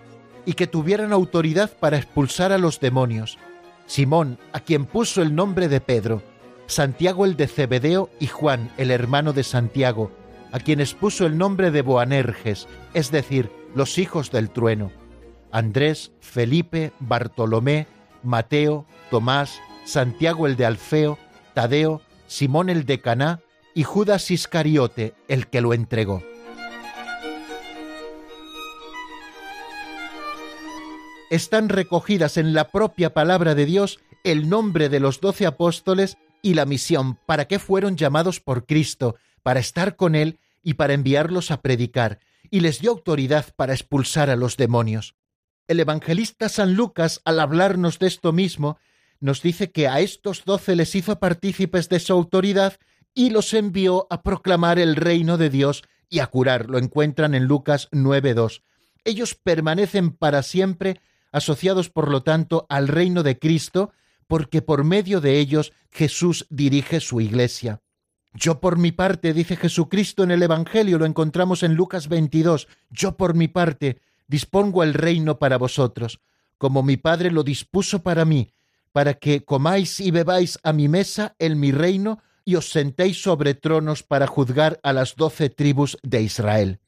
y 0.48 0.54
que 0.54 0.66
tuvieran 0.66 1.12
autoridad 1.12 1.70
para 1.78 1.98
expulsar 1.98 2.54
a 2.54 2.58
los 2.58 2.80
demonios. 2.80 3.38
Simón, 3.86 4.39
a 4.54 4.62
quien 4.62 4.86
puso 4.86 5.22
el 5.22 5.36
nombre 5.36 5.68
de 5.68 5.82
Pedro, 5.82 6.24
Santiago 6.68 7.26
el 7.26 7.36
de 7.36 7.48
Cebedeo 7.48 8.10
y 8.18 8.28
Juan, 8.28 8.72
el 8.78 8.89
hermano 8.89 9.34
de 9.34 9.43
Santiago, 9.43 10.10
a 10.54 10.60
quienes 10.62 10.93
puso 10.93 11.26
el 11.26 11.38
nombre 11.38 11.70
de 11.70 11.82
Boanerges, 11.82 12.70
es 12.93 13.12
decir, 13.12 13.52
los 13.76 13.98
hijos 13.98 14.32
del 14.32 14.50
trueno. 14.50 14.89
Andrés, 15.52 16.14
Felipe, 16.22 16.93
Bartolomé, 17.02 17.86
Mateo, 18.24 18.86
Tomás, 19.12 19.60
Santiago 19.84 20.48
el 20.48 20.56
de 20.56 20.66
Alfeo, 20.66 21.20
Tadeo, 21.56 22.02
Simón 22.28 22.70
el 22.70 22.86
de 22.86 23.02
Caná 23.02 23.41
y 23.74 23.84
Judas 23.84 24.32
Iscariote, 24.32 25.14
el 25.28 25.48
que 25.48 25.60
lo 25.60 25.74
entregó. 25.74 26.24
Están 31.30 31.67
recogidas 31.67 32.38
en 32.38 32.53
la 32.53 32.69
propia 32.69 33.13
palabra 33.13 33.53
de 33.53 33.65
Dios 33.65 33.99
el 34.23 34.47
nombre 34.47 34.88
de 34.88 35.01
los 35.01 35.19
doce 35.19 35.45
apóstoles 35.45 36.17
y 36.41 36.53
la 36.53 36.65
misión 36.65 37.19
para 37.25 37.49
que 37.49 37.59
fueron 37.59 37.97
llamados 37.97 38.39
por 38.39 38.65
Cristo, 38.65 39.17
para 39.43 39.59
estar 39.59 39.97
con 39.97 40.15
Él 40.15 40.39
y 40.63 40.75
para 40.75 40.93
enviarlos 40.93 41.51
a 41.51 41.61
predicar, 41.61 42.19
y 42.49 42.61
les 42.61 42.80
dio 42.80 42.91
autoridad 42.91 43.53
para 43.57 43.73
expulsar 43.73 44.30
a 44.30 44.38
los 44.38 44.55
demonios. 44.55 45.15
El 45.67 45.82
evangelista 45.82 46.47
San 46.47 46.75
Lucas, 46.75 47.21
al 47.25 47.41
hablarnos 47.41 47.99
de 47.99 48.07
esto 48.07 48.32
mismo, 48.32 48.80
nos 49.19 49.41
dice 49.41 49.71
que 49.71 49.89
a 49.89 49.99
estos 49.99 50.45
doce 50.45 50.78
les 50.78 50.95
hizo 50.95 51.19
partícipes 51.19 51.89
de 51.89 51.99
su 51.99 52.13
autoridad 52.13 52.80
y 53.13 53.32
los 53.32 53.53
envió 53.53 54.07
a 54.09 54.21
proclamar 54.21 54.80
el 54.80 54.95
reino 54.95 55.38
de 55.38 55.49
Dios 55.49 55.84
y 56.09 56.19
a 56.19 56.28
curar. 56.28 56.69
Lo 56.69 56.78
encuentran 56.78 57.36
en 57.36 57.45
Lucas 57.45 57.89
9.2. 57.91 58.61
Ellos 59.03 59.36
permanecen 59.36 60.11
para 60.11 60.41
siempre 60.41 61.01
asociados, 61.38 61.89
por 61.89 62.09
lo 62.09 62.23
tanto, 62.23 62.65
al 62.69 62.88
reino 62.88 63.23
de 63.23 63.39
Cristo, 63.39 63.91
porque 64.27 64.61
por 64.61 64.83
medio 64.83 65.21
de 65.21 65.39
ellos 65.39 65.71
Jesús 65.91 66.45
dirige 66.49 66.99
su 66.99 67.21
iglesia. 67.21 67.81
Yo 68.33 68.59
por 68.59 68.77
mi 68.77 68.91
parte, 68.91 69.33
dice 69.33 69.55
Jesucristo 69.55 70.23
en 70.23 70.31
el 70.31 70.43
Evangelio, 70.43 70.99
lo 70.99 71.05
encontramos 71.05 71.63
en 71.63 71.73
Lucas 71.73 72.07
22, 72.07 72.67
yo 72.89 73.17
por 73.17 73.33
mi 73.33 73.47
parte 73.47 73.99
dispongo 74.27 74.83
el 74.83 74.93
reino 74.93 75.39
para 75.39 75.57
vosotros, 75.57 76.19
como 76.57 76.83
mi 76.83 76.97
Padre 76.97 77.31
lo 77.31 77.43
dispuso 77.43 78.03
para 78.03 78.25
mí, 78.25 78.51
para 78.91 79.15
que 79.15 79.43
comáis 79.43 79.99
y 79.99 80.11
bebáis 80.11 80.59
a 80.63 80.73
mi 80.73 80.88
mesa 80.88 81.35
en 81.39 81.59
mi 81.59 81.71
reino 81.71 82.19
y 82.45 82.55
os 82.55 82.69
sentéis 82.69 83.21
sobre 83.21 83.55
tronos 83.55 84.03
para 84.03 84.27
juzgar 84.27 84.79
a 84.83 84.93
las 84.93 85.15
doce 85.15 85.49
tribus 85.49 85.97
de 86.03 86.21
Israel. 86.21 86.79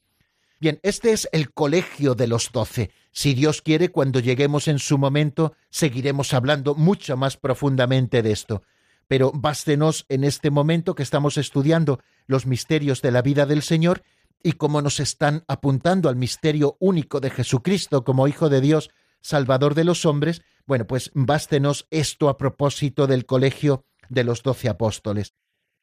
Bien, 0.60 0.80
este 0.84 1.14
es 1.14 1.30
el 1.32 1.54
colegio 1.54 2.16
de 2.16 2.28
los 2.28 2.52
doce. 2.52 2.92
Si 3.12 3.34
Dios 3.34 3.62
quiere, 3.62 3.90
cuando 3.90 4.20
lleguemos 4.20 4.68
en 4.68 4.80
su 4.80 4.98
momento, 4.98 5.54
seguiremos 5.70 6.34
hablando 6.34 6.76
mucho 6.76 7.16
más 7.16 7.38
profundamente 7.38 8.22
de 8.22 8.32
esto. 8.32 8.62
Pero 9.08 9.32
bástenos 9.34 10.06
en 10.10 10.26
este 10.26 10.52
momento 10.52 10.96
que 10.96 11.04
estamos 11.04 11.38
estudiando 11.38 12.02
los 12.28 12.46
misterios 12.46 13.02
de 13.02 13.12
la 13.12 13.22
vida 13.22 13.46
del 13.46 13.62
Señor 13.62 14.04
y 14.44 14.54
como 14.54 14.82
nos 14.82 15.00
están 15.00 15.46
apuntando 15.48 16.10
al 16.10 16.18
misterio 16.18 16.76
único 16.80 17.22
de 17.22 17.30
Jesucristo 17.30 18.04
como 18.04 18.28
Hijo 18.28 18.50
de 18.50 18.60
Dios, 18.60 18.90
Salvador 19.22 19.76
de 19.76 19.86
los 19.86 20.06
hombres, 20.06 20.42
bueno, 20.66 20.86
pues 20.86 21.12
bástenos 21.14 21.88
esto 21.90 22.28
a 22.28 22.38
propósito 22.38 23.08
del 23.08 23.26
colegio 23.26 23.86
de 24.10 24.26
los 24.26 24.44
doce 24.44 24.68
apóstoles. 24.68 25.34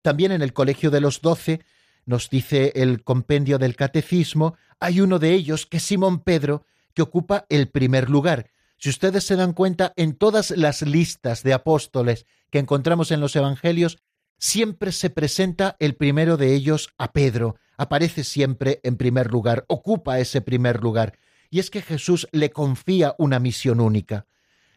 También 0.03 0.33
en 0.33 0.43
el 0.43 0.53
colegio 0.53 0.91
de 0.91 1.01
los 1.01 1.20
doce, 1.22 1.61
nos 2.07 2.30
dice 2.30 2.72
el 2.76 3.04
compendio 3.04 3.59
del 3.59 3.76
catecismo, 3.76 4.57
hay 4.80 5.00
uno 5.00 5.18
de 5.18 5.32
ellos, 5.32 5.66
que 5.66 5.76
es 5.76 5.82
Simón 5.82 6.20
Pedro, 6.20 6.64
que 6.94 7.02
ocupa 7.02 7.46
el 7.48 7.68
primer 7.68 8.09
lugar. 8.09 8.50
Si 8.78 8.88
ustedes 8.88 9.24
se 9.24 9.36
dan 9.36 9.52
cuenta, 9.52 9.92
en 9.96 10.14
todas 10.14 10.50
las 10.50 10.82
listas 10.82 11.42
de 11.42 11.52
apóstoles 11.52 12.26
que 12.50 12.59
encontramos 12.59 13.11
en 13.11 13.20
los 13.20 13.36
Evangelios, 13.36 13.98
siempre 14.38 14.92
se 14.92 15.11
presenta 15.11 15.76
el 15.78 15.96
primero 15.96 16.36
de 16.36 16.54
ellos 16.54 16.90
a 16.98 17.12
Pedro, 17.12 17.57
aparece 17.76 18.24
siempre 18.24 18.80
en 18.82 18.96
primer 18.96 19.30
lugar, 19.30 19.64
ocupa 19.68 20.20
ese 20.20 20.40
primer 20.40 20.82
lugar. 20.82 21.18
Y 21.50 21.59
es 21.59 21.70
que 21.70 21.82
Jesús 21.82 22.28
le 22.32 22.50
confía 22.50 23.14
una 23.18 23.38
misión 23.38 23.80
única. 23.80 24.26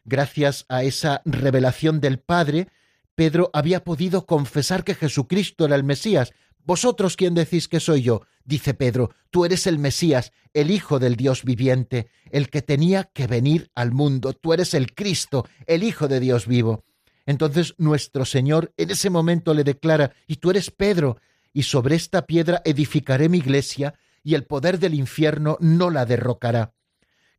Gracias 0.06 0.66
a 0.70 0.84
esa 0.84 1.22
revelación 1.26 2.00
del 2.00 2.20
Padre, 2.20 2.68
Pedro 3.16 3.50
había 3.54 3.84
podido 3.84 4.26
confesar 4.26 4.84
que 4.84 4.96
Jesucristo 4.96 5.66
era 5.66 5.76
el 5.76 5.84
Mesías. 5.84 6.32
¿Vosotros 6.64 7.16
quién 7.16 7.34
decís 7.34 7.68
que 7.68 7.80
soy 7.80 8.02
yo? 8.04 8.22
Dice 8.44 8.74
Pedro, 8.74 9.12
tú 9.30 9.46
eres 9.46 9.68
el 9.68 9.80
Mesías, 9.80 10.32
el 10.54 10.72
Hijo 10.72 11.00
del 11.00 11.16
Dios 11.16 11.44
viviente, 11.44 12.10
el 12.32 12.50
que 12.50 12.62
tenía 12.62 13.06
que 13.06 13.28
venir 13.28 13.72
al 13.76 13.92
mundo, 13.92 14.34
tú 14.34 14.54
eres 14.54 14.74
el 14.74 14.94
Cristo, 14.94 15.48
el 15.68 15.84
Hijo 15.84 16.08
de 16.08 16.20
Dios 16.20 16.48
vivo. 16.48 16.84
Entonces 17.26 17.76
nuestro 17.78 18.26
Señor 18.26 18.74
en 18.78 18.92
ese 18.92 19.10
momento 19.10 19.54
le 19.54 19.64
declara, 19.64 20.14
y 20.26 20.38
tú 20.38 20.50
eres 20.50 20.72
Pedro, 20.72 21.18
y 21.54 21.64
sobre 21.64 21.96
esta 21.96 22.26
piedra 22.26 22.62
edificaré 22.66 23.30
mi 23.30 23.38
iglesia, 23.38 23.94
y 24.24 24.36
el 24.36 24.46
poder 24.46 24.80
del 24.80 24.96
infierno 24.96 25.58
no 25.60 25.90
la 25.90 26.06
derrocará. 26.06 26.74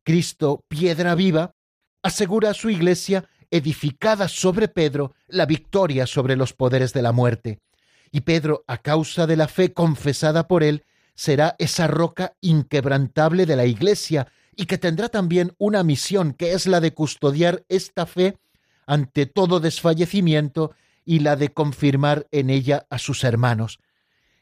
Cristo, 0.03 0.63
piedra 0.67 1.15
viva, 1.15 1.55
asegura 2.01 2.51
a 2.51 2.53
su 2.53 2.69
iglesia, 2.69 3.25
edificada 3.49 4.27
sobre 4.27 4.67
Pedro, 4.67 5.13
la 5.27 5.45
victoria 5.45 6.07
sobre 6.07 6.35
los 6.35 6.53
poderes 6.53 6.93
de 6.93 7.01
la 7.01 7.11
muerte. 7.11 7.59
Y 8.11 8.21
Pedro, 8.21 8.63
a 8.67 8.77
causa 8.77 9.25
de 9.27 9.37
la 9.37 9.47
fe 9.47 9.73
confesada 9.73 10.47
por 10.47 10.63
él, 10.63 10.85
será 11.15 11.55
esa 11.59 11.87
roca 11.87 12.35
inquebrantable 12.41 13.45
de 13.45 13.55
la 13.55 13.65
iglesia 13.65 14.27
y 14.55 14.65
que 14.65 14.77
tendrá 14.77 15.09
también 15.09 15.53
una 15.57 15.83
misión 15.83 16.33
que 16.33 16.53
es 16.53 16.67
la 16.67 16.81
de 16.81 16.93
custodiar 16.93 17.63
esta 17.69 18.05
fe 18.05 18.37
ante 18.85 19.25
todo 19.25 19.59
desfallecimiento 19.59 20.73
y 21.05 21.19
la 21.19 21.35
de 21.35 21.53
confirmar 21.53 22.27
en 22.31 22.49
ella 22.49 22.85
a 22.89 22.97
sus 22.97 23.23
hermanos. 23.23 23.79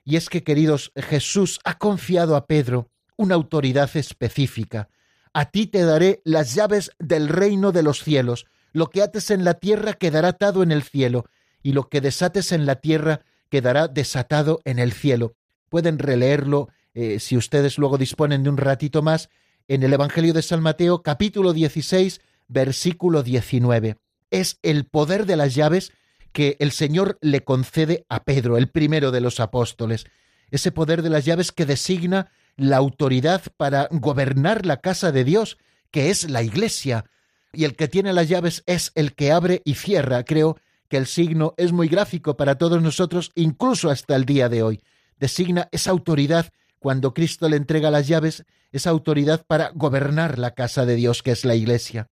Y 0.04 0.16
es 0.16 0.30
que, 0.30 0.44
queridos, 0.44 0.92
Jesús 0.96 1.60
ha 1.64 1.78
confiado 1.78 2.36
a 2.36 2.48
Pedro 2.48 2.90
una 3.16 3.36
autoridad 3.36 3.90
específica, 3.96 4.90
a 5.34 5.46
ti 5.46 5.68
te 5.68 5.84
daré 5.84 6.22
las 6.24 6.56
llaves 6.56 6.92
del 7.00 7.28
reino 7.28 7.72
de 7.72 7.84
los 7.84 8.04
cielos. 8.04 8.48
Lo 8.72 8.90
que 8.90 9.02
ates 9.02 9.30
en 9.32 9.44
la 9.44 9.56
tierra 9.56 9.94
quedará 9.94 10.30
atado 10.30 10.64
en 10.64 10.72
el 10.72 10.84
cielo, 10.84 11.26
y 11.62 11.74
lo 11.74 11.90
que 11.90 12.02
desates 12.02 12.52
en 12.52 12.66
la 12.66 12.76
tierra 12.76 13.22
quedará 13.50 13.88
desatado 13.88 14.62
en 14.66 14.80
el 14.80 14.93
cielo. 14.93 15.36
Pueden 15.70 16.00
releerlo, 16.00 16.70
eh, 16.93 17.20
si 17.20 17.38
ustedes 17.38 17.78
luego 17.78 17.97
disponen 17.97 18.43
de 18.43 18.50
un 18.50 18.58
ratito 18.58 19.02
más, 19.02 19.30
en 19.68 19.84
el 19.84 19.93
Evangelio 19.93 20.34
de 20.34 20.41
San 20.41 20.62
Mateo, 20.62 21.04
capítulo 21.04 21.54
16, 21.54 22.22
versículo 22.47 23.24
19. 23.24 23.97
Es 24.32 24.60
el 24.64 24.86
poder 24.86 25.26
de 25.26 25.36
las 25.36 25.56
llaves 25.56 25.91
que 26.32 26.58
el 26.60 26.72
Señor 26.72 27.18
le 27.22 27.43
concede 27.43 28.06
a 28.10 28.24
Pedro, 28.24 28.58
el 28.58 28.70
primero 28.70 29.12
de 29.12 29.22
los 29.22 29.39
apóstoles. 29.39 30.06
Ese 30.52 30.72
poder 30.72 31.02
de 31.02 31.10
las 31.10 31.26
llaves 31.26 31.52
que 31.52 31.66
designa 31.66 32.32
la 32.56 32.78
autoridad 32.78 33.43
para 33.58 33.88
gobernar 33.91 34.66
la 34.66 34.78
casa 34.78 35.12
de 35.12 35.24
Dios, 35.24 35.58
que 35.91 36.10
es 36.10 36.30
la 36.30 36.43
Iglesia, 36.43 37.06
y 37.54 37.64
el 37.64 37.76
que 37.76 37.88
tiene 37.88 38.14
las 38.14 38.30
llaves 38.30 38.64
es 38.66 38.91
el 38.95 39.14
que 39.14 39.32
abre 39.32 39.62
y 39.66 39.76
cierra. 39.76 40.24
Creo 40.24 40.58
que 40.90 40.98
el 40.98 41.06
signo 41.06 41.54
es 41.58 41.72
muy 41.72 41.88
gráfico 41.88 42.36
para 42.36 42.56
todos 42.56 42.82
nosotros, 42.82 43.32
incluso 43.36 43.90
hasta 43.90 44.16
el 44.16 44.26
día 44.26 44.50
de 44.50 44.64
hoy. 44.64 44.82
Designa 45.18 45.70
esa 45.72 45.92
autoridad 45.92 46.48
cuando 46.80 47.14
Cristo 47.14 47.48
le 47.48 47.58
entrega 47.58 47.92
las 47.92 48.08
llaves, 48.08 48.46
esa 48.72 48.90
autoridad 48.90 49.46
para 49.46 49.72
gobernar 49.74 50.40
la 50.40 50.52
casa 50.52 50.86
de 50.86 50.96
Dios 50.96 51.24
que 51.24 51.32
es 51.32 51.46
la 51.46 51.56
Iglesia. 51.56 52.08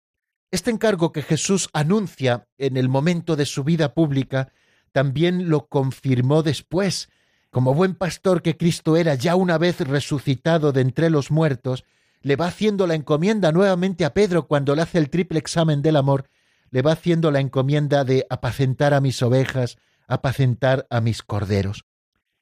Este 0.50 0.70
encargo 0.70 1.12
que 1.12 1.22
Jesús 1.22 1.68
anuncia 1.72 2.46
en 2.58 2.76
el 2.76 2.88
momento 2.88 3.34
de 3.36 3.46
su 3.46 3.64
vida 3.64 3.94
pública, 3.94 4.52
también 4.92 5.48
lo 5.48 5.66
confirmó 5.66 6.42
después, 6.42 7.08
como 7.50 7.74
buen 7.74 7.94
pastor 7.94 8.42
que 8.42 8.56
Cristo 8.56 8.96
era 8.96 9.14
ya 9.14 9.34
una 9.34 9.58
vez 9.58 9.80
resucitado 9.80 10.72
de 10.72 10.82
entre 10.82 11.10
los 11.10 11.30
muertos, 11.30 11.84
le 12.22 12.36
va 12.36 12.48
haciendo 12.48 12.86
la 12.86 12.94
encomienda 12.94 13.52
nuevamente 13.52 14.04
a 14.04 14.12
Pedro 14.12 14.46
cuando 14.46 14.74
le 14.74 14.82
hace 14.82 14.98
el 14.98 15.10
triple 15.10 15.38
examen 15.38 15.82
del 15.82 15.96
amor, 15.96 16.28
le 16.70 16.82
va 16.82 16.92
haciendo 16.92 17.30
la 17.30 17.40
encomienda 17.40 18.04
de 18.04 18.26
apacentar 18.30 18.94
a 18.94 19.00
mis 19.00 19.22
ovejas, 19.22 19.78
apacentar 20.06 20.86
a 20.90 21.00
mis 21.00 21.22
corderos. 21.22 21.84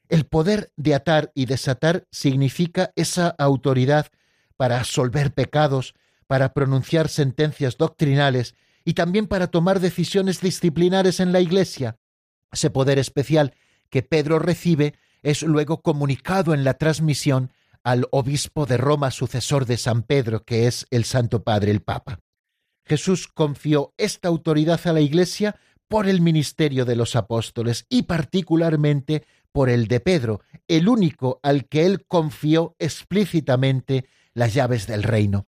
El 0.09 0.27
poder 0.27 0.71
de 0.77 0.95
atar 0.95 1.33
y 1.35 1.47
desatar 1.47 2.07
significa 2.11 2.93
esa 2.95 3.29
autoridad 3.39 4.09
para 4.57 4.79
absolver 4.79 5.33
pecados, 5.33 5.95
para 6.27 6.53
pronunciar 6.53 7.09
sentencias 7.09 7.77
doctrinales 7.77 8.55
y 8.85 8.95
también 8.95 9.27
para 9.27 9.47
tomar 9.49 9.81
decisiones 9.81 10.41
disciplinares 10.41 11.21
en 11.21 11.33
la 11.33 11.41
Iglesia. 11.41 11.97
Ese 12.53 12.71
poder 12.71 12.99
especial 12.99 13.55
que 13.91 14.03
Pedro 14.03 14.39
recibe 14.39 14.95
es 15.23 15.43
luego 15.43 15.81
comunicado 15.81 16.55
en 16.55 16.65
la 16.65 16.75
transmisión 16.75 17.51
al 17.83 18.07
obispo 18.11 18.67
de 18.67 18.77
Roma, 18.77 19.11
sucesor 19.11 19.67
de 19.67 19.77
San 19.77 20.03
Pedro, 20.03 20.45
que 20.45 20.67
es 20.67 20.87
el 20.91 21.05
Santo 21.05 21.45
Padre, 21.45 21.71
el 21.71 21.83
Papa. 21.83 22.21
Jesús 22.85 23.29
confió 23.29 23.95
esta 23.97 24.29
autoridad 24.29 24.81
a 24.85 24.93
la 24.93 25.01
Iglesia 25.01 25.57
por 25.89 26.07
el 26.09 26.21
ministerio 26.21 26.85
de 26.85 26.97
los 26.97 27.17
apóstoles 27.17 27.87
y 27.89 28.03
particularmente 28.03 29.25
por 29.53 29.71
el 29.71 29.87
de 29.87 30.01
Pedro, 30.01 30.41
el 30.67 30.89
único 30.89 31.39
al 31.43 31.67
que 31.67 31.87
él 31.87 32.05
confió 32.07 32.75
explícitamente 32.79 34.07
las 34.33 34.55
llaves 34.55 34.87
del 34.87 35.03
reino. 35.05 35.47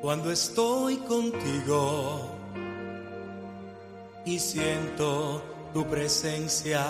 cuando 0.00 0.30
estoy 0.30 0.96
contigo 0.98 2.20
y 4.24 4.38
siento 4.38 5.42
tu 5.72 5.86
presencia, 5.86 6.86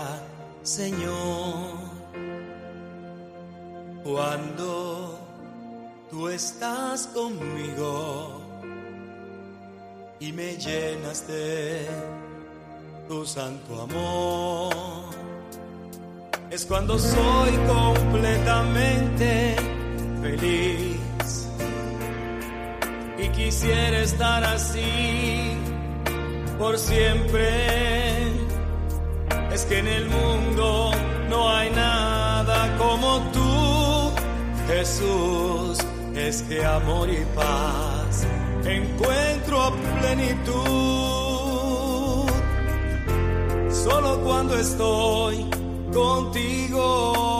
Señor. 0.62 1.99
Cuando 4.02 5.18
tú 6.10 6.28
estás 6.28 7.06
conmigo 7.08 8.40
y 10.18 10.32
me 10.32 10.56
llenas 10.56 11.26
de 11.28 11.86
tu 13.08 13.26
santo 13.26 13.82
amor. 13.82 14.72
Es 16.50 16.66
cuando 16.66 16.98
soy 16.98 17.50
completamente 17.66 19.56
feliz 20.20 21.48
y 23.18 23.28
quisiera 23.28 24.00
estar 24.00 24.44
así 24.44 25.52
por 26.58 26.78
siempre. 26.78 27.48
Es 29.52 29.64
que 29.64 29.78
en 29.78 29.88
el 29.88 30.08
mundo 30.08 30.92
no 31.28 31.50
hay 31.50 31.70
nada 31.70 31.99
Jesús. 34.80 35.78
Es 36.14 36.42
que 36.42 36.64
amor 36.64 37.08
y 37.10 37.22
paz 37.36 38.26
encuentro 38.64 39.72
plenitud. 40.00 40.60
Solo 43.70 44.20
cuando 44.24 44.56
estoy 44.56 45.46
contigo. 45.92 47.39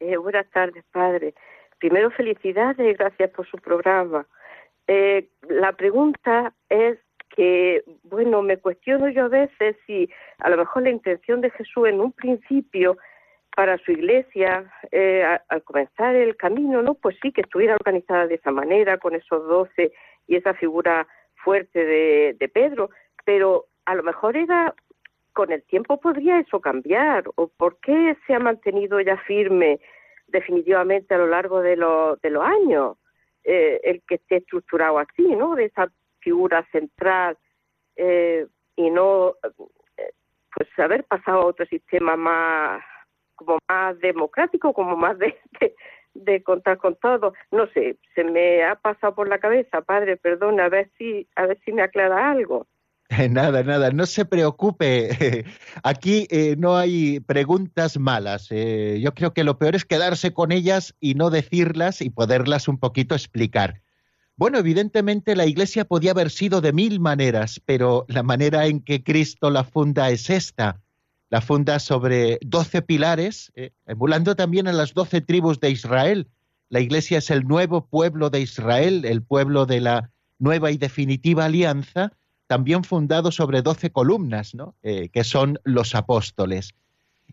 Eh, 0.00 0.16
buenas 0.16 0.46
tardes, 0.50 0.84
padre. 0.92 1.34
Primero, 1.78 2.10
felicidades 2.10 2.98
gracias 2.98 3.30
por 3.30 3.46
su 3.48 3.56
programa. 3.56 4.26
eh, 4.88 5.28
la 5.48 5.72
pregunta 5.72 6.52
es 6.68 6.98
que, 7.34 7.82
bueno, 8.02 8.42
me 8.42 8.58
cuestiono 8.58 9.08
yo 9.08 9.24
a 9.24 9.28
veces 9.28 9.76
si 9.86 10.10
a 10.38 10.50
lo 10.50 10.56
mejor 10.56 10.82
la 10.82 10.90
intención 10.90 11.40
de 11.40 11.50
Jesús 11.50 11.88
en 11.88 12.00
un 12.00 12.12
principio 12.12 12.98
para 13.54 13.78
su 13.78 13.92
iglesia, 13.92 14.72
eh, 14.90 15.24
al 15.48 15.62
comenzar 15.62 16.14
el 16.14 16.36
camino, 16.36 16.82
¿no? 16.82 16.94
Pues 16.94 17.16
sí, 17.20 17.32
que 17.32 17.42
estuviera 17.42 17.74
organizada 17.74 18.26
de 18.26 18.36
esa 18.36 18.50
manera, 18.50 18.98
con 18.98 19.14
esos 19.14 19.46
doce 19.46 19.92
y 20.26 20.36
esa 20.36 20.54
figura 20.54 21.06
fuerte 21.36 21.84
de, 21.84 22.50
Pedro, 22.52 22.90
pero 23.24 23.66
a 23.84 23.94
lo 23.94 24.02
mejor 24.02 24.36
era, 24.36 24.74
con 25.32 25.52
el 25.52 25.62
tiempo 25.64 26.00
podría 26.00 26.38
eso 26.38 26.60
cambiar, 26.60 27.24
o 27.34 27.48
por 27.48 27.78
qué 27.80 28.16
se 28.26 28.34
ha 28.34 28.38
mantenido 28.38 29.00
ya 29.00 29.16
firme 29.18 29.80
definitivamente 30.28 31.14
a 31.14 31.18
lo 31.18 31.26
largo 31.26 31.60
de, 31.60 31.76
de 31.76 32.30
los 32.30 32.44
años 32.44 32.96
eh, 33.44 33.80
el 33.82 34.02
que 34.06 34.14
esté 34.16 34.36
estructurado 34.36 34.98
así, 34.98 35.34
¿no? 35.36 35.56
De 35.56 35.64
esa 35.66 35.90
figura 36.20 36.64
central 36.70 37.36
eh, 37.96 38.46
y 38.76 38.90
no, 38.90 39.34
eh, 39.96 40.12
pues 40.54 40.68
haber 40.78 41.04
pasado 41.04 41.40
a 41.40 41.46
otro 41.46 41.66
sistema 41.66 42.16
más 42.16 42.82
como 43.44 43.58
más 43.68 43.98
democrático, 44.00 44.72
como 44.72 44.96
más 44.96 45.18
de, 45.18 45.34
de, 46.14 46.42
contar 46.42 46.78
con 46.78 46.96
todo. 46.96 47.32
No 47.50 47.66
sé, 47.68 47.96
se 48.14 48.24
me 48.24 48.64
ha 48.64 48.74
pasado 48.76 49.14
por 49.14 49.28
la 49.28 49.38
cabeza, 49.38 49.82
padre, 49.82 50.16
perdón, 50.16 50.60
a 50.60 50.68
ver 50.68 50.90
si, 50.98 51.28
a 51.36 51.46
ver 51.46 51.58
si 51.64 51.72
me 51.72 51.82
aclara 51.82 52.30
algo. 52.30 52.66
Nada, 53.30 53.62
nada, 53.62 53.90
no 53.90 54.06
se 54.06 54.24
preocupe. 54.24 55.44
Aquí 55.82 56.26
eh, 56.30 56.56
no 56.58 56.76
hay 56.76 57.20
preguntas 57.20 57.98
malas. 57.98 58.48
Eh, 58.50 59.00
yo 59.02 59.12
creo 59.14 59.34
que 59.34 59.44
lo 59.44 59.58
peor 59.58 59.74
es 59.74 59.84
quedarse 59.84 60.32
con 60.32 60.50
ellas 60.50 60.94
y 60.98 61.14
no 61.14 61.30
decirlas 61.30 62.00
y 62.00 62.10
poderlas 62.10 62.68
un 62.68 62.78
poquito 62.78 63.14
explicar. 63.14 63.82
Bueno, 64.36 64.58
evidentemente 64.58 65.36
la 65.36 65.46
Iglesia 65.46 65.84
podía 65.84 66.12
haber 66.12 66.30
sido 66.30 66.60
de 66.60 66.72
mil 66.72 67.00
maneras, 67.00 67.60
pero 67.66 68.06
la 68.08 68.22
manera 68.22 68.66
en 68.66 68.80
que 68.80 69.02
Cristo 69.04 69.50
la 69.50 69.64
funda 69.64 70.10
es 70.10 70.30
esta 70.30 70.81
la 71.32 71.40
funda 71.40 71.78
sobre 71.78 72.38
doce 72.42 72.82
pilares, 72.82 73.52
eh, 73.54 73.70
emulando 73.86 74.36
también 74.36 74.68
a 74.68 74.72
las 74.74 74.92
doce 74.92 75.22
tribus 75.22 75.60
de 75.60 75.70
Israel. 75.70 76.28
La 76.68 76.80
Iglesia 76.80 77.16
es 77.16 77.30
el 77.30 77.44
nuevo 77.44 77.86
pueblo 77.86 78.28
de 78.28 78.42
Israel, 78.42 79.06
el 79.06 79.22
pueblo 79.22 79.64
de 79.64 79.80
la 79.80 80.10
nueva 80.38 80.70
y 80.72 80.76
definitiva 80.76 81.46
alianza, 81.46 82.12
también 82.48 82.84
fundado 82.84 83.32
sobre 83.32 83.62
doce 83.62 83.90
columnas, 83.90 84.54
¿no? 84.54 84.74
Eh, 84.82 85.08
que 85.08 85.24
son 85.24 85.58
los 85.64 85.94
apóstoles. 85.94 86.74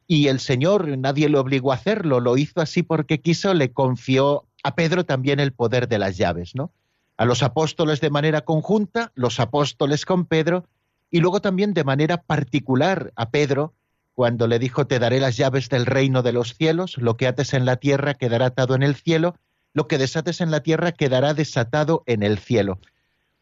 Y 0.07 0.27
el 0.27 0.39
Señor, 0.39 0.97
nadie 0.97 1.27
lo 1.27 1.41
obligó 1.41 1.73
a 1.73 1.75
hacerlo, 1.75 2.21
lo 2.21 2.37
hizo 2.37 2.61
así 2.61 2.83
porque 2.83 3.19
quiso, 3.19 3.53
le 3.53 3.73
confió 3.73 4.45
a 4.63 4.75
Pedro 4.75 5.03
también 5.03 5.41
el 5.41 5.51
poder 5.51 5.89
de 5.89 5.99
las 5.99 6.15
llaves, 6.15 6.55
¿no? 6.55 6.71
A 7.17 7.25
los 7.25 7.43
apóstoles 7.43 7.99
de 7.99 8.11
manera 8.11 8.45
conjunta, 8.45 9.11
los 9.15 9.41
apóstoles 9.41 10.05
con 10.05 10.23
Pedro, 10.23 10.63
y 11.11 11.19
luego 11.19 11.41
también 11.41 11.73
de 11.73 11.83
manera 11.83 12.21
particular 12.21 13.11
a 13.17 13.29
Pedro, 13.29 13.73
cuando 14.19 14.47
le 14.47 14.59
dijo, 14.59 14.85
te 14.85 14.99
daré 14.99 15.21
las 15.21 15.37
llaves 15.37 15.69
del 15.69 15.85
reino 15.85 16.23
de 16.23 16.33
los 16.33 16.53
cielos, 16.53 16.97
lo 16.97 17.15
que 17.15 17.25
ates 17.25 17.53
en 17.53 17.63
la 17.63 17.77
tierra 17.77 18.15
quedará 18.15 18.47
atado 18.47 18.75
en 18.75 18.83
el 18.83 18.95
cielo, 18.95 19.37
lo 19.73 19.87
que 19.87 19.97
desates 19.97 20.41
en 20.41 20.51
la 20.51 20.59
tierra 20.59 20.91
quedará 20.91 21.33
desatado 21.33 22.03
en 22.05 22.21
el 22.21 22.37
cielo. 22.37 22.81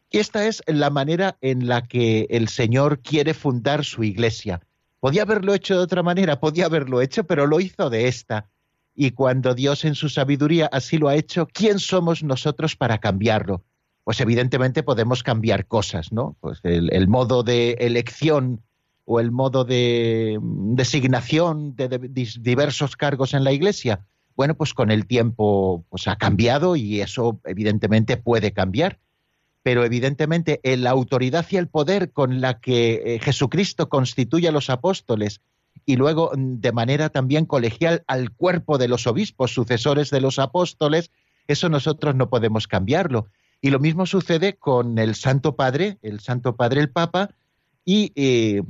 Y 0.08 0.18
esta 0.18 0.46
es 0.46 0.62
la 0.68 0.90
manera 0.90 1.36
en 1.40 1.66
la 1.66 1.82
que 1.82 2.28
el 2.30 2.46
Señor 2.46 3.00
quiere 3.00 3.34
fundar 3.34 3.84
su 3.84 4.04
iglesia. 4.04 4.60
Podía 5.00 5.22
haberlo 5.22 5.52
hecho 5.52 5.74
de 5.74 5.80
otra 5.80 6.04
manera, 6.04 6.38
podía 6.38 6.66
haberlo 6.66 7.00
hecho, 7.00 7.24
pero 7.24 7.48
lo 7.48 7.58
hizo 7.58 7.90
de 7.90 8.06
esta. 8.06 8.48
Y 8.94 9.10
cuando 9.10 9.56
Dios 9.56 9.84
en 9.84 9.96
su 9.96 10.08
sabiduría 10.08 10.66
así 10.70 10.96
lo 10.96 11.08
ha 11.08 11.16
hecho, 11.16 11.48
¿quién 11.52 11.80
somos 11.80 12.22
nosotros 12.22 12.76
para 12.76 12.98
cambiarlo? 12.98 13.64
Pues 14.04 14.20
evidentemente 14.20 14.84
podemos 14.84 15.24
cambiar 15.24 15.66
cosas, 15.66 16.12
¿no? 16.12 16.36
Pues 16.38 16.60
el, 16.62 16.92
el 16.92 17.08
modo 17.08 17.42
de 17.42 17.72
elección 17.80 18.62
o 19.10 19.20
el 19.20 19.30
modo 19.30 19.64
de 19.64 20.38
designación 20.42 21.74
de, 21.74 21.88
diversos 22.40 22.94
cargos 22.94 23.32
en 23.32 23.42
la 23.42 23.52
Iglesia? 23.52 24.04
Bueno, 24.36 24.54
pues 24.54 24.74
con 24.74 24.90
el 24.90 25.06
tiempo 25.06 25.86
pues 25.88 26.06
ha 26.08 26.16
cambiado 26.16 26.76
y 26.76 27.00
eso 27.00 27.40
evidentemente 27.46 28.18
puede 28.18 28.52
cambiar. 28.52 28.98
Pero 29.62 29.82
evidentemente 29.82 30.60
la 30.62 30.90
autoridad 30.90 31.46
y 31.50 31.56
el 31.56 31.68
poder 31.68 32.12
con 32.12 32.42
la 32.42 32.60
que 32.60 33.02
eh, 33.04 33.18
Jesucristo 33.18 33.88
constituye 33.88 34.46
a 34.48 34.52
los 34.52 34.68
apóstoles 34.68 35.40
y 35.86 35.96
luego 35.96 36.30
mm, 36.36 36.60
de 36.60 36.72
manera 36.72 37.08
también 37.08 37.46
colegial 37.46 38.04
al 38.08 38.30
cuerpo 38.30 38.76
de 38.76 38.88
los 38.88 39.06
obispos, 39.06 39.54
sucesores 39.54 40.10
de 40.10 40.20
los 40.20 40.38
apóstoles, 40.38 41.10
eso 41.46 41.70
nosotros 41.70 42.14
no 42.14 42.28
podemos 42.28 42.68
cambiarlo. 42.68 43.28
Y 43.62 43.70
lo 43.70 43.78
mismo 43.78 44.04
sucede 44.04 44.56
con 44.56 44.98
el 44.98 45.14
Santo 45.14 45.56
Padre, 45.56 45.96
el 46.02 46.20
Santo 46.20 46.56
Padre 46.56 46.82
el 46.82 46.90
Papa, 46.90 47.30
y 47.86 48.12
eh, 48.16 48.62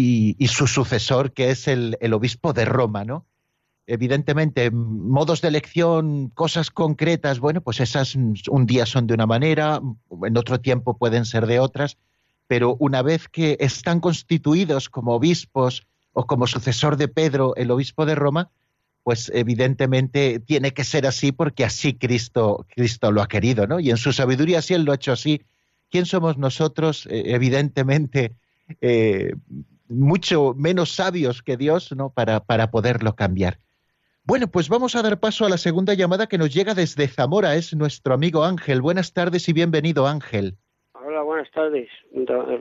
y, 0.00 0.46
su 0.46 0.68
sucesor, 0.68 1.32
que 1.32 1.50
es 1.50 1.66
el, 1.66 1.96
obispo 2.12 2.52
de 2.52 2.64
Roma, 2.64 3.04
¿no? 3.04 3.26
Evidentemente, 3.84 4.70
modos 4.70 5.40
de 5.40 5.48
elección, 5.48 6.28
cosas 6.28 6.70
concretas, 6.70 7.40
bueno, 7.40 7.62
pues 7.62 7.80
esas 7.80 8.14
un 8.14 8.66
día 8.66 8.86
son 8.86 9.08
de 9.08 9.14
una 9.14 9.26
manera, 9.26 9.80
en 10.22 10.36
otro 10.36 10.60
tiempo 10.60 10.96
pueden 10.96 11.24
ser 11.24 11.46
de 11.46 11.58
otras, 11.58 11.96
pero 12.46 12.76
una 12.78 13.02
vez 13.02 13.28
que 13.28 13.56
están 13.58 13.98
constituidos 13.98 14.88
como 14.88 15.14
obispos 15.14 15.86
o 16.12 16.26
como 16.26 16.46
sucesor 16.46 16.96
de 16.96 17.08
Pedro, 17.08 17.56
el 17.56 17.70
obispo 17.70 18.06
de 18.06 18.14
Roma, 18.14 18.50
pues 19.02 19.32
evidentemente 19.34 20.38
tiene 20.38 20.72
que 20.72 20.84
ser 20.84 21.06
así 21.06 21.32
porque 21.32 21.64
así 21.64 21.94
Cristo, 21.94 22.66
Cristo 22.68 23.10
lo 23.10 23.22
ha 23.22 23.26
querido, 23.26 23.66
¿no? 23.66 23.80
Y 23.80 23.90
en 23.90 23.96
su 23.96 24.12
sabiduría, 24.12 24.62
si 24.62 24.74
Él 24.74 24.84
lo 24.84 24.92
ha 24.92 24.96
hecho 24.96 25.12
así, 25.12 25.42
¿quién 25.90 26.06
somos 26.06 26.38
nosotros? 26.38 27.06
Eh, 27.10 27.22
evidentemente, 27.34 28.34
eh, 28.80 29.32
mucho 29.88 30.54
menos 30.56 30.94
sabios 30.94 31.42
que 31.42 31.56
Dios 31.56 31.92
¿no? 31.96 32.10
para, 32.10 32.40
para 32.40 32.70
poderlo 32.70 33.14
cambiar. 33.14 33.58
Bueno, 34.24 34.46
pues 34.46 34.68
vamos 34.68 34.94
a 34.94 35.02
dar 35.02 35.18
paso 35.20 35.46
a 35.46 35.48
la 35.48 35.56
segunda 35.56 35.94
llamada 35.94 36.26
que 36.26 36.36
nos 36.36 36.52
llega 36.52 36.74
desde 36.74 37.08
Zamora. 37.08 37.54
Es 37.54 37.74
nuestro 37.74 38.12
amigo 38.12 38.44
Ángel. 38.44 38.82
Buenas 38.82 39.14
tardes 39.14 39.48
y 39.48 39.54
bienvenido, 39.54 40.06
Ángel. 40.06 40.54
Hola, 40.92 41.22
buenas 41.22 41.50
tardes, 41.50 41.88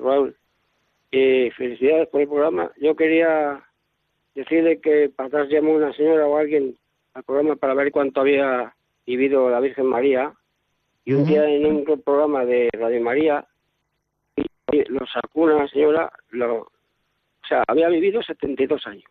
Raúl. 0.01 0.34
Eh, 1.11 1.51
felicidades 1.57 2.07
por 2.07 2.21
el 2.21 2.30
programa. 2.30 2.71
Yo 2.82 2.95
quería 2.95 3.61
decirle 4.34 4.80
que 4.80 5.11
para 5.13 5.28
atrás 5.28 5.49
llamó 5.49 5.73
una 5.73 5.93
señora 5.93 6.25
o 6.25 6.38
alguien 6.38 6.78
al 7.13 7.23
programa 7.23 7.57
para 7.57 7.73
ver 7.73 7.91
cuánto 7.91 8.21
había 8.21 8.73
vivido 9.05 9.49
la 9.49 9.59
Virgen 9.59 9.88
María. 9.88 10.34
Y 11.03 11.13
un 11.13 11.25
día 11.25 11.49
en 11.49 11.65
un 11.65 12.01
programa 12.01 12.45
de 12.45 12.69
Radio 12.71 13.01
María 13.01 13.45
lo 14.71 15.05
sacó 15.07 15.41
una 15.41 15.67
señora, 15.69 16.11
lo, 16.30 16.69
o 17.47 17.49
sea, 17.49 17.63
había 17.67 17.87
vivido 17.87 18.21
72 18.21 18.85
años. 18.87 19.09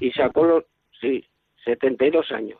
Y 0.00 0.10
sacó 0.10 0.44
los, 0.44 0.64
sí, 1.00 1.24
72 1.64 2.32
años. 2.32 2.58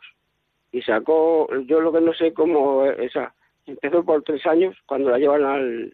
Y 0.71 0.81
sacó, 0.81 1.47
yo 1.65 1.81
lo 1.81 1.91
que 1.91 1.99
no 1.99 2.13
sé 2.13 2.33
cómo, 2.33 2.85
esa, 2.85 3.33
empezó 3.65 4.05
por 4.05 4.23
tres 4.23 4.45
años 4.45 4.75
cuando 4.85 5.09
la 5.09 5.17
llevan 5.17 5.43
al, 5.43 5.93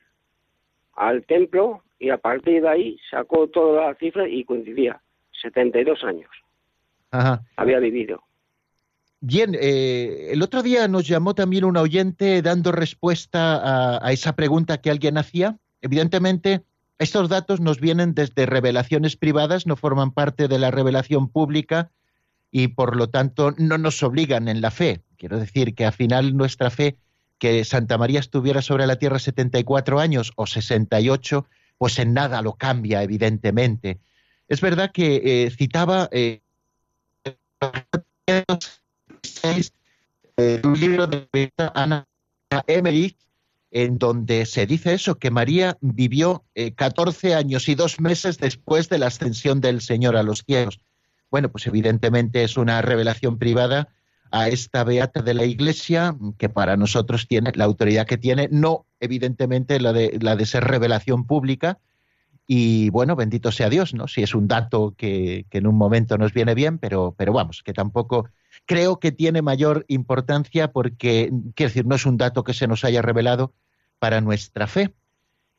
al 0.93 1.26
templo 1.26 1.84
y 1.97 2.12
a 2.12 2.18
partir 2.18 2.62
de 2.62 2.70
ahí 2.70 2.99
sacó 3.09 3.47
toda 3.47 3.88
la 3.88 3.95
cifra 3.95 4.28
y 4.28 4.43
coincidía, 4.43 5.01
72 5.41 6.03
años. 6.03 6.30
Había 7.55 7.80
vivido. 7.80 8.22
Bien, 9.22 9.55
eh, 9.59 10.30
el 10.32 10.41
otro 10.43 10.62
día 10.62 10.88
nos 10.88 11.07
llamó 11.07 11.34
también 11.34 11.66
un 11.66 11.78
oyente 11.78 12.41
dando 12.43 12.72
respuesta 12.72 13.55
a, 13.55 14.07
a, 14.07 14.12
esa 14.12 14.36
pregunta 14.36 14.82
que 14.82 14.91
alguien 14.91 15.18
hacía. 15.18 15.57
Evidentemente, 15.82 16.64
estos 17.02 17.30
datos 17.30 17.60
nos 17.60 17.80
vienen 17.80 18.14
desde 18.14 18.45
revelaciones 18.45 19.18
privadas, 19.18 19.66
no 19.66 19.76
forman 19.76 20.12
parte 20.12 20.47
de 20.47 20.60
la 20.60 20.70
revelación 20.70 21.30
pública 21.30 21.89
y 22.52 22.68
por 22.68 22.95
lo 22.95 23.10
tanto 23.10 23.56
no 23.58 23.80
nos 23.80 24.04
obligan 24.04 24.47
en 24.47 24.62
la 24.62 24.70
fe. 24.70 25.02
Quiero 25.18 25.39
decir 25.39 25.74
que 25.74 25.86
al 25.86 25.93
final 25.93 26.38
nuestra 26.38 26.70
fe, 26.70 26.97
que 27.39 27.66
Santa 27.66 27.97
María 27.97 28.20
estuviera 28.20 28.62
sobre 28.62 28.86
la 28.86 28.97
tierra 28.97 29.18
74 29.18 29.99
años 29.99 30.32
o 30.36 30.45
68, 30.45 31.47
pues 31.80 31.97
en 31.97 32.14
nada 32.14 32.43
lo 32.43 32.54
cambia, 32.54 33.02
evidentemente. 33.02 33.99
Es 34.47 34.62
verdad 34.62 34.91
que 34.91 35.22
eh, 35.24 35.49
citaba 35.49 36.08
eh, 36.12 36.41
un 40.64 40.80
libro 40.80 41.08
de 41.08 41.52
Ana 41.74 42.06
Emmerich 42.68 43.18
en 43.72 43.97
donde 43.97 44.45
se 44.45 44.65
dice 44.65 44.93
eso, 44.93 45.15
que 45.15 45.32
María 45.32 45.78
vivió 45.80 46.43
14 46.76 47.30
eh, 47.30 47.36
años 47.36 47.69
y 47.69 47.76
dos 47.76 47.99
meses 48.01 48.38
después 48.38 48.89
de 48.89 48.99
la 48.99 49.07
ascensión 49.07 49.61
del 49.61 49.82
Señor 49.82 50.17
a 50.17 50.24
los 50.24 50.43
cielos. 50.45 50.82
Bueno, 51.32 51.49
pues 51.49 51.65
evidentemente 51.67 52.43
es 52.43 52.57
una 52.57 52.82
revelación 52.82 53.38
privada 53.38 53.88
a 54.30 54.49
esta 54.49 54.84
beata 54.84 55.22
de 55.22 55.34
la 55.34 55.45
Iglesia, 55.45 56.15
que 56.38 56.49
para 56.49 56.76
nosotros 56.76 57.28
tiene 57.28 57.51
la 57.55 57.63
autoridad 57.63 58.05
que 58.05 58.17
tiene, 58.17 58.49
no 58.51 58.86
evidentemente 58.99 59.80
la 59.80 59.93
de, 59.93 60.19
la 60.22 60.36
de 60.36 60.45
ser 60.45 60.65
revelación 60.65 61.26
pública. 61.26 61.80
Y 62.47 62.89
bueno, 62.89 63.15
bendito 63.15 63.51
sea 63.53 63.69
Dios, 63.69 63.93
¿no? 63.93 64.09
Si 64.09 64.22
es 64.22 64.36
un 64.36 64.49
dato 64.49 64.93
que, 64.97 65.45
que 65.49 65.59
en 65.59 65.67
un 65.67 65.76
momento 65.76 66.17
nos 66.17 66.34
viene 66.34 66.53
bien, 66.55 66.78
pero, 66.78 67.15
pero 67.17 67.32
vamos, 67.32 67.61
que 67.63 67.72
tampoco 67.72 68.28
creo 68.72 69.01
que 69.01 69.11
tiene 69.11 69.41
mayor 69.41 69.84
importancia 69.89 70.72
porque, 70.72 71.30
quiero 71.55 71.69
decir, 71.69 71.86
no 71.86 71.95
es 71.95 72.05
un 72.05 72.15
dato 72.15 72.45
que 72.45 72.53
se 72.53 72.67
nos 72.67 72.86
haya 72.86 73.01
revelado 73.01 73.53
para 73.99 74.22
nuestra 74.22 74.65
fe. 74.65 74.93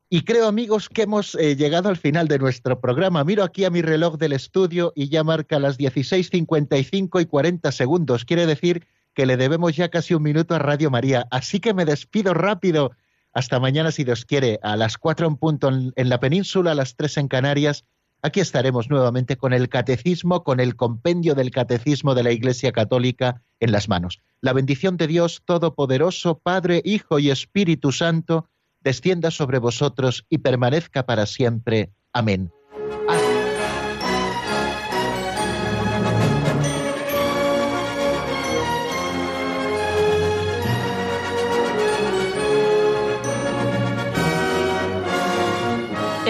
Y 0.09 0.23
creo, 0.23 0.47
amigos, 0.47 0.89
que 0.89 1.03
hemos 1.03 1.35
eh, 1.35 1.55
llegado 1.55 1.91
al 1.91 1.99
final 1.99 2.27
de 2.27 2.39
nuestro 2.39 2.81
programa. 2.81 3.23
Miro 3.23 3.45
aquí 3.45 3.67
a 3.67 3.71
mi 3.71 3.83
reloj 3.83 4.17
del 4.17 4.33
estudio 4.33 4.95
y 4.97 5.11
ya 5.11 5.25
marca 5.25 5.59
las 5.59 5.79
16.55 5.79 7.21
y 7.21 7.27
40 7.27 7.71
segundos. 7.73 8.25
Quiere 8.25 8.47
decir 8.47 8.87
que 9.13 9.27
le 9.27 9.37
debemos 9.37 9.77
ya 9.77 9.91
casi 9.91 10.15
un 10.15 10.23
minuto 10.23 10.55
a 10.55 10.59
Radio 10.59 10.91
María. 10.91 11.27
Así 11.31 11.61
que 11.61 11.75
me 11.75 11.85
despido 11.85 12.33
rápido. 12.33 12.93
Hasta 13.35 13.61
mañana, 13.61 13.93
si 13.93 14.05
Dios 14.05 14.25
quiere, 14.25 14.59
a 14.63 14.77
las 14.77 14.97
4 14.97 15.27
en 15.27 15.37
punto 15.37 15.69
en, 15.69 15.93
en 15.97 16.09
la 16.09 16.19
península, 16.19 16.73
a 16.73 16.75
las 16.75 16.97
3 16.97 17.19
en 17.19 17.29
Canarias. 17.29 17.85
Aquí 18.25 18.39
estaremos 18.39 18.89
nuevamente 18.89 19.37
con 19.37 19.53
el 19.53 19.69
catecismo, 19.69 20.45
con 20.45 20.61
el 20.61 20.77
compendio 20.77 21.35
del 21.35 21.51
catecismo 21.51 22.15
de 22.15 22.23
la 22.23 22.31
Iglesia 22.31 22.71
Católica 22.71 23.43
en 23.59 23.73
las 23.73 23.89
manos. 23.89 24.21
La 24.41 24.53
bendición 24.53 24.97
de 24.97 25.09
Dios 25.09 25.43
Todopoderoso, 25.45 26.39
Padre, 26.39 26.81
Hijo 26.85 27.19
y 27.19 27.31
Espíritu 27.31 27.91
Santo, 27.91 28.49
descienda 28.81 29.33
sobre 29.33 29.59
vosotros 29.59 30.25
y 30.29 30.39
permanezca 30.39 31.05
para 31.05 31.27
siempre. 31.27 31.91
Amén. 32.13 32.53